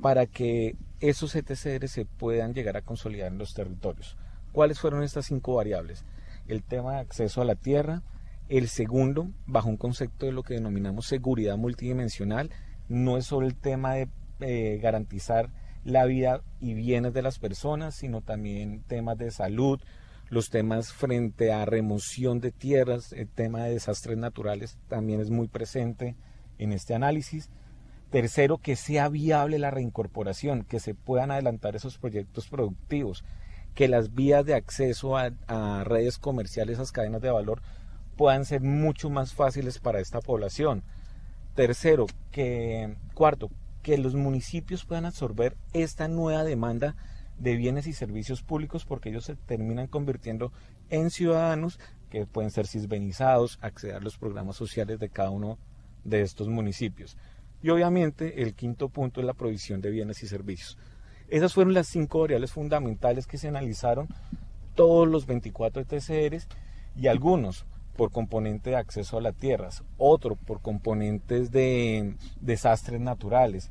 para 0.00 0.26
que 0.26 0.76
esos 1.00 1.36
ETCR 1.36 1.88
se 1.88 2.04
puedan 2.04 2.52
llegar 2.52 2.76
a 2.76 2.82
consolidar 2.82 3.30
en 3.30 3.38
los 3.38 3.54
territorios. 3.54 4.16
¿Cuáles 4.52 4.80
fueron 4.80 5.02
estas 5.02 5.26
cinco 5.26 5.54
variables? 5.54 6.04
El 6.46 6.62
tema 6.62 6.94
de 6.94 7.00
acceso 7.00 7.40
a 7.40 7.44
la 7.44 7.54
tierra, 7.54 8.02
el 8.48 8.68
segundo, 8.68 9.30
bajo 9.46 9.68
un 9.68 9.76
concepto 9.76 10.26
de 10.26 10.32
lo 10.32 10.42
que 10.42 10.54
denominamos 10.54 11.06
seguridad 11.06 11.56
multidimensional, 11.56 12.50
no 12.88 13.16
es 13.16 13.26
solo 13.26 13.46
el 13.46 13.56
tema 13.56 13.94
de 13.94 14.08
eh, 14.40 14.78
garantizar 14.82 15.50
la 15.84 16.04
vida 16.06 16.42
y 16.60 16.74
bienes 16.74 17.12
de 17.14 17.22
las 17.22 17.38
personas, 17.38 17.94
sino 17.94 18.20
también 18.20 18.82
temas 18.86 19.18
de 19.18 19.30
salud, 19.30 19.80
los 20.28 20.50
temas 20.50 20.92
frente 20.92 21.52
a 21.52 21.64
remoción 21.64 22.40
de 22.40 22.50
tierras, 22.50 23.12
el 23.12 23.28
tema 23.28 23.64
de 23.64 23.74
desastres 23.74 24.16
naturales 24.16 24.78
también 24.88 25.20
es 25.20 25.30
muy 25.30 25.48
presente 25.48 26.16
en 26.58 26.72
este 26.72 26.94
análisis. 26.94 27.50
Tercero, 28.10 28.58
que 28.58 28.76
sea 28.76 29.08
viable 29.08 29.58
la 29.58 29.70
reincorporación, 29.70 30.64
que 30.64 30.80
se 30.80 30.94
puedan 30.94 31.30
adelantar 31.30 31.76
esos 31.76 31.98
proyectos 31.98 32.48
productivos, 32.48 33.24
que 33.74 33.88
las 33.88 34.14
vías 34.14 34.44
de 34.44 34.54
acceso 34.54 35.16
a, 35.16 35.30
a 35.48 35.84
redes 35.84 36.18
comerciales, 36.18 36.74
esas 36.74 36.92
cadenas 36.92 37.22
de 37.22 37.30
valor, 37.30 37.62
puedan 38.16 38.44
ser 38.44 38.62
mucho 38.62 39.10
más 39.10 39.34
fáciles 39.34 39.78
para 39.78 40.00
esta 40.00 40.20
población. 40.20 40.82
Tercero, 41.54 42.06
que 42.30 42.96
cuarto, 43.14 43.50
que 43.82 43.98
los 43.98 44.14
municipios 44.14 44.84
puedan 44.84 45.06
absorber 45.06 45.56
esta 45.72 46.08
nueva 46.08 46.44
demanda 46.44 46.96
de 47.38 47.56
bienes 47.56 47.86
y 47.86 47.92
servicios 47.92 48.42
públicos 48.42 48.84
porque 48.84 49.10
ellos 49.10 49.24
se 49.24 49.36
terminan 49.36 49.86
convirtiendo 49.88 50.52
en 50.90 51.10
ciudadanos 51.10 51.78
que 52.10 52.26
pueden 52.26 52.50
ser 52.50 52.66
cisbenizados, 52.66 53.58
acceder 53.60 53.96
a 53.96 54.00
los 54.00 54.16
programas 54.16 54.56
sociales 54.56 55.00
de 55.00 55.08
cada 55.08 55.30
uno 55.30 55.58
de 56.04 56.22
estos 56.22 56.48
municipios. 56.48 57.16
Y 57.62 57.70
obviamente 57.70 58.42
el 58.42 58.54
quinto 58.54 58.88
punto 58.88 59.20
es 59.20 59.26
la 59.26 59.32
provisión 59.34 59.80
de 59.80 59.90
bienes 59.90 60.22
y 60.22 60.28
servicios. 60.28 60.78
Esas 61.28 61.54
fueron 61.54 61.74
las 61.74 61.86
cinco 61.86 62.20
variables 62.20 62.52
fundamentales 62.52 63.26
que 63.26 63.38
se 63.38 63.48
analizaron 63.48 64.08
todos 64.74 65.08
los 65.08 65.26
24 65.26 65.82
ETCRs 65.82 66.48
y 66.96 67.06
algunos 67.06 67.66
por 67.96 68.10
componente 68.10 68.70
de 68.70 68.76
acceso 68.76 69.18
a 69.18 69.20
las 69.20 69.34
tierras, 69.34 69.84
otro 69.96 70.36
por 70.36 70.60
componentes 70.60 71.50
de 71.50 72.16
desastres 72.40 73.00
naturales, 73.00 73.70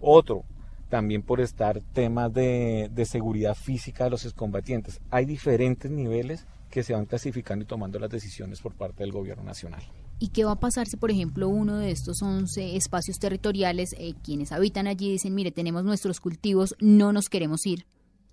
otro 0.00 0.44
también 0.88 1.22
por 1.22 1.40
estar 1.40 1.80
temas 1.92 2.32
de, 2.32 2.90
seguridad 3.04 3.54
física 3.54 4.04
de 4.04 4.10
los 4.10 4.24
excombatientes. 4.24 5.00
Hay 5.10 5.24
diferentes 5.24 5.90
niveles 5.90 6.46
que 6.70 6.82
se 6.84 6.92
van 6.92 7.06
clasificando 7.06 7.64
y 7.64 7.66
tomando 7.66 7.98
las 7.98 8.10
decisiones 8.10 8.60
por 8.60 8.74
parte 8.74 9.02
del 9.02 9.12
gobierno 9.12 9.42
nacional. 9.42 9.82
¿Y 10.18 10.28
qué 10.28 10.44
va 10.44 10.52
a 10.52 10.60
pasar 10.60 10.86
si, 10.86 10.96
por 10.96 11.10
ejemplo, 11.10 11.48
uno 11.48 11.78
de 11.78 11.90
estos 11.90 12.22
11 12.22 12.76
espacios 12.76 13.18
territoriales, 13.18 13.94
eh, 13.98 14.14
quienes 14.22 14.52
habitan 14.52 14.86
allí 14.86 15.10
dicen, 15.10 15.34
mire, 15.34 15.50
tenemos 15.50 15.84
nuestros 15.84 16.20
cultivos, 16.20 16.76
no 16.80 17.12
nos 17.12 17.28
queremos 17.28 17.66
ir? 17.66 17.86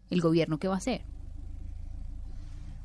¿El 0.09 0.21
gobierno 0.21 0.59
qué 0.59 0.67
va 0.67 0.75
a 0.75 0.77
hacer? 0.77 1.01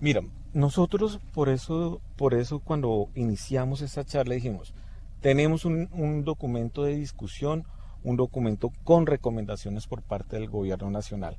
Mira, 0.00 0.22
nosotros 0.52 1.20
por 1.32 1.48
eso, 1.48 2.00
por 2.16 2.34
eso 2.34 2.60
cuando 2.60 3.08
iniciamos 3.14 3.82
esta 3.82 4.04
charla 4.04 4.34
dijimos, 4.34 4.74
tenemos 5.20 5.64
un, 5.64 6.24
documento 6.24 6.84
de 6.84 6.96
discusión, 6.96 7.66
un 8.04 8.16
documento 8.16 8.72
con 8.84 9.06
recomendaciones 9.06 9.86
por 9.86 10.02
parte 10.02 10.36
del 10.36 10.48
gobierno 10.48 10.90
nacional, 10.90 11.36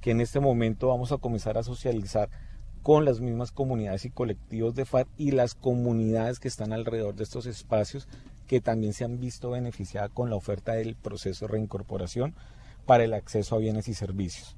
que 0.00 0.12
en 0.12 0.20
este 0.20 0.40
momento 0.40 0.88
vamos 0.88 1.12
a 1.12 1.18
comenzar 1.18 1.58
a 1.58 1.62
socializar 1.62 2.28
con 2.86 3.04
las 3.04 3.18
mismas 3.18 3.50
comunidades 3.50 4.04
y 4.04 4.10
colectivos 4.10 4.76
de 4.76 4.84
FARC 4.84 5.08
y 5.18 5.32
las 5.32 5.56
comunidades 5.56 6.38
que 6.38 6.46
están 6.46 6.72
alrededor 6.72 7.16
de 7.16 7.24
estos 7.24 7.46
espacios 7.46 8.06
que 8.46 8.60
también 8.60 8.92
se 8.92 9.04
han 9.04 9.18
visto 9.18 9.50
beneficiadas 9.50 10.10
con 10.10 10.30
la 10.30 10.36
oferta 10.36 10.74
del 10.74 10.94
proceso 10.94 11.46
de 11.46 11.52
reincorporación 11.54 12.36
para 12.86 13.02
el 13.02 13.12
acceso 13.12 13.56
a 13.56 13.58
bienes 13.58 13.88
y 13.88 13.94
servicios. 13.94 14.56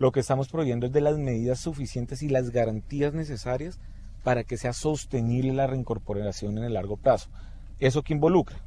Lo 0.00 0.10
que 0.10 0.18
estamos 0.18 0.48
proveyendo 0.48 0.86
es 0.86 0.92
de 0.92 1.00
las 1.00 1.16
medidas 1.16 1.60
suficientes 1.60 2.24
y 2.24 2.28
las 2.28 2.50
garantías 2.50 3.14
necesarias 3.14 3.78
para 4.24 4.42
que 4.42 4.56
sea 4.56 4.72
sostenible 4.72 5.52
la 5.52 5.68
reincorporación 5.68 6.58
en 6.58 6.64
el 6.64 6.72
largo 6.74 6.96
plazo. 6.96 7.30
¿Eso 7.78 8.02
que 8.02 8.14
involucra? 8.14 8.64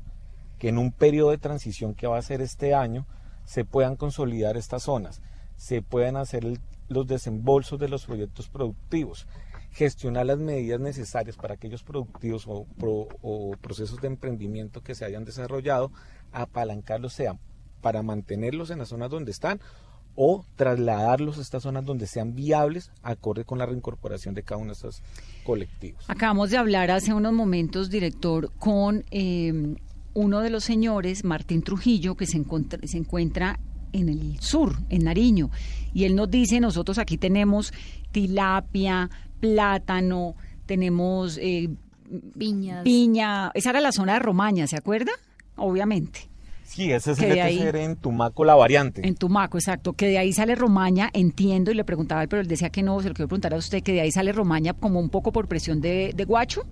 Que 0.59 0.69
en 0.69 0.77
un 0.77 0.93
periodo 0.93 1.31
de 1.31 1.39
transición 1.39 1.93
que 1.93 2.07
va 2.07 2.19
a 2.19 2.21
ser 2.21 2.41
este 2.41 2.73
año 2.73 3.05
se 3.43 3.65
puedan 3.65 3.97
consolidar 3.97 4.55
estas 4.55 4.83
zonas, 4.83 5.21
se 5.57 5.81
puedan 5.81 6.15
hacer 6.15 6.45
los 6.89 7.07
desembolsos 7.07 7.79
de 7.79 7.89
los 7.89 8.05
proyectos 8.05 8.49
productivos, 8.49 9.27
gestionar 9.71 10.25
las 10.25 10.37
medidas 10.37 10.79
necesarias 10.79 11.35
para 11.35 11.55
aquellos 11.55 11.83
productivos 11.83 12.45
o, 12.47 12.67
o 13.21 13.51
procesos 13.61 13.99
de 14.01 14.07
emprendimiento 14.07 14.81
que 14.81 14.95
se 14.95 15.05
hayan 15.05 15.25
desarrollado, 15.25 15.91
apalancarlos 16.31 17.13
sean 17.13 17.39
para 17.81 18.01
mantenerlos 18.01 18.69
en 18.69 18.79
las 18.79 18.89
zonas 18.89 19.09
donde 19.09 19.31
están 19.31 19.59
o 20.15 20.45
trasladarlos 20.55 21.37
a 21.37 21.41
estas 21.41 21.63
zonas 21.63 21.85
donde 21.85 22.07
sean 22.07 22.35
viables 22.35 22.91
acorde 23.01 23.45
con 23.45 23.57
la 23.57 23.65
reincorporación 23.65 24.35
de 24.35 24.43
cada 24.43 24.59
uno 24.59 24.67
de 24.67 24.73
estos 24.73 25.01
colectivos. 25.43 26.05
Acabamos 26.07 26.51
de 26.51 26.57
hablar 26.57 26.91
hace 26.91 27.13
unos 27.13 27.33
momentos, 27.33 27.89
director, 27.89 28.51
con 28.59 29.05
eh, 29.11 29.75
uno 30.13 30.41
de 30.41 30.49
los 30.49 30.63
señores, 30.63 31.23
Martín 31.23 31.63
Trujillo, 31.63 32.15
que 32.15 32.27
se 32.27 32.37
encuentra, 32.37 32.79
se 32.87 32.97
encuentra 32.97 33.59
en 33.93 34.09
el 34.09 34.39
sur, 34.39 34.75
en 34.89 35.05
Nariño, 35.05 35.49
y 35.93 36.03
él 36.03 36.15
nos 36.15 36.29
dice, 36.29 36.59
nosotros 36.59 36.97
aquí 36.97 37.17
tenemos 37.17 37.73
tilapia, 38.11 39.09
plátano, 39.39 40.35
tenemos 40.65 41.37
eh, 41.41 41.69
Piñas. 42.37 42.83
piña, 42.83 43.51
esa 43.53 43.69
era 43.71 43.81
la 43.81 43.91
zona 43.91 44.13
de 44.13 44.19
Romaña, 44.19 44.67
¿se 44.67 44.77
acuerda? 44.77 45.11
Obviamente. 45.55 46.33
Sí, 46.63 46.91
ese 46.91 47.11
es 47.11 47.19
el 47.19 47.37
ETCR 47.37 47.75
en 47.75 47.95
Tumaco, 47.95 48.43
la 48.45 48.55
variante. 48.55 49.07
En 49.07 49.15
Tumaco, 49.15 49.57
exacto. 49.57 49.93
Que 49.93 50.07
de 50.07 50.17
ahí 50.17 50.33
sale 50.33 50.55
Romaña, 50.55 51.09
entiendo, 51.13 51.69
y 51.71 51.75
le 51.75 51.83
preguntaba, 51.83 52.25
pero 52.25 52.41
él 52.41 52.47
decía 52.47 52.71
que 52.71 52.81
no, 52.81 52.99
se 53.01 53.09
lo 53.09 53.13
quiero 53.13 53.27
preguntar 53.27 53.53
a 53.53 53.57
usted, 53.57 53.83
que 53.83 53.93
de 53.93 54.01
ahí 54.01 54.11
sale 54.11 54.31
Romaña 54.31 54.73
como 54.73 54.99
un 54.99 55.09
poco 55.09 55.31
por 55.31 55.47
presión 55.47 55.81
de, 55.81 56.15
Guacho. 56.27 56.63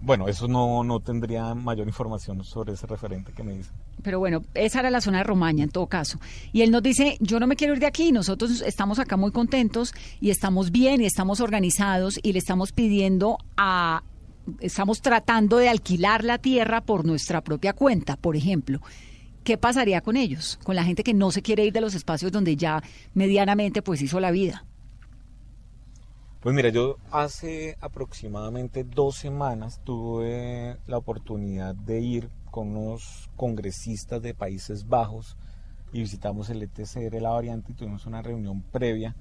Bueno, 0.00 0.28
eso 0.28 0.46
no, 0.46 0.84
no 0.84 1.00
tendría 1.00 1.54
mayor 1.54 1.88
información 1.88 2.44
sobre 2.44 2.74
ese 2.74 2.86
referente 2.86 3.32
que 3.32 3.42
me 3.42 3.52
dice. 3.52 3.70
Pero 4.02 4.20
bueno, 4.20 4.42
esa 4.54 4.80
era 4.80 4.90
la 4.90 5.00
zona 5.00 5.18
de 5.18 5.24
Romaña 5.24 5.64
en 5.64 5.70
todo 5.70 5.86
caso. 5.86 6.20
Y 6.52 6.62
él 6.62 6.70
nos 6.70 6.82
dice, 6.82 7.16
yo 7.20 7.40
no 7.40 7.46
me 7.46 7.56
quiero 7.56 7.74
ir 7.74 7.80
de 7.80 7.86
aquí, 7.86 8.12
nosotros 8.12 8.62
estamos 8.62 8.98
acá 9.00 9.16
muy 9.16 9.32
contentos 9.32 9.92
y 10.20 10.30
estamos 10.30 10.70
bien 10.70 11.00
y 11.00 11.06
estamos 11.06 11.40
organizados 11.40 12.20
y 12.22 12.32
le 12.32 12.38
estamos 12.38 12.72
pidiendo 12.72 13.38
a, 13.56 14.04
estamos 14.60 15.02
tratando 15.02 15.56
de 15.56 15.68
alquilar 15.68 16.24
la 16.24 16.38
tierra 16.38 16.80
por 16.80 17.04
nuestra 17.04 17.42
propia 17.42 17.72
cuenta, 17.72 18.16
por 18.16 18.36
ejemplo. 18.36 18.80
¿Qué 19.42 19.58
pasaría 19.58 20.00
con 20.00 20.16
ellos? 20.16 20.58
Con 20.62 20.76
la 20.76 20.84
gente 20.84 21.02
que 21.02 21.14
no 21.14 21.30
se 21.30 21.42
quiere 21.42 21.64
ir 21.64 21.72
de 21.72 21.80
los 21.80 21.94
espacios 21.94 22.30
donde 22.30 22.56
ya 22.56 22.82
medianamente 23.14 23.82
pues 23.82 24.00
hizo 24.02 24.20
la 24.20 24.30
vida. 24.30 24.64
Pues 26.40 26.54
mira, 26.54 26.68
yo 26.68 26.98
hace 27.10 27.76
aproximadamente 27.80 28.84
dos 28.84 29.16
semanas 29.16 29.80
tuve 29.82 30.76
la 30.86 30.96
oportunidad 30.96 31.74
de 31.74 32.00
ir 32.00 32.30
con 32.52 32.76
unos 32.76 33.28
congresistas 33.34 34.22
de 34.22 34.34
Países 34.34 34.86
Bajos 34.86 35.36
y 35.92 35.98
visitamos 35.98 36.48
el 36.48 36.62
ETCR 36.62 37.20
La 37.20 37.30
Variante 37.30 37.72
y 37.72 37.74
tuvimos 37.74 38.06
una 38.06 38.22
reunión 38.22 38.62
previa, 38.62 39.16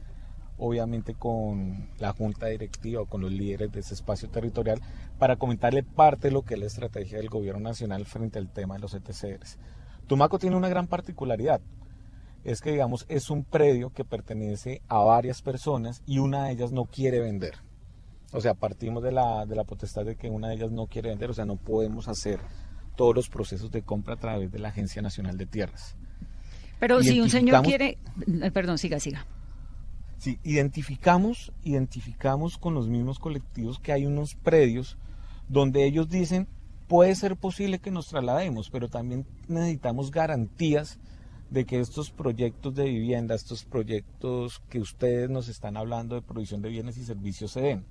obviamente 0.59 1.15
con 1.15 1.89
la 1.97 2.13
junta 2.13 2.45
directiva 2.45 3.01
o 3.01 3.07
con 3.07 3.21
los 3.21 3.31
líderes 3.31 3.71
de 3.71 3.79
ese 3.79 3.95
espacio 3.95 4.29
territorial, 4.29 4.79
para 5.17 5.37
comentarle 5.37 5.81
parte 5.81 6.27
de 6.27 6.35
lo 6.35 6.43
que 6.43 6.53
es 6.53 6.59
la 6.59 6.67
estrategia 6.67 7.17
del 7.17 7.29
gobierno 7.29 7.61
nacional 7.61 8.05
frente 8.05 8.37
al 8.37 8.53
tema 8.53 8.75
de 8.75 8.81
los 8.81 8.93
ETCRs. 8.93 9.57
Tumaco 10.05 10.37
tiene 10.37 10.55
una 10.55 10.69
gran 10.69 10.85
particularidad 10.85 11.61
es 12.47 12.61
que, 12.61 12.71
digamos, 12.71 13.05
es 13.09 13.29
un 13.29 13.43
predio 13.43 13.89
que 13.89 14.05
pertenece 14.05 14.81
a 14.87 14.99
varias 14.99 15.41
personas 15.41 16.01
y 16.07 16.19
una 16.19 16.45
de 16.45 16.53
ellas 16.53 16.71
no 16.71 16.85
quiere 16.85 17.19
vender. 17.19 17.55
O 18.31 18.39
sea, 18.39 18.53
partimos 18.53 19.03
de 19.03 19.11
la, 19.11 19.45
de 19.45 19.53
la 19.53 19.65
potestad 19.65 20.05
de 20.05 20.15
que 20.15 20.29
una 20.29 20.47
de 20.47 20.55
ellas 20.55 20.71
no 20.71 20.87
quiere 20.87 21.09
vender, 21.09 21.29
o 21.29 21.33
sea, 21.33 21.43
no 21.43 21.57
podemos 21.57 22.07
hacer 22.07 22.39
todos 22.95 23.13
los 23.13 23.27
procesos 23.27 23.69
de 23.69 23.81
compra 23.81 24.13
a 24.13 24.17
través 24.17 24.49
de 24.49 24.59
la 24.59 24.69
Agencia 24.69 25.01
Nacional 25.01 25.37
de 25.37 25.45
Tierras. 25.45 25.97
Pero 26.79 27.03
si 27.03 27.19
un 27.19 27.29
señor 27.29 27.63
quiere, 27.63 27.97
eh, 28.41 28.51
perdón, 28.51 28.77
siga, 28.77 29.01
siga. 29.01 29.25
Sí, 30.17 30.39
identificamos, 30.45 31.51
identificamos 31.65 32.57
con 32.57 32.73
los 32.73 32.87
mismos 32.87 33.19
colectivos 33.19 33.77
que 33.77 33.91
hay 33.91 34.05
unos 34.05 34.35
predios 34.35 34.97
donde 35.49 35.85
ellos 35.85 36.07
dicen, 36.07 36.47
puede 36.87 37.13
ser 37.13 37.35
posible 37.35 37.79
que 37.79 37.91
nos 37.91 38.07
traslademos, 38.07 38.69
pero 38.69 38.87
también 38.87 39.25
necesitamos 39.49 40.11
garantías 40.11 40.97
de 41.49 41.65
que 41.65 41.79
estos 41.79 42.11
proyectos 42.11 42.75
de 42.75 42.85
vivienda, 42.85 43.35
estos 43.35 43.65
proyectos 43.65 44.61
que 44.69 44.79
ustedes 44.79 45.29
nos 45.29 45.47
están 45.47 45.77
hablando 45.77 46.15
de 46.15 46.21
provisión 46.21 46.61
de 46.61 46.69
bienes 46.69 46.97
y 46.97 47.05
servicios 47.05 47.51
se 47.51 47.61
den. 47.61 47.85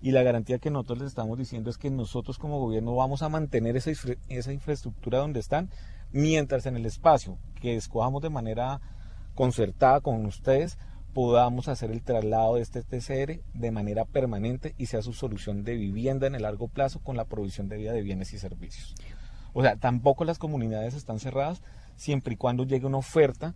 Y 0.00 0.10
la 0.10 0.22
garantía 0.22 0.58
que 0.58 0.70
nosotros 0.70 0.98
les 0.98 1.08
estamos 1.08 1.38
diciendo 1.38 1.70
es 1.70 1.78
que 1.78 1.90
nosotros 1.90 2.38
como 2.38 2.58
gobierno 2.58 2.94
vamos 2.94 3.22
a 3.22 3.28
mantener 3.28 3.76
esa, 3.76 3.90
esa 4.28 4.52
infraestructura 4.52 5.18
donde 5.18 5.40
están, 5.40 5.70
mientras 6.10 6.66
en 6.66 6.76
el 6.76 6.86
espacio 6.86 7.38
que 7.60 7.76
escojamos 7.76 8.22
de 8.22 8.30
manera 8.30 8.80
concertada 9.34 10.00
con 10.00 10.26
ustedes 10.26 10.78
podamos 11.12 11.68
hacer 11.68 11.90
el 11.90 12.02
traslado 12.02 12.56
de 12.56 12.62
este 12.62 12.82
TCR 12.82 13.42
de 13.54 13.70
manera 13.70 14.04
permanente 14.04 14.74
y 14.78 14.86
sea 14.86 15.02
su 15.02 15.12
solución 15.12 15.62
de 15.62 15.76
vivienda 15.76 16.26
en 16.26 16.34
el 16.34 16.42
largo 16.42 16.68
plazo 16.68 17.00
con 17.00 17.16
la 17.16 17.26
provisión 17.26 17.68
de 17.68 17.76
vida 17.76 17.92
de 17.92 18.02
bienes 18.02 18.32
y 18.32 18.38
servicios. 18.38 18.94
O 19.52 19.62
sea, 19.62 19.76
tampoco 19.76 20.24
las 20.24 20.38
comunidades 20.38 20.94
están 20.94 21.18
cerradas, 21.18 21.62
siempre 21.96 22.34
y 22.34 22.36
cuando 22.36 22.64
llegue 22.64 22.86
una 22.86 22.98
oferta 22.98 23.54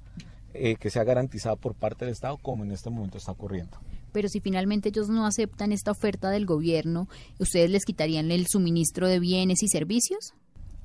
eh, 0.54 0.76
que 0.76 0.90
sea 0.90 1.04
garantizada 1.04 1.56
por 1.56 1.74
parte 1.74 2.04
del 2.04 2.12
Estado, 2.12 2.38
como 2.38 2.64
en 2.64 2.72
este 2.72 2.88
momento 2.88 3.18
está 3.18 3.32
ocurriendo. 3.32 3.78
Pero 4.12 4.28
si 4.28 4.40
finalmente 4.40 4.88
ellos 4.88 5.08
no 5.08 5.26
aceptan 5.26 5.72
esta 5.72 5.90
oferta 5.90 6.30
del 6.30 6.46
gobierno, 6.46 7.08
¿ustedes 7.38 7.70
les 7.70 7.84
quitarían 7.84 8.30
el 8.30 8.46
suministro 8.46 9.08
de 9.08 9.20
bienes 9.20 9.62
y 9.62 9.68
servicios? 9.68 10.32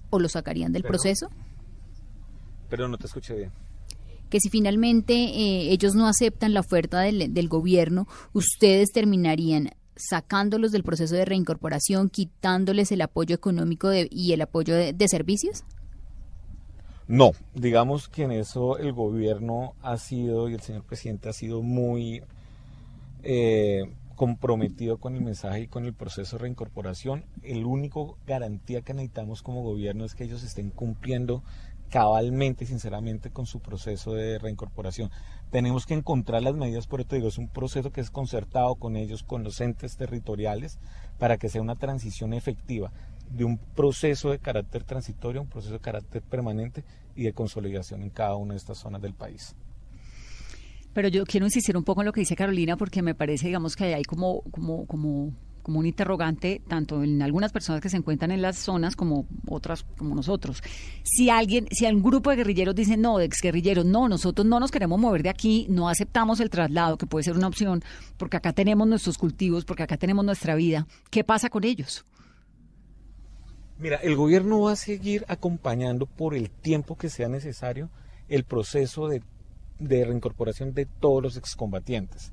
¿O 0.09 0.19
lo 0.19 0.27
sacarían 0.27 0.73
del 0.73 0.83
proceso? 0.83 1.29
Pero 2.69 2.89
no 2.89 2.97
te 2.97 3.07
escuché 3.07 3.35
bien 3.35 3.51
que 4.29 4.39
si 4.39 4.49
finalmente 4.49 5.13
eh, 5.13 5.73
ellos 5.73 5.93
no 5.93 6.07
aceptan 6.07 6.53
la 6.53 6.61
oferta 6.61 7.01
del, 7.01 7.33
del, 7.33 7.49
gobierno, 7.49 8.07
ustedes 8.31 8.93
terminarían 8.93 9.71
sacándolos 9.97 10.71
del 10.71 10.83
proceso 10.83 11.15
de 11.15 11.25
reincorporación, 11.25 12.09
quitándoles 12.09 12.93
el 12.93 13.01
apoyo 13.01 13.35
económico 13.35 13.91
y 13.93 14.31
el 14.31 14.41
apoyo 14.41 14.73
de 14.73 15.07
servicios? 15.09 15.65
No, 17.11 17.31
digamos 17.53 18.07
que 18.07 18.23
en 18.23 18.31
eso 18.31 18.77
el 18.77 18.93
gobierno 18.93 19.73
ha 19.81 19.97
sido 19.97 20.47
y 20.47 20.53
el 20.53 20.61
señor 20.61 20.83
presidente 20.83 21.27
ha 21.27 21.33
sido 21.33 21.61
muy 21.61 22.23
eh, 23.21 23.83
comprometido 24.15 24.97
con 24.97 25.17
el 25.17 25.21
mensaje 25.21 25.63
y 25.63 25.67
con 25.67 25.83
el 25.83 25.93
proceso 25.93 26.37
de 26.37 26.43
reincorporación. 26.43 27.25
El 27.43 27.65
único 27.65 28.17
garantía 28.25 28.81
que 28.81 28.93
necesitamos 28.93 29.41
como 29.41 29.61
gobierno 29.61 30.05
es 30.05 30.15
que 30.15 30.23
ellos 30.23 30.41
estén 30.41 30.69
cumpliendo 30.69 31.43
cabalmente 31.89 32.63
y 32.63 32.67
sinceramente 32.67 33.29
con 33.29 33.45
su 33.45 33.59
proceso 33.59 34.13
de 34.13 34.39
reincorporación. 34.39 35.11
Tenemos 35.51 35.85
que 35.85 35.95
encontrar 35.95 36.41
las 36.43 36.55
medidas, 36.55 36.87
por 36.87 37.01
eso 37.01 37.13
digo, 37.13 37.27
es 37.27 37.37
un 37.37 37.49
proceso 37.49 37.91
que 37.91 37.99
es 37.99 38.09
concertado 38.09 38.75
con 38.75 38.95
ellos, 38.95 39.23
con 39.23 39.43
los 39.43 39.59
entes 39.59 39.97
territoriales, 39.97 40.79
para 41.19 41.35
que 41.35 41.49
sea 41.49 41.61
una 41.61 41.75
transición 41.75 42.31
efectiva 42.31 42.93
de 43.33 43.45
un 43.45 43.57
proceso 43.57 44.31
de 44.31 44.39
carácter 44.39 44.83
transitorio, 44.83 45.41
un 45.41 45.47
proceso 45.47 45.73
de 45.73 45.79
carácter 45.79 46.21
permanente 46.21 46.83
y 47.15 47.23
de 47.23 47.33
consolidación 47.33 48.03
en 48.03 48.09
cada 48.09 48.35
una 48.35 48.53
de 48.53 48.57
estas 48.57 48.77
zonas 48.77 49.01
del 49.01 49.13
país. 49.13 49.55
Pero 50.93 51.07
yo 51.07 51.25
quiero 51.25 51.45
insistir 51.45 51.77
un 51.77 51.83
poco 51.83 52.01
en 52.01 52.05
lo 52.05 52.13
que 52.13 52.19
dice 52.19 52.35
Carolina 52.35 52.75
porque 52.75 53.01
me 53.01 53.15
parece, 53.15 53.47
digamos, 53.47 53.75
que 53.75 53.95
hay 53.95 54.03
como, 54.03 54.41
como, 54.51 54.85
como, 54.85 55.31
como 55.63 55.79
un 55.79 55.85
interrogante 55.85 56.61
tanto 56.67 57.01
en 57.01 57.21
algunas 57.21 57.53
personas 57.53 57.81
que 57.81 57.89
se 57.89 57.95
encuentran 57.95 58.31
en 58.31 58.41
las 58.41 58.57
zonas 58.57 58.97
como 58.97 59.25
otras 59.47 59.85
como 59.97 60.15
nosotros. 60.15 60.61
Si 61.03 61.29
alguien, 61.29 61.67
si 61.71 61.85
un 61.85 62.03
grupo 62.03 62.29
de 62.29 62.37
guerrilleros 62.37 62.75
dice 62.75 62.97
no, 62.97 63.17
de 63.17 63.25
exguerrilleros, 63.25 63.85
no, 63.85 64.09
nosotros 64.09 64.45
no 64.45 64.59
nos 64.59 64.71
queremos 64.71 64.99
mover 64.99 65.23
de 65.23 65.29
aquí, 65.29 65.65
no 65.69 65.87
aceptamos 65.87 66.41
el 66.41 66.49
traslado, 66.49 66.97
que 66.97 67.05
puede 67.05 67.23
ser 67.23 67.37
una 67.37 67.47
opción, 67.47 67.81
porque 68.17 68.35
acá 68.35 68.51
tenemos 68.51 68.85
nuestros 68.85 69.17
cultivos, 69.17 69.63
porque 69.63 69.83
acá 69.83 69.95
tenemos 69.95 70.25
nuestra 70.25 70.55
vida, 70.55 70.87
¿qué 71.09 71.23
pasa 71.23 71.49
con 71.49 71.63
ellos? 71.63 72.03
Mira, 73.81 73.97
el 73.97 74.15
gobierno 74.15 74.61
va 74.61 74.73
a 74.73 74.75
seguir 74.75 75.25
acompañando 75.27 76.05
por 76.05 76.35
el 76.35 76.51
tiempo 76.51 76.99
que 76.99 77.09
sea 77.09 77.29
necesario 77.29 77.89
el 78.29 78.43
proceso 78.43 79.07
de, 79.07 79.23
reincorporación 79.79 80.75
de 80.75 80.85
todos 80.85 81.23
los 81.23 81.35
excombatientes, 81.35 82.31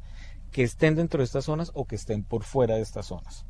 que 0.53 0.63
estén 0.63 0.95
dentro 0.95 1.21
de 1.21 1.25
estas 1.25 1.47
zonas 1.47 1.71
o 1.73 1.87
que 1.87 1.97
estén 1.97 2.23
por 2.23 2.45
fuera 2.45 2.75
de 2.75 2.83
estas 2.83 3.07
zonas. 3.07 3.47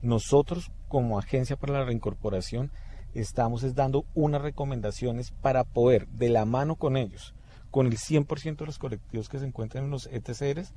Nosotros, 0.00 0.72
como 0.88 1.18
Agencia 1.18 1.56
para 1.56 1.74
la 1.74 1.84
Reincorporación, 1.84 2.70
estamos 3.12 3.74
dando 3.74 4.06
unas 4.14 4.40
recomendaciones 4.40 5.32
para 5.42 5.64
poder, 5.64 6.08
de 6.08 6.30
la 6.30 6.46
mano 6.46 6.76
con 6.76 6.96
ellos, 6.96 7.34
con 7.70 7.86
el 7.86 7.98
100% 7.98 8.56
de 8.56 8.66
los 8.66 8.78
colectivos 8.78 9.28
que 9.28 9.38
se 9.38 9.44
encuentran 9.44 9.84
en 9.84 9.90
los 9.90 10.06
ETCRs, 10.06 10.72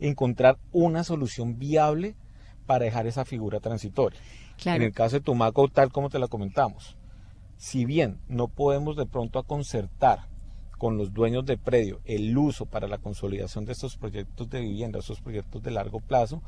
encontrar 0.00 0.58
una 0.70 1.02
solución 1.02 1.58
viable 1.58 2.14
para 2.66 2.84
dejar 2.84 3.06
esa 3.06 3.24
figura 3.24 3.60
transitoria. 3.60 4.20
En 4.64 4.82
el 4.82 4.92
caso 4.92 5.16
de 5.16 5.20
Tumaco, 5.20 5.68
tal 5.68 5.92
como 5.92 6.10
te 6.10 6.18
la 6.18 6.28
comentamos, 6.28 6.96
si 7.56 7.84
bien 7.84 8.18
no 8.28 8.48
podemos 8.48 8.96
de 8.96 9.06
pronto 9.06 9.42
concertar 9.42 10.28
con 10.78 10.98
los 10.98 11.12
dueños 11.12 11.46
de 11.46 11.56
predio 11.56 12.00
el 12.04 12.36
uso 12.36 12.66
para 12.66 12.88
la 12.88 12.98
consolidación 12.98 13.64
de 13.64 13.72
estos 13.72 13.96
proyectos 13.96 14.50
de 14.50 14.60
vivienda, 14.60 14.98
estos 14.98 15.20
proyectos 15.20 15.62
de 15.62 15.70
largo 15.70 16.00
plazo, 16.00 16.42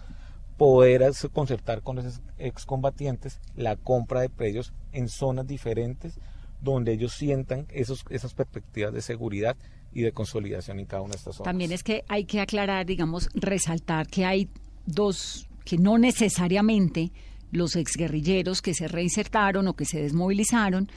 poder 0.57 1.03
concertar 1.33 1.83
con 1.83 1.97
los 1.97 2.21
excombatientes 2.39 3.41
la 3.55 3.77
compra 3.77 4.21
de 4.21 4.29
predios 4.29 4.73
en 4.93 5.09
zonas 5.09 5.47
diferentes 5.47 6.19
donde 6.61 6.93
ellos 6.93 7.13
sientan 7.13 7.67
esos, 7.71 8.05
esas 8.11 8.35
perspectivas 8.35 8.93
de 8.93 9.03
seguridad 9.03 9.57
y 9.93 10.03
de 10.03 10.13
consolidación 10.13 10.79
en 10.81 10.87
cada 10.87 11.03
una 11.03 11.13
de 11.13 11.19
estas 11.19 11.37
zonas. 11.37 11.51
También 11.51 11.73
es 11.73 11.83
que 11.83 12.05
hay 12.09 12.25
que 12.25 12.41
aclarar, 12.41 12.87
digamos, 12.87 13.29
resaltar 13.35 14.07
que 14.07 14.25
hay 14.25 14.49
dos, 14.87 15.49
que 15.65 15.79
no 15.79 15.99
necesariamente 15.99 17.13
los 17.57 17.77
exguerrilleros 17.77 18.63
que 18.63 18.75
se 18.75 18.89
reinsertaron 18.89 19.69
o 19.69 19.75
que 19.75 19.85
se 19.85 20.03
desmovilizaron 20.03 20.89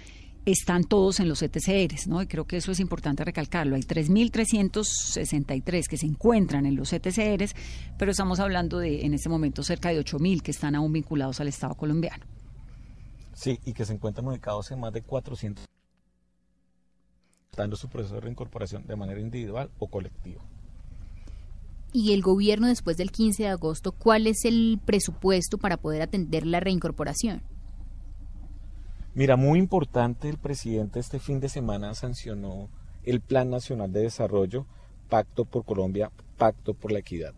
están 0.46 0.84
todos 0.84 1.20
en 1.20 1.30
los 1.30 1.42
ETCRs, 1.42 2.08
¿no? 2.08 2.22
Y 2.22 2.28
creo 2.28 2.46
que 2.46 2.58
eso 2.58 2.72
es 2.72 2.80
importante 2.80 3.24
recalcarlo. 3.24 3.76
Hay 3.76 3.82
3.363 3.82 5.88
que 5.88 5.98
se 5.98 6.06
encuentran 6.06 6.66
en 6.66 6.76
los 6.76 6.94
ETCRs, 6.94 7.56
pero 7.98 8.12
estamos 8.12 8.40
hablando 8.40 8.80
de, 8.80 9.06
en 9.06 9.14
este 9.14 9.30
momento, 9.30 9.64
cerca 9.64 9.90
de 9.90 10.00
8.000 10.00 10.42
que 10.42 10.52
están 10.52 10.76
aún 10.76 10.94
vinculados 10.94 11.40
al 11.40 11.48
Estado 11.48 11.76
colombiano. 11.76 12.26
Sí, 13.34 13.60
y 13.66 13.74
que 13.74 13.86
se 13.86 13.94
encuentran 13.94 14.28
ubicados 14.28 14.72
en 14.72 14.80
más 14.80 14.94
de 14.94 15.02
400 15.02 15.66
dando 17.56 17.76
su 17.76 17.90
proceso 17.90 18.16
de 18.16 18.22
reincorporación 18.22 18.86
de 18.86 18.96
manera 18.96 19.20
individual 19.20 19.70
o 19.80 19.88
colectiva 19.88 20.42
y 21.92 22.14
el 22.14 22.22
gobierno 22.22 22.68
después 22.68 22.98
del 22.98 23.12
15 23.12 23.44
de 23.44 23.50
agosto, 23.50 23.92
¿cuál 23.92 24.28
es 24.28 24.46
el 24.46 24.80
presupuesto 24.86 25.58
para 25.58 25.78
poder 25.78 26.02
atender 26.02 26.46
la 26.46 26.60
reincorporación? 26.60 27.42
Mira, 29.16 29.36
muy 29.36 29.60
importante, 29.60 30.30
el 30.30 30.38
presidente 30.38 31.00
este 31.00 31.20
fin 31.20 31.40
de 31.40 31.50
semana 31.50 31.94
sancionó 31.96 32.70
el 33.04 33.22
Plan 33.22 33.50
Nacional 33.50 33.92
de 33.92 34.02
Desarrollo, 34.02 34.66
Pacto 35.10 35.46
por 35.46 35.66
Colombia, 35.66 36.12
Pacto 36.38 36.74
por 36.74 36.92
la 36.92 37.00
Equidad. 37.00 37.34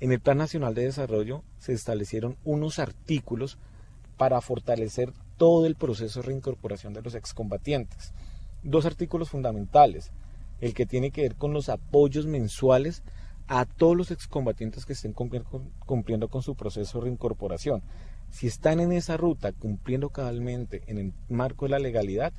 En 0.00 0.12
el 0.12 0.20
Plan 0.20 0.38
Nacional 0.38 0.74
de 0.74 0.84
Desarrollo 0.84 1.42
se 1.58 1.72
establecieron 1.72 2.36
unos 2.44 2.78
artículos 2.78 3.58
para 4.16 4.40
fortalecer 4.40 5.12
todo 5.36 5.66
el 5.66 5.76
proceso 5.76 6.20
de 6.20 6.26
reincorporación 6.26 6.92
de 6.92 7.02
los 7.02 7.14
excombatientes. 7.14 8.12
Dos 8.62 8.84
artículos 8.84 9.30
fundamentales, 9.30 10.12
el 10.60 10.74
que 10.74 10.86
tiene 10.86 11.10
que 11.10 11.22
ver 11.22 11.36
con 11.36 11.52
los 11.52 11.68
apoyos 11.68 12.26
mensuales 12.26 13.02
a 13.54 13.66
todos 13.66 13.94
los 13.94 14.10
excombatientes 14.10 14.86
que 14.86 14.94
estén 14.94 15.12
cumpliendo 15.12 16.28
con 16.28 16.42
su 16.42 16.54
proceso 16.54 16.98
de 16.98 17.04
reincorporación. 17.04 17.82
Si 18.30 18.46
están 18.46 18.80
en 18.80 18.92
esa 18.92 19.18
ruta 19.18 19.52
cumpliendo 19.52 20.08
cabalmente 20.08 20.82
en 20.86 20.96
el 20.96 21.12
marco 21.28 21.66
de 21.66 21.72
la 21.72 21.78
legalidad, 21.78 22.32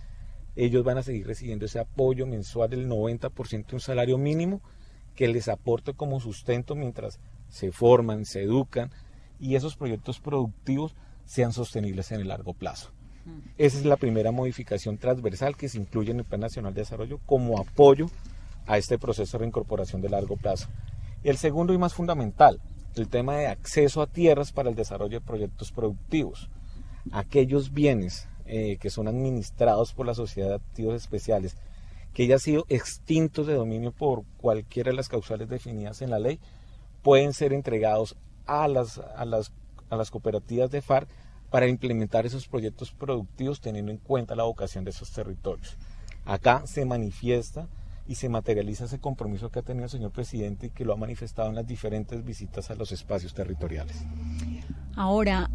ellos 0.55 0.83
van 0.83 0.97
a 0.97 1.03
seguir 1.03 1.27
recibiendo 1.27 1.65
ese 1.65 1.77
apoyo 1.77 2.25
mensual 2.25 2.71
del 2.71 2.89
90% 2.89 3.67
de 3.67 3.75
un 3.75 3.79
salario 3.79 4.17
mínimo 4.17 4.63
que 5.13 5.27
les 5.27 5.49
aporte 5.49 5.93
como 5.93 6.19
sustento 6.19 6.73
mientras 6.73 7.19
se 7.47 7.71
forman, 7.71 8.25
se 8.25 8.41
educan 8.41 8.89
y 9.39 9.53
esos 9.53 9.75
proyectos 9.75 10.19
productivos 10.19 10.95
sean 11.25 11.53
sostenibles 11.53 12.11
en 12.11 12.21
el 12.21 12.29
largo 12.29 12.55
plazo. 12.55 12.89
Esa 13.59 13.77
es 13.77 13.85
la 13.85 13.97
primera 13.97 14.31
modificación 14.31 14.97
transversal 14.97 15.57
que 15.57 15.69
se 15.69 15.77
incluye 15.77 16.09
en 16.09 16.21
el 16.21 16.25
Plan 16.25 16.41
Nacional 16.41 16.73
de 16.73 16.81
Desarrollo 16.81 17.19
como 17.27 17.59
apoyo 17.59 18.07
a 18.65 18.79
este 18.79 18.97
proceso 18.97 19.37
de 19.37 19.41
reincorporación 19.41 20.01
de 20.01 20.09
largo 20.09 20.37
plazo. 20.37 20.69
El 21.23 21.37
segundo 21.37 21.73
y 21.73 21.77
más 21.77 21.93
fundamental, 21.93 22.59
el 22.95 23.07
tema 23.07 23.35
de 23.37 23.47
acceso 23.47 24.01
a 24.01 24.07
tierras 24.07 24.51
para 24.51 24.69
el 24.69 24.75
desarrollo 24.75 25.19
de 25.19 25.25
proyectos 25.25 25.71
productivos. 25.71 26.49
Aquellos 27.11 27.73
bienes 27.73 28.27
eh, 28.45 28.77
que 28.79 28.89
son 28.89 29.07
administrados 29.07 29.93
por 29.93 30.05
la 30.05 30.15
sociedad 30.15 30.49
de 30.49 30.55
activos 30.55 30.95
especiales, 30.95 31.55
que 32.13 32.27
ya 32.27 32.35
han 32.35 32.39
sido 32.41 32.65
extintos 32.67 33.47
de 33.47 33.53
dominio 33.53 33.93
por 33.93 34.23
cualquiera 34.37 34.91
de 34.91 34.97
las 34.97 35.07
causales 35.07 35.47
definidas 35.47 36.01
en 36.01 36.09
la 36.09 36.19
ley, 36.19 36.41
pueden 37.01 37.31
ser 37.33 37.53
entregados 37.53 38.17
a 38.45 38.67
las, 38.67 38.97
a 38.97 39.25
las, 39.25 39.51
cooperativas 40.11 40.71
de 40.71 40.81
FARC 40.81 41.07
para 41.49 41.67
implementar 41.67 42.25
esos 42.25 42.49
proyectos 42.49 42.91
productivos 42.91 43.61
teniendo 43.61 43.91
en 43.91 43.97
cuenta 43.97 44.35
la 44.35 44.43
vocación 44.43 44.83
de 44.83 44.91
esos 44.91 45.11
territorios. 45.11 45.77
Acá 46.25 46.63
se 46.65 46.83
manifiesta 46.83 47.67
y 48.07 48.15
se 48.15 48.29
materializa 48.29 48.85
ese 48.85 48.99
compromiso 48.99 49.49
que 49.49 49.59
ha 49.59 49.63
tenido 49.63 49.85
el 49.85 49.89
señor 49.89 50.11
presidente 50.11 50.67
y 50.67 50.69
que 50.69 50.85
lo 50.85 50.93
ha 50.93 50.97
manifestado 50.97 51.49
en 51.49 51.55
las 51.55 51.67
diferentes 51.67 52.23
visitas 52.23 52.69
a 52.69 52.75
los 52.75 52.91
espacios 52.91 53.33
territoriales. 53.33 54.03
Ahora, 54.95 55.49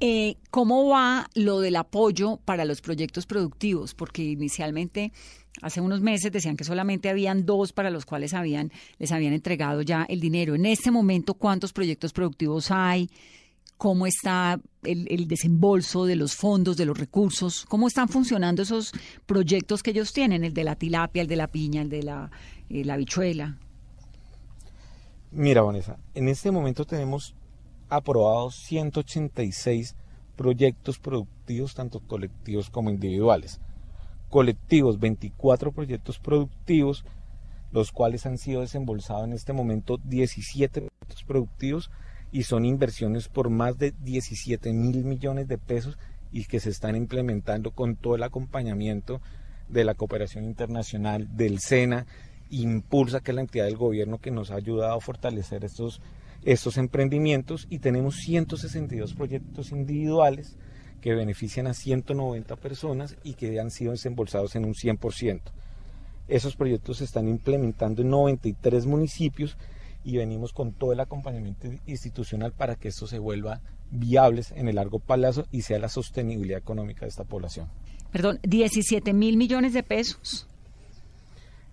eh, 0.00 0.36
¿cómo 0.50 0.88
va 0.88 1.28
lo 1.34 1.60
del 1.60 1.76
apoyo 1.76 2.38
para 2.44 2.64
los 2.64 2.80
proyectos 2.80 3.26
productivos? 3.26 3.94
Porque 3.94 4.22
inicialmente, 4.22 5.12
hace 5.62 5.80
unos 5.80 6.00
meses, 6.00 6.32
decían 6.32 6.56
que 6.56 6.64
solamente 6.64 7.08
habían 7.08 7.46
dos 7.46 7.72
para 7.72 7.90
los 7.90 8.04
cuales 8.04 8.34
habían, 8.34 8.72
les 8.98 9.12
habían 9.12 9.32
entregado 9.32 9.82
ya 9.82 10.04
el 10.08 10.20
dinero. 10.20 10.54
En 10.54 10.66
este 10.66 10.90
momento, 10.90 11.34
¿cuántos 11.34 11.72
proyectos 11.72 12.12
productivos 12.12 12.70
hay? 12.70 13.08
Cómo 13.76 14.06
está 14.06 14.58
el, 14.82 15.28
desembolso 15.28 16.06
de 16.06 16.16
los 16.16 16.34
fondos, 16.34 16.76
de 16.76 16.86
los 16.86 16.98
recursos, 16.98 17.66
cómo 17.68 17.88
están 17.88 18.08
funcionando 18.08 18.62
esos 18.62 18.92
proyectos 19.26 19.82
que 19.82 19.90
ellos 19.90 20.12
tienen, 20.12 20.44
el 20.44 20.54
de 20.54 20.64
la 20.64 20.76
tilapia, 20.76 21.22
el 21.22 21.28
de 21.28 21.36
la 21.36 21.48
piña, 21.48 21.82
el 21.82 21.90
de 21.90 22.02
la, 22.02 22.30
eh, 22.70 22.84
la 22.84 22.96
bichuela. 22.96 23.58
Mira, 25.30 25.62
Vanessa, 25.62 25.98
en 26.14 26.28
este 26.28 26.50
momento 26.50 26.84
tenemos 26.86 27.34
aprobados 27.88 28.56
186 28.56 29.94
proyectos 30.36 30.98
productivos, 30.98 31.74
tanto 31.74 32.00
colectivos 32.00 32.70
como 32.70 32.90
individuales. 32.90 33.60
Colectivos, 34.30 34.98
24 34.98 35.72
proyectos 35.72 36.18
productivos, 36.18 37.04
los 37.72 37.92
cuales 37.92 38.24
han 38.26 38.38
sido 38.38 38.62
desembolsados 38.62 39.24
en 39.24 39.32
este 39.32 39.52
momento 39.52 39.98
17 39.98 40.82
proyectos 40.82 41.24
productivos 41.24 41.90
y 42.36 42.42
son 42.42 42.66
inversiones 42.66 43.28
por 43.28 43.48
más 43.48 43.78
de 43.78 43.94
17 44.04 44.70
mil 44.74 45.04
millones 45.04 45.48
de 45.48 45.56
pesos 45.56 45.96
y 46.30 46.44
que 46.44 46.60
se 46.60 46.68
están 46.68 46.94
implementando 46.94 47.70
con 47.70 47.96
todo 47.96 48.14
el 48.14 48.22
acompañamiento 48.24 49.22
de 49.70 49.84
la 49.84 49.94
cooperación 49.94 50.44
internacional, 50.44 51.34
del 51.34 51.60
SENA, 51.60 52.04
impulsa 52.50 53.20
que 53.20 53.30
es 53.30 53.34
la 53.36 53.40
entidad 53.40 53.64
del 53.64 53.78
gobierno 53.78 54.18
que 54.18 54.30
nos 54.30 54.50
ha 54.50 54.56
ayudado 54.56 54.92
a 54.92 55.00
fortalecer 55.00 55.64
estos, 55.64 56.02
estos 56.44 56.76
emprendimientos 56.76 57.66
y 57.70 57.78
tenemos 57.78 58.16
162 58.16 59.14
proyectos 59.14 59.72
individuales 59.72 60.58
que 61.00 61.14
benefician 61.14 61.66
a 61.68 61.72
190 61.72 62.54
personas 62.56 63.16
y 63.24 63.32
que 63.32 63.58
han 63.58 63.70
sido 63.70 63.92
desembolsados 63.92 64.56
en 64.56 64.66
un 64.66 64.74
100%. 64.74 65.40
Esos 66.28 66.54
proyectos 66.54 66.98
se 66.98 67.04
están 67.04 67.28
implementando 67.28 68.02
en 68.02 68.10
93 68.10 68.84
municipios 68.84 69.56
y 70.06 70.16
venimos 70.16 70.52
con 70.52 70.72
todo 70.72 70.92
el 70.92 71.00
acompañamiento 71.00 71.68
institucional 71.84 72.52
para 72.52 72.76
que 72.76 72.88
esto 72.88 73.08
se 73.08 73.18
vuelva 73.18 73.60
viables 73.90 74.52
en 74.52 74.68
el 74.68 74.76
largo 74.76 75.00
plazo 75.00 75.46
y 75.50 75.62
sea 75.62 75.80
la 75.80 75.88
sostenibilidad 75.88 76.60
económica 76.60 77.00
de 77.00 77.08
esta 77.08 77.24
población. 77.24 77.68
Perdón, 78.12 78.38
17 78.44 79.12
mil 79.12 79.36
millones 79.36 79.74
de 79.74 79.82
pesos. 79.82 80.46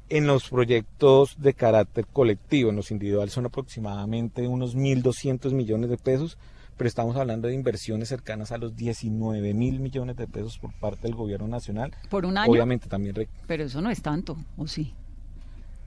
En 0.10 0.26
los 0.26 0.50
proyectos 0.50 1.36
de 1.40 1.54
carácter 1.54 2.08
colectivo, 2.08 2.72
en 2.72 2.76
los 2.76 2.90
individuales 2.90 3.34
son 3.34 3.46
aproximadamente 3.46 4.48
unos 4.48 4.76
1.200 4.76 5.54
millones 5.54 5.92
de 5.92 5.98
pesos, 5.98 6.40
pero 6.76 6.88
estamos 6.88 7.16
hablando 7.16 7.48
de 7.48 7.54
inversiones 7.54 8.10
cercanas 8.10 8.52
a 8.52 8.58
los 8.58 8.76
19 8.76 9.54
mil 9.54 9.80
millones 9.80 10.18
de 10.18 10.28
pesos 10.28 10.58
por 10.58 10.74
parte 10.74 11.04
del 11.04 11.16
gobierno 11.16 11.48
nacional. 11.48 11.94
Por 12.10 12.26
un 12.26 12.40
año. 12.40 12.52
Obviamente 12.52 12.90
también. 12.90 13.28
Pero 13.46 13.64
eso 13.66 13.80
no 13.80 13.92
es 13.92 14.02
tanto, 14.02 14.38
¿o 14.58 14.66
sí? 14.66 14.96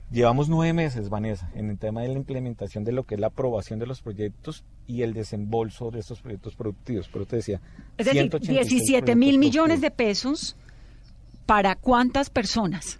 Llevamos 0.09 0.47
nueve 0.47 0.71
meses, 0.71 1.09
Vanessa, 1.09 1.51
en 1.53 1.69
el 1.69 1.77
tema 1.77 2.01
de 2.01 2.07
la 2.07 2.13
implementación 2.13 2.85
de 2.85 2.93
lo 2.93 3.03
que 3.03 3.15
es 3.15 3.21
la 3.21 3.27
aprobación 3.27 3.77
de 3.77 3.87
los 3.87 4.01
proyectos 4.01 4.63
y 4.85 5.01
el 5.01 5.13
desembolso 5.13 5.91
de 5.91 5.99
estos 5.99 6.21
proyectos 6.21 6.55
productivos. 6.55 7.09
Pero 7.11 7.25
te 7.25 7.35
decía, 7.35 7.59
es 7.97 8.05
decir, 8.05 8.29
17 8.39 9.15
mil 9.17 9.37
millones 9.37 9.81
de 9.81 9.91
pesos 9.91 10.55
para 11.45 11.75
cuántas 11.75 12.29
personas. 12.29 12.99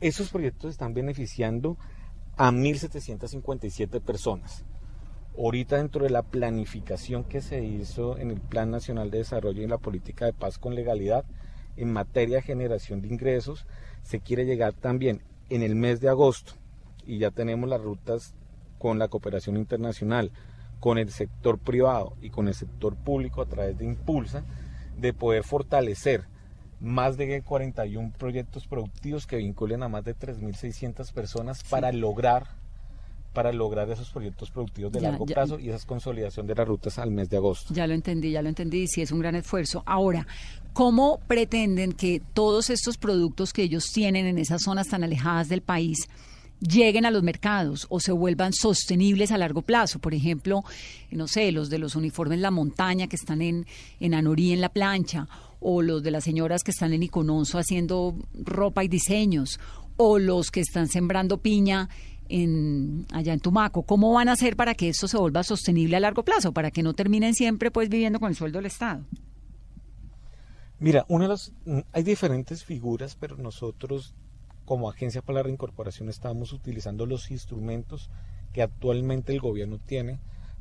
Esos 0.00 0.30
proyectos 0.30 0.72
están 0.72 0.92
beneficiando 0.92 1.76
a 2.36 2.50
1.757 2.50 4.00
personas. 4.00 4.64
Ahorita 5.38 5.76
dentro 5.76 6.02
de 6.02 6.10
la 6.10 6.22
planificación 6.22 7.22
que 7.22 7.40
se 7.40 7.62
hizo 7.62 8.18
en 8.18 8.32
el 8.32 8.40
Plan 8.40 8.72
Nacional 8.72 9.12
de 9.12 9.18
Desarrollo 9.18 9.62
y 9.62 9.68
la 9.68 9.78
Política 9.78 10.24
de 10.24 10.32
Paz 10.32 10.58
con 10.58 10.74
Legalidad, 10.74 11.24
en 11.76 11.92
materia 11.92 12.36
de 12.36 12.42
generación 12.42 13.02
de 13.02 13.08
ingresos, 13.08 13.66
se 14.02 14.18
quiere 14.18 14.44
llegar 14.44 14.72
también 14.72 15.22
en 15.50 15.62
el 15.62 15.74
mes 15.74 16.00
de 16.00 16.08
agosto 16.08 16.54
y 17.06 17.18
ya 17.18 17.30
tenemos 17.30 17.68
las 17.68 17.80
rutas 17.80 18.34
con 18.78 18.98
la 18.98 19.08
cooperación 19.08 19.56
internacional, 19.56 20.30
con 20.78 20.96
el 20.96 21.10
sector 21.10 21.58
privado 21.58 22.14
y 22.22 22.30
con 22.30 22.48
el 22.48 22.54
sector 22.54 22.96
público 22.96 23.42
a 23.42 23.46
través 23.46 23.76
de 23.76 23.84
Impulsa, 23.84 24.44
de 24.96 25.12
poder 25.12 25.44
fortalecer 25.44 26.24
más 26.80 27.18
de 27.18 27.42
41 27.42 28.12
proyectos 28.16 28.66
productivos 28.66 29.26
que 29.26 29.36
vinculen 29.36 29.82
a 29.82 29.88
más 29.88 30.04
de 30.04 30.16
3.600 30.16 31.12
personas 31.12 31.62
para 31.64 31.92
lograr 31.92 32.58
para 33.32 33.52
lograr 33.52 33.88
esos 33.90 34.10
proyectos 34.10 34.50
productivos 34.50 34.90
de 34.90 35.00
largo 35.00 35.24
plazo 35.24 35.60
y 35.60 35.70
esa 35.70 35.86
consolidación 35.86 36.46
de 36.46 36.54
las 36.56 36.66
rutas 36.66 36.98
al 36.98 37.12
mes 37.12 37.30
de 37.30 37.36
agosto. 37.36 37.72
Ya 37.72 37.86
lo 37.86 37.94
entendí, 37.94 38.32
ya 38.32 38.42
lo 38.42 38.48
entendí, 38.48 38.88
sí 38.88 39.02
es 39.02 39.12
un 39.12 39.20
gran 39.20 39.36
esfuerzo. 39.36 39.84
Ahora, 39.86 40.26
¿cómo 40.72 41.20
pretenden 41.26 41.92
que 41.92 42.22
todos 42.34 42.70
estos 42.70 42.96
productos 42.96 43.52
que 43.52 43.62
ellos 43.62 43.86
tienen 43.92 44.26
en 44.26 44.38
esas 44.38 44.62
zonas 44.62 44.88
tan 44.88 45.04
alejadas 45.04 45.48
del 45.48 45.62
país 45.62 46.08
lleguen 46.60 47.06
a 47.06 47.10
los 47.10 47.22
mercados 47.22 47.86
o 47.88 48.00
se 48.00 48.12
vuelvan 48.12 48.52
sostenibles 48.52 49.32
a 49.32 49.38
largo 49.38 49.62
plazo? 49.62 49.98
Por 49.98 50.14
ejemplo, 50.14 50.62
no 51.10 51.28
sé, 51.28 51.52
los 51.52 51.70
de 51.70 51.78
los 51.78 51.96
uniformes 51.96 52.38
La 52.38 52.50
Montaña 52.50 53.08
que 53.08 53.16
están 53.16 53.42
en, 53.42 53.66
en 53.98 54.14
Anorí, 54.14 54.52
en 54.52 54.60
La 54.60 54.68
Plancha, 54.68 55.28
o 55.60 55.82
los 55.82 56.02
de 56.02 56.10
las 56.10 56.24
señoras 56.24 56.62
que 56.62 56.70
están 56.70 56.92
en 56.92 57.02
Icononso 57.02 57.58
haciendo 57.58 58.16
ropa 58.34 58.84
y 58.84 58.88
diseños, 58.88 59.60
o 59.96 60.18
los 60.18 60.50
que 60.50 60.60
están 60.60 60.88
sembrando 60.88 61.38
piña 61.38 61.88
en, 62.30 63.06
allá 63.12 63.34
en 63.34 63.40
Tumaco. 63.40 63.82
¿Cómo 63.82 64.12
van 64.12 64.28
a 64.28 64.32
hacer 64.32 64.56
para 64.56 64.74
que 64.74 64.88
esto 64.88 65.08
se 65.08 65.18
vuelva 65.18 65.42
sostenible 65.42 65.96
a 65.96 66.00
largo 66.00 66.24
plazo, 66.24 66.52
para 66.52 66.70
que 66.70 66.82
no 66.82 66.94
terminen 66.94 67.34
siempre 67.34 67.70
pues 67.70 67.88
viviendo 67.88 68.18
con 68.18 68.30
el 68.30 68.36
sueldo 68.36 68.58
del 68.58 68.66
Estado? 68.66 69.04
Mira, 70.80 71.04
mm, 71.08 71.78
hay 71.92 72.02
diferentes 72.02 72.64
figuras, 72.64 73.14
pero 73.14 73.36
nosotros 73.36 74.14
como 74.64 74.88
Agencia 74.88 75.20
para 75.20 75.40
la 75.40 75.42
Reincorporación 75.42 76.08
estamos 76.08 76.54
utilizando 76.54 77.04
los 77.04 77.30
instrumentos 77.30 78.08
que 78.54 78.62
actualmente 78.62 79.32
el 79.32 79.40
gobierno 79.40 79.78
tiene 79.78 80.20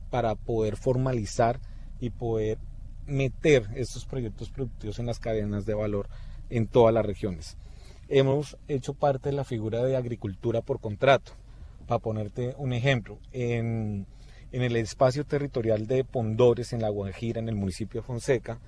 para 0.09 0.35
poder 0.35 0.75
formalizar 0.75 1.61
y 2.01 2.09
poder 2.09 2.57
meter 3.05 3.67
estos 3.75 4.05
proyectos 4.05 4.49
productivos 4.49 4.99
en 4.99 5.05
las 5.05 5.19
cadenas 5.19 5.65
de 5.65 5.73
valor 5.73 6.09
en 6.49 6.67
todas 6.67 6.93
las 6.93 7.05
regiones. 7.05 7.55
Hemos 8.09 8.57
hecho 8.67 8.95
parte 8.95 9.29
de 9.29 9.35
la 9.35 9.45
figura 9.45 9.83
de 9.83 9.95
agricultura 9.95 10.61
por 10.61 10.81
contrato. 10.81 11.31
Para 11.87 11.99
ponerte 11.99 12.55
un 12.57 12.73
ejemplo, 12.73 13.19
en, 13.31 14.05
el 14.51 14.75
espacio 14.75 15.25
territorial 15.25 15.87
de 15.87 16.03
Pondores, 16.03 16.73
en 16.73 16.81
La 16.81 16.89
Guajira, 16.89 17.39
en 17.39 17.47
el 17.47 17.55
municipio 17.55 18.01
de 18.01 18.07
Fonseca, 18.07 18.59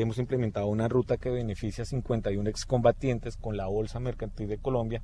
hemos 0.00 0.18
implementado 0.18 0.66
una 0.66 0.88
ruta 0.88 1.16
que 1.16 1.30
beneficia 1.30 1.82
a 1.82 1.86
51 1.86 2.48
excombatientes 2.50 3.36
con 3.36 3.56
la 3.56 3.66
Bolsa 3.66 3.98
Mercantil 3.98 4.48
de 4.48 4.58
Colombia 4.58 5.02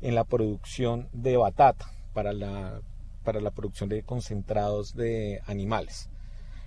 en 0.00 0.16
la 0.16 0.24
producción 0.24 1.08
de 1.12 1.36
batata 1.36 1.86
para 2.12 2.32
la, 2.32 2.80
para 3.22 3.40
la 3.40 3.52
producción 3.52 3.88
de 3.88 4.02
concentrados 4.02 4.94
de 4.96 5.40
animales. 5.46 6.10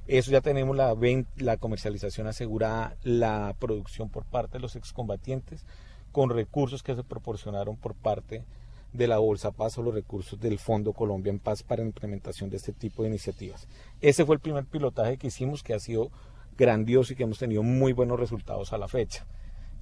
Eso 0.07 0.31
ya 0.31 0.39
tenemos 0.39 0.77
la, 0.77 0.95
la 1.35 1.57
comercialización 1.57 2.27
asegurada, 2.27 2.95
la 3.03 3.53
producción 3.59 4.09
por 4.09 4.23
parte 4.23 4.53
de 4.53 4.61
los 4.61 4.77
excombatientes, 4.77 5.65
con 6.13 6.29
recursos 6.29 6.83
que 6.83 6.95
se 6.95 7.03
proporcionaron 7.03 7.75
por 7.75 7.95
parte 7.95 8.45
de 8.93 9.07
la 9.07 9.17
Bolsa 9.17 9.51
Paz 9.51 9.77
o 9.77 9.81
los 9.81 9.93
recursos 9.93 10.39
del 10.39 10.57
Fondo 10.57 10.93
Colombia 10.93 11.31
en 11.31 11.39
Paz 11.39 11.63
para 11.63 11.83
implementación 11.83 12.49
de 12.49 12.55
este 12.55 12.71
tipo 12.71 13.03
de 13.03 13.09
iniciativas. 13.09 13.67
Ese 13.99 14.25
fue 14.25 14.35
el 14.35 14.41
primer 14.41 14.65
pilotaje 14.65 15.17
que 15.17 15.27
hicimos 15.27 15.63
que 15.63 15.73
ha 15.73 15.79
sido 15.79 16.09
grandioso 16.57 17.13
y 17.13 17.15
que 17.15 17.23
hemos 17.23 17.39
tenido 17.39 17.63
muy 17.63 17.93
buenos 17.93 18.19
resultados 18.19 18.73
a 18.73 18.77
la 18.77 18.87
fecha. 18.87 19.25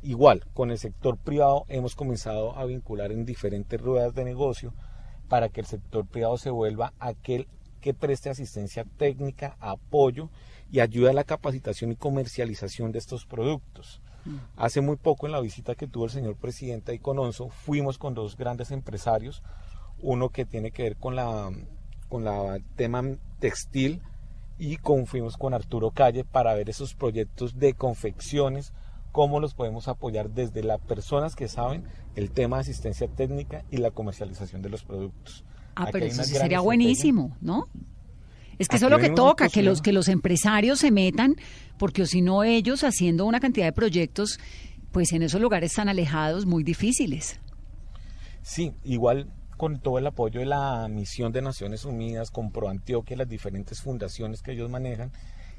Igual, 0.02 0.46
con 0.54 0.70
el 0.70 0.78
sector 0.78 1.18
privado 1.18 1.66
hemos 1.68 1.96
comenzado 1.96 2.56
a 2.58 2.66
vincular 2.66 3.12
en 3.12 3.26
diferentes 3.26 3.82
ruedas 3.82 4.14
de 4.14 4.24
negocio 4.24 4.74
para 5.28 5.50
que 5.50 5.62
el 5.62 5.66
sector 5.66 6.06
privado 6.06 6.38
se 6.38 6.52
vuelva 6.52 6.94
aquel 7.00 7.48
que 7.82 7.94
preste 7.94 8.30
asistencia 8.30 8.86
técnica, 8.98 9.58
apoyo 9.60 10.30
y 10.72 10.80
ayuda 10.80 11.12
a 11.12 11.14
la 11.14 11.24
capacitación 11.24 11.92
y 11.92 11.96
comercialización 11.96 12.92
de 12.92 13.00
estos 13.00 13.26
productos. 13.26 14.02
Mm. 14.26 14.38
Hace 14.58 14.82
muy 14.82 14.96
poco 14.96 15.26
en 15.26 15.32
la 15.32 15.40
visita 15.40 15.76
que 15.76 15.88
tuvo 15.88 16.06
el 16.06 16.12
señor 16.12 16.36
presidente 16.36 16.92
ahí 16.92 17.00
con 17.00 17.18
Onzo, 17.20 17.50
fuimos 17.50 17.98
con 17.98 18.14
dos 18.14 18.38
grandes 18.38 18.72
empresarios, 18.72 19.44
uno 20.00 20.30
que 20.30 20.46
tiene 20.46 20.72
que 20.72 20.84
ver 20.84 20.98
con 20.98 21.16
la 21.16 21.52
con 22.10 22.24
la 22.24 22.60
tema 22.76 23.04
textil 23.40 24.02
y 24.58 24.78
con, 24.78 25.06
fuimos 25.06 25.38
con 25.38 25.54
Arturo 25.54 25.92
Calle 25.92 26.24
para 26.24 26.54
ver 26.54 26.70
esos 26.70 26.94
proyectos 26.94 27.60
de 27.60 27.74
confecciones, 27.74 28.74
cómo 29.12 29.40
los 29.40 29.54
podemos 29.54 29.88
apoyar 29.88 30.30
desde 30.30 30.64
las 30.64 30.80
personas 30.82 31.36
que 31.36 31.48
saben 31.48 31.84
el 32.16 32.32
tema 32.32 32.58
de 32.58 32.62
asistencia 32.62 33.08
técnica 33.08 33.64
y 33.72 33.78
la 33.78 33.92
comercialización 33.92 34.62
de 34.62 34.70
los 34.70 34.84
productos. 34.84 35.44
Ah, 35.76 35.88
pero 35.92 36.06
eso 36.06 36.24
sería 36.24 36.62
buenísimo, 36.62 37.36
¿no? 37.42 37.68
Es 38.58 38.70
que 38.70 38.78
eso 38.78 38.86
es 38.86 38.92
lo 38.92 39.00
que 39.00 39.10
toca, 39.10 39.50
que 39.50 39.62
los, 39.62 39.82
que 39.82 39.92
los 39.92 40.08
empresarios 40.08 40.80
se 40.80 40.92
metan, 40.92 41.36
porque 41.78 42.06
si 42.06 42.22
no 42.22 42.44
ellos 42.44 42.86
haciendo 42.86 43.26
una 43.26 43.42
cantidad 43.42 43.66
de 43.66 43.74
proyectos, 43.74 44.40
pues 44.94 45.12
en 45.12 45.24
esos 45.24 45.42
lugares 45.42 45.74
tan 45.74 45.90
alejados, 45.90 46.46
muy 46.46 46.64
difíciles. 46.64 47.42
Sí, 48.42 48.72
igual 48.86 49.28
con 49.58 49.80
todo 49.80 49.98
el 49.98 50.08
apoyo 50.08 50.40
de 50.40 50.46
la 50.46 50.88
misión 50.90 51.32
de 51.32 51.42
Naciones 51.42 51.86
Unidas, 51.86 52.32
con 52.32 52.52
ProAntioquia, 52.52 53.18
las 53.18 53.30
diferentes 53.30 53.82
fundaciones 53.82 54.42
que 54.42 54.52
ellos 54.52 54.70
manejan, 54.70 55.12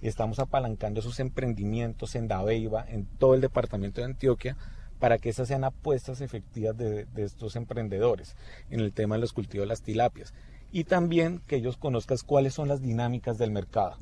estamos 0.03 0.38
apalancando 0.38 1.01
esos 1.01 1.20
emprendimientos 1.20 2.14
en 2.14 2.28
Dabeiba, 2.28 2.84
en 2.88 3.07
todo 3.07 3.34
el 3.34 3.40
departamento 3.40 4.01
de 4.01 4.07
Antioquia, 4.07 4.57
para 4.99 5.18
que 5.18 5.28
esas 5.28 5.49
sean 5.49 5.64
apuestas 5.64 6.20
efectivas 6.20 6.76
de, 6.76 7.05
de 7.05 7.24
estos 7.24 7.57
emprendedores 7.57 8.36
en 8.70 8.80
el 8.80 8.92
tema 8.92 9.16
de 9.16 9.20
los 9.20 9.32
cultivos 9.32 9.64
de 9.64 9.68
las 9.68 9.82
tilapias 9.82 10.32
y 10.72 10.84
también 10.84 11.40
que 11.47 11.57
ellos 11.57 11.76
conozcan 11.76 12.18
cuáles 12.24 12.55
son 12.55 12.68
las 12.68 12.82
dinámicas 12.82 13.38
del 13.38 13.51
mercado. 13.51 13.99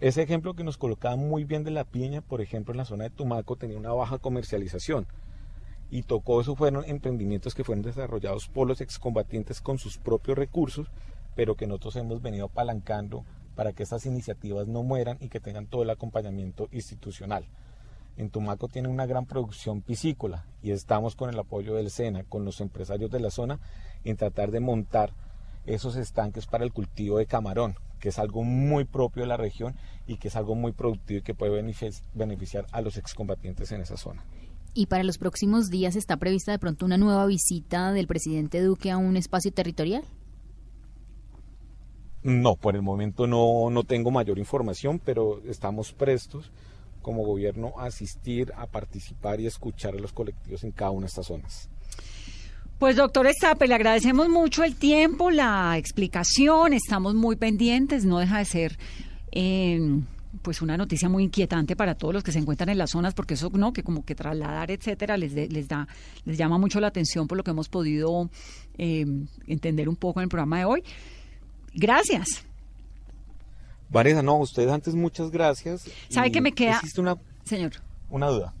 Ese 0.00 0.22
ejemplo 0.22 0.54
que 0.54 0.64
nos 0.64 0.76
colocaba 0.76 1.16
muy 1.16 1.44
bien 1.44 1.64
de 1.64 1.70
la 1.70 1.84
piña, 1.84 2.20
por 2.20 2.42
ejemplo, 2.42 2.72
en 2.72 2.78
la 2.78 2.84
zona 2.84 3.04
de 3.04 3.10
Tumaco 3.10 3.56
tenía 3.56 3.78
una 3.78 3.92
baja 3.92 4.18
comercialización 4.18 5.06
y 5.90 6.02
tocó 6.02 6.40
eso 6.40 6.56
fueron 6.56 6.84
emprendimientos 6.86 7.54
que 7.54 7.64
fueron 7.64 7.82
desarrollados 7.82 8.48
por 8.48 8.66
los 8.66 8.80
excombatientes 8.80 9.60
con 9.60 9.78
sus 9.78 9.98
propios 9.98 10.36
recursos, 10.36 10.88
pero 11.34 11.54
que 11.54 11.66
nosotros 11.66 11.96
hemos 11.96 12.22
venido 12.22 12.46
apalancando 12.46 13.24
para 13.54 13.72
que 13.72 13.82
estas 13.82 14.06
iniciativas 14.06 14.66
no 14.66 14.82
mueran 14.82 15.18
y 15.20 15.28
que 15.28 15.40
tengan 15.40 15.66
todo 15.66 15.82
el 15.82 15.90
acompañamiento 15.90 16.68
institucional. 16.72 17.46
En 18.16 18.30
Tumaco 18.30 18.68
tiene 18.68 18.88
una 18.88 19.06
gran 19.06 19.26
producción 19.26 19.82
piscícola 19.82 20.46
y 20.62 20.70
estamos 20.70 21.16
con 21.16 21.30
el 21.30 21.38
apoyo 21.38 21.74
del 21.74 21.90
SENA, 21.90 22.24
con 22.24 22.44
los 22.44 22.60
empresarios 22.60 23.10
de 23.10 23.20
la 23.20 23.30
zona, 23.30 23.60
en 24.04 24.16
tratar 24.16 24.50
de 24.50 24.60
montar 24.60 25.12
esos 25.66 25.96
estanques 25.96 26.46
para 26.46 26.64
el 26.64 26.72
cultivo 26.72 27.18
de 27.18 27.26
camarón, 27.26 27.76
que 28.00 28.08
es 28.08 28.18
algo 28.18 28.42
muy 28.42 28.84
propio 28.84 29.22
de 29.22 29.28
la 29.28 29.36
región 29.36 29.74
y 30.06 30.16
que 30.16 30.28
es 30.28 30.36
algo 30.36 30.54
muy 30.54 30.72
productivo 30.72 31.18
y 31.18 31.22
que 31.22 31.34
puede 31.34 31.62
beneficiar 32.14 32.66
a 32.72 32.80
los 32.80 32.96
excombatientes 32.96 33.72
en 33.72 33.82
esa 33.82 33.96
zona. 33.96 34.24
¿Y 34.78 34.88
para 34.88 35.04
los 35.04 35.16
próximos 35.16 35.70
días 35.70 35.96
está 35.96 36.18
prevista 36.18 36.52
de 36.52 36.58
pronto 36.58 36.84
una 36.84 36.98
nueva 36.98 37.24
visita 37.24 37.92
del 37.92 38.06
presidente 38.06 38.60
Duque 38.60 38.90
a 38.90 38.98
un 38.98 39.16
espacio 39.16 39.50
territorial? 39.50 40.04
No, 42.22 42.56
por 42.56 42.76
el 42.76 42.82
momento 42.82 43.26
no, 43.26 43.70
no 43.70 43.84
tengo 43.84 44.10
mayor 44.10 44.38
información, 44.38 45.00
pero 45.02 45.40
estamos 45.46 45.94
prestos 45.94 46.52
como 47.00 47.24
gobierno 47.24 47.72
a 47.78 47.86
asistir, 47.86 48.52
a 48.54 48.66
participar 48.66 49.40
y 49.40 49.46
a 49.46 49.48
escuchar 49.48 49.94
a 49.94 49.98
los 49.98 50.12
colectivos 50.12 50.62
en 50.62 50.72
cada 50.72 50.90
una 50.90 51.06
de 51.06 51.08
estas 51.08 51.26
zonas. 51.28 51.70
Pues 52.78 52.96
doctor 52.96 53.26
Estape, 53.26 53.68
le 53.68 53.76
agradecemos 53.76 54.28
mucho 54.28 54.62
el 54.62 54.76
tiempo, 54.76 55.30
la 55.30 55.78
explicación, 55.78 56.74
estamos 56.74 57.14
muy 57.14 57.36
pendientes, 57.36 58.04
no 58.04 58.18
deja 58.18 58.40
de 58.40 58.44
ser 58.44 58.78
em, 59.30 60.04
pues 60.42 60.62
una 60.62 60.76
noticia 60.76 61.08
muy 61.08 61.24
inquietante 61.24 61.76
para 61.76 61.94
todos 61.94 62.14
los 62.14 62.22
que 62.22 62.32
se 62.32 62.38
encuentran 62.38 62.68
en 62.68 62.78
las 62.78 62.90
zonas, 62.90 63.14
porque 63.14 63.34
eso 63.34 63.50
no, 63.50 63.72
que 63.72 63.82
como 63.82 64.04
que 64.04 64.14
trasladar, 64.14 64.70
etcétera, 64.70 65.16
les, 65.16 65.32
les 65.32 65.68
da, 65.68 65.88
les 66.24 66.36
llama 66.38 66.58
mucho 66.58 66.80
la 66.80 66.88
atención 66.88 67.26
por 67.26 67.36
lo 67.38 67.44
que 67.44 67.50
hemos 67.50 67.68
podido 67.68 68.30
em, 68.78 69.26
entender 69.46 69.88
un 69.88 69.96
poco 69.96 70.20
en 70.20 70.24
el 70.24 70.28
programa 70.28 70.58
de 70.58 70.64
hoy. 70.64 70.82
Gracias. 71.74 72.44
Vanessa, 73.88 74.22
no, 74.22 74.38
ustedes 74.38 74.70
antes 74.70 74.94
muchas 74.94 75.30
gracias. 75.30 75.88
¿Sabe 76.08 76.32
que 76.32 76.40
me 76.40 76.52
queda? 76.52 76.80
Una, 76.98 77.16
Señor. 77.44 77.72
Una 78.10 78.28
duda. 78.28 78.54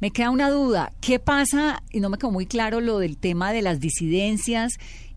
Me 0.00 0.10
queda 0.10 0.30
una 0.30 0.50
duda, 0.50 0.92
¿qué 1.00 1.18
pasa? 1.18 1.82
Y 1.90 2.00
no 2.00 2.10
me 2.10 2.18
quedó 2.18 2.30
muy 2.30 2.46
claro 2.46 2.80
lo 2.80 2.98
del 2.98 3.16
tema 3.16 3.52
de 3.52 3.62
las 3.62 3.80
disidencias 3.80 4.74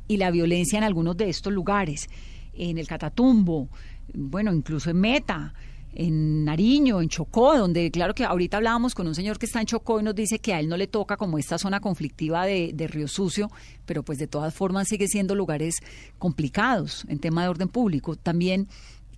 y 0.07 0.17
la 0.17 0.31
violencia 0.31 0.77
en 0.77 0.83
algunos 0.83 1.17
de 1.17 1.29
estos 1.29 1.51
lugares, 1.51 2.07
en 2.53 2.77
el 2.77 2.87
Catatumbo, 2.87 3.67
bueno, 4.13 4.53
incluso 4.53 4.89
en 4.89 4.99
Meta, 4.99 5.53
en 5.99 6.45
Nariño, 6.45 7.01
en 7.01 7.09
Chocó, 7.09 7.57
donde 7.57 7.89
claro 7.89 8.13
que 8.13 8.23
ahorita 8.23 8.57
hablábamos 8.57 8.93
con 8.93 9.07
un 9.07 9.15
señor 9.15 9.39
que 9.39 9.47
está 9.47 9.59
en 9.59 9.65
Chocó 9.65 9.99
y 9.99 10.03
nos 10.03 10.13
dice 10.13 10.37
que 10.37 10.53
a 10.53 10.59
él 10.59 10.69
no 10.69 10.77
le 10.77 10.85
toca 10.85 11.17
como 11.17 11.39
esta 11.39 11.57
zona 11.57 11.79
conflictiva 11.79 12.45
de, 12.45 12.71
de, 12.71 12.87
Río 12.87 13.07
Sucio, 13.07 13.49
pero 13.87 14.03
pues 14.03 14.19
de 14.19 14.27
todas 14.27 14.53
formas 14.53 14.87
sigue 14.87 15.07
siendo 15.07 15.33
lugares 15.33 15.77
complicados 16.19 17.03
en 17.07 17.17
tema 17.17 17.41
de 17.41 17.49
orden 17.49 17.67
público. 17.67 18.15
También 18.15 18.67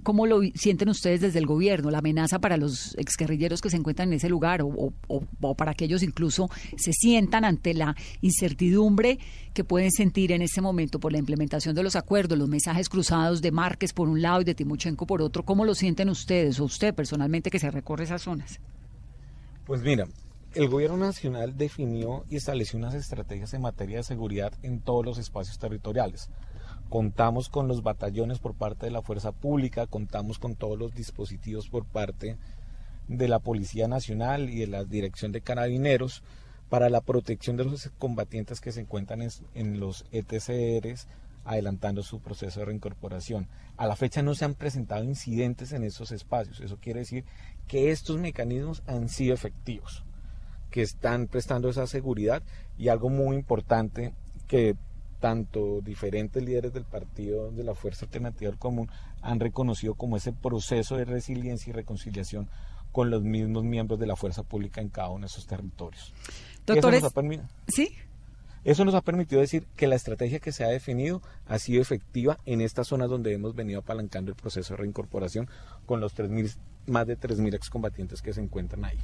¿Cómo 0.04 0.26
lo 0.26 0.42
sienten 0.56 0.90
ustedes 0.90 1.22
desde 1.22 1.40
el 1.40 1.46
gobierno? 1.46 1.92
¿La 1.92 2.00
amenaza 2.00 2.40
para 2.40 2.58
los 2.58 2.96
exguerrilleros 2.98 3.62
que 3.62 3.70
se 3.70 3.78
encuentran 3.78 4.10
en 4.10 4.16
ese 4.16 4.30
lugar 4.30 4.62
o, 4.64 4.94
para 5.56 5.74
que 5.74 5.86
ellos 5.86 6.04
incluso 6.04 6.50
se 6.78 6.94
sientan 6.94 7.44
ante 7.44 7.74
la 7.74 7.96
incertidumbre 8.22 9.20
que 9.54 9.64
pueden 9.64 9.92
sentir 9.92 10.32
en 10.32 10.42
este 10.42 10.62
momento 10.62 11.00
por 11.00 11.12
la 11.12 11.18
implementación 11.18 11.76
de 11.76 11.84
los 11.84 11.96
acuerdos, 11.96 12.38
los 12.38 12.48
mensajes 12.48 12.88
cruzados 12.88 13.42
de 13.42 13.52
Márquez 13.52 13.94
por 13.94 14.08
un 14.08 14.22
lado 14.22 14.42
y 14.42 14.46
de 14.46 14.56
Timochenko 14.56 15.06
por 15.06 15.22
otro? 15.22 15.44
¿Cómo 15.44 15.66
lo 15.66 15.76
sienten 15.76 16.10
ustedes 16.10 16.60
o 16.60 16.66
usted 16.66 16.94
personalmente 16.94 17.50
que 17.50 17.60
se 17.60 17.70
recorre 17.70 18.06
esas 18.06 18.22
zonas? 18.22 18.60
Pues 19.66 19.82
mira, 19.82 20.08
el 20.56 20.70
gobierno 20.70 20.98
nacional 20.98 21.58
definió 21.58 22.26
y 22.30 22.38
estableció 22.38 22.80
unas 22.80 22.96
estrategias 22.96 23.54
en 23.54 23.62
materia 23.62 23.98
de 23.98 24.04
seguridad 24.04 24.54
en 24.64 24.80
todos 24.80 25.06
los 25.06 25.18
espacios 25.18 25.60
territoriales 25.60 26.30
contamos 26.90 27.50
con 27.50 27.68
los 27.68 27.84
batallones 27.84 28.40
por 28.40 28.56
parte 28.56 28.88
de 28.88 28.92
la 28.92 29.02
fuerza 29.02 29.32
pública, 29.32 29.88
contamos 29.88 30.40
con 30.40 30.56
todos 30.56 30.78
los 30.78 30.94
dispositivos 30.94 31.70
por 31.70 31.86
parte 31.86 32.38
de 33.08 33.28
la 33.28 33.40
Policía 33.40 33.88
Nacional 33.88 34.50
y 34.50 34.60
de 34.60 34.68
la 34.68 34.84
Dirección 34.84 35.32
de 35.32 35.42
Carabineros 35.42 36.24
para 36.70 36.90
la 36.90 37.02
protección 37.02 37.58
de 37.58 37.66
los 37.66 37.90
combatientes 37.98 38.62
que 38.62 38.72
se 38.72 38.82
encuentran 38.82 39.28
en, 39.54 39.80
los 39.80 40.06
ETCRs 40.12 41.08
adelantando 41.46 42.04
su 42.04 42.20
proceso 42.20 42.60
de 42.60 42.68
reincorporación. 42.68 43.48
A 43.78 43.88
la 43.88 43.96
fecha 43.96 44.22
no 44.22 44.36
se 44.36 44.46
han 44.46 44.54
presentado 44.54 45.04
incidentes 45.04 45.72
en 45.72 45.84
esos 45.84 46.12
espacios. 46.12 46.60
Eso 46.60 46.78
quiere 46.80 47.00
decir 47.00 47.26
que 47.68 47.90
estos 47.92 48.18
mecanismos 48.18 48.84
han 48.86 49.10
sido 49.10 49.34
efectivos, 49.34 50.04
que 50.70 50.84
están 50.84 51.28
prestando 51.28 51.70
esa 51.70 51.88
seguridad 51.88 52.44
y 52.78 52.90
algo 52.90 53.10
muy 53.10 53.36
importante 53.36 54.14
que 54.48 54.76
tanto 55.20 55.82
diferentes 55.82 56.44
líderes 56.44 56.74
del 56.74 56.86
partido 56.86 57.52
de 57.52 57.64
la 57.64 57.76
Fuerza 57.76 58.06
Alternativa 58.06 58.50
del 58.50 58.60
Común 58.60 58.90
han 59.22 59.40
reconocido 59.40 59.96
como 59.96 60.18
ese 60.18 60.32
proceso 60.32 60.98
de 60.98 61.06
resiliencia 61.06 61.70
y 61.70 61.74
reconciliación 61.74 62.50
con 62.92 63.10
los 63.10 63.24
mismos 63.24 63.64
miembros 63.64 64.00
de 64.00 64.08
la 64.08 64.16
fuerza 64.16 64.44
pública 64.44 64.82
en 64.82 64.90
cada 64.90 65.10
uno 65.10 65.22
de 65.22 65.28
esos 65.28 65.46
territorios. 65.46 66.14
Doctores, 66.66 67.04
¿sí? 67.68 67.96
Eso 68.64 68.84
nos 68.84 68.94
ha 68.94 69.02
permitido 69.02 69.40
decir 69.40 69.66
que 69.76 69.88
la 69.88 69.96
estrategia 69.96 70.40
que 70.40 70.52
se 70.52 70.64
ha 70.64 70.68
definido 70.68 71.22
ha 71.48 71.60
sido 71.60 71.82
efectiva 71.82 72.40
en 72.46 72.62
estas 72.62 72.88
zonas 72.88 73.10
donde 73.10 73.34
hemos 73.34 73.56
venido 73.56 73.80
apalancando 73.80 74.32
el 74.32 74.36
proceso 74.36 74.74
de 74.74 74.78
reincorporación 74.78 75.50
con 75.86 76.02
los 76.02 76.14
3, 76.14 76.58
más 76.88 77.08
de 77.08 77.18
3.000 77.18 77.56
excombatientes 77.56 78.22
que 78.22 78.34
se 78.34 78.42
encuentran 78.42 78.84
ahí. 78.84 79.00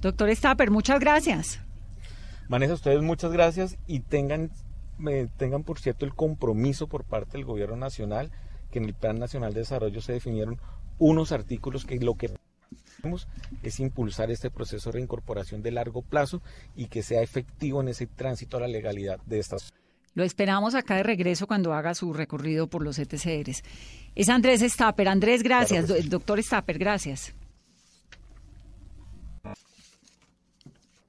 Doctor 0.00 0.34
Stapper, 0.34 0.70
muchas 0.70 0.98
gracias. 0.98 1.60
Vanessa, 2.48 2.74
ustedes 2.74 3.00
muchas 3.00 3.32
gracias 3.32 3.78
y 3.86 4.00
tengan 4.00 4.50
me 4.98 5.26
tengan 5.26 5.64
por 5.64 5.78
cierto 5.78 6.04
el 6.04 6.14
compromiso 6.14 6.86
por 6.86 7.04
parte 7.04 7.32
del 7.32 7.44
gobierno 7.44 7.76
nacional 7.76 8.30
que 8.70 8.78
en 8.78 8.86
el 8.86 8.94
Plan 8.94 9.18
Nacional 9.18 9.54
de 9.54 9.60
Desarrollo 9.60 10.00
se 10.00 10.12
definieron 10.12 10.58
unos 10.98 11.32
artículos 11.32 11.84
que 11.84 11.98
lo 12.00 12.16
que 12.16 12.30
queremos 12.96 13.28
es 13.62 13.80
impulsar 13.80 14.30
este 14.30 14.50
proceso 14.50 14.90
de 14.90 14.94
reincorporación 14.94 15.62
de 15.62 15.70
largo 15.70 16.02
plazo 16.02 16.42
y 16.74 16.86
que 16.86 17.02
sea 17.02 17.22
efectivo 17.22 17.80
en 17.80 17.88
ese 17.88 18.06
tránsito 18.06 18.56
a 18.56 18.60
la 18.60 18.68
legalidad 18.68 19.20
de 19.26 19.38
estas 19.38 19.72
Lo 20.14 20.24
esperamos 20.24 20.74
acá 20.74 20.96
de 20.96 21.02
regreso 21.02 21.46
cuando 21.46 21.72
haga 21.72 21.94
su 21.94 22.12
recorrido 22.12 22.66
por 22.68 22.82
los 22.82 22.98
ETCRs. 22.98 23.62
Es 24.14 24.28
Andrés 24.28 24.60
Stapper. 24.60 25.08
Andrés, 25.08 25.42
gracias. 25.42 26.08
doctor 26.08 26.42
Stapper, 26.42 26.78
gracias. 26.78 27.34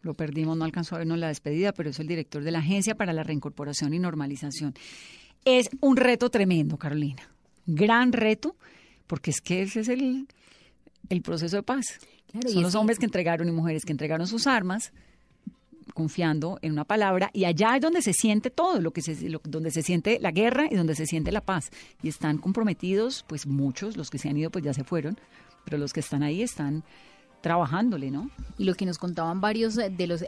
Lo 0.06 0.14
perdimos, 0.14 0.56
no 0.56 0.66
alcanzó 0.66 0.94
a 0.94 1.00
vernos 1.00 1.18
la 1.18 1.30
despedida, 1.30 1.74
pero 1.74 1.90
es 1.90 2.00
el 2.00 2.06
director 2.06 2.44
de 2.44 2.52
la 2.52 2.60
Agencia 2.60 2.94
para 2.94 3.12
la 3.12 3.24
Reincorporación 3.24 3.92
y 3.92 3.98
Normalización. 3.98 4.76
Es 5.44 5.68
un 5.82 5.98
reto 5.98 6.30
tremendo, 6.30 6.78
Carolina. 6.78 7.24
Gran 7.66 8.14
reto, 8.14 8.56
porque 9.08 9.32
es 9.32 9.42
que 9.42 9.64
ese 9.64 9.80
es 9.80 9.90
el, 9.90 10.28
el 11.10 11.22
proceso 11.24 11.56
de 11.56 11.64
paz. 11.64 11.86
Son 12.48 12.62
los 12.62 12.76
hombres 12.76 13.00
que 13.00 13.06
entregaron 13.06 13.50
y 13.50 13.52
mujeres 13.52 13.84
que 13.84 13.94
entregaron 13.94 14.28
sus 14.28 14.46
armas 14.46 14.94
confiando 15.96 16.60
en 16.62 16.74
una 16.74 16.84
palabra 16.84 17.32
y 17.34 17.46
allá 17.46 17.76
es 17.76 17.82
donde 17.82 18.04
se 18.04 18.14
siente 18.14 18.52
todo, 18.52 18.80
lo 18.82 18.92
que 18.92 19.02
se, 19.02 19.16
donde 19.44 19.72
se 19.72 19.82
siente 19.82 20.20
la 20.22 20.30
guerra 20.30 20.68
y 20.70 20.76
donde 20.76 20.94
se 20.94 21.08
siente 21.08 21.32
la 21.32 21.42
paz. 21.42 21.72
Y 22.04 22.10
están 22.10 22.38
comprometidos, 22.38 23.26
pues 23.28 23.48
muchos, 23.48 23.98
los 23.98 24.12
que 24.12 24.20
se 24.20 24.30
han 24.30 24.38
ido 24.38 24.52
pues 24.52 24.64
ya 24.64 24.74
se 24.74 24.84
fueron, 24.84 25.18
pero 25.64 25.80
los 25.80 25.94
que 25.94 26.02
están 26.02 26.22
ahí 26.22 26.44
están 26.44 26.84
trabajándole, 27.46 28.10
¿no? 28.10 28.32
Y 28.58 28.64
lo 28.64 28.74
que 28.74 28.88
nos 28.88 28.98
contaban 28.98 29.40
varios 29.40 29.78
eh, 29.78 29.92
de 29.96 30.08
los 30.08 30.26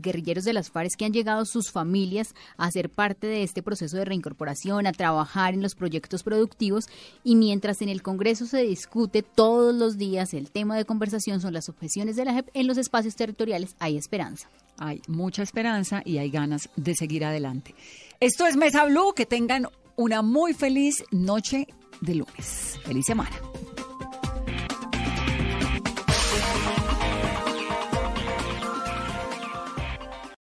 guerrilleros 0.00 0.44
de 0.44 0.52
las 0.52 0.70
FARC 0.70 0.94
que 0.96 1.04
han 1.04 1.12
llegado 1.12 1.44
sus 1.44 1.72
familias 1.72 2.32
a 2.56 2.70
ser 2.70 2.90
parte 2.90 3.26
de 3.26 3.42
este 3.42 3.60
proceso 3.60 3.96
de 3.96 4.04
reincorporación, 4.04 4.86
a 4.86 4.92
trabajar 4.92 5.52
en 5.52 5.62
los 5.62 5.74
proyectos 5.74 6.22
productivos 6.22 6.84
y 7.24 7.34
mientras 7.34 7.82
en 7.82 7.88
el 7.88 8.02
Congreso 8.02 8.46
se 8.46 8.62
discute 8.62 9.24
todos 9.24 9.74
los 9.74 9.98
días 9.98 10.32
el 10.32 10.52
tema 10.52 10.76
de 10.76 10.84
conversación 10.84 11.40
son 11.40 11.54
las 11.54 11.68
objeciones 11.68 12.14
de 12.14 12.24
la 12.24 12.34
JEP 12.34 12.50
en 12.54 12.68
los 12.68 12.78
espacios 12.78 13.16
territoriales, 13.16 13.74
hay 13.80 13.96
esperanza. 13.96 14.48
Hay 14.78 15.02
mucha 15.08 15.42
esperanza 15.42 16.02
y 16.04 16.18
hay 16.18 16.30
ganas 16.30 16.70
de 16.76 16.94
seguir 16.94 17.24
adelante. 17.24 17.74
Esto 18.20 18.46
es 18.46 18.56
Mesa 18.56 18.84
Blue, 18.84 19.12
que 19.12 19.26
tengan 19.26 19.66
una 19.96 20.22
muy 20.22 20.54
feliz 20.54 21.02
noche 21.10 21.66
de 22.00 22.14
lunes. 22.14 22.78
Feliz 22.84 23.06
semana. 23.06 23.36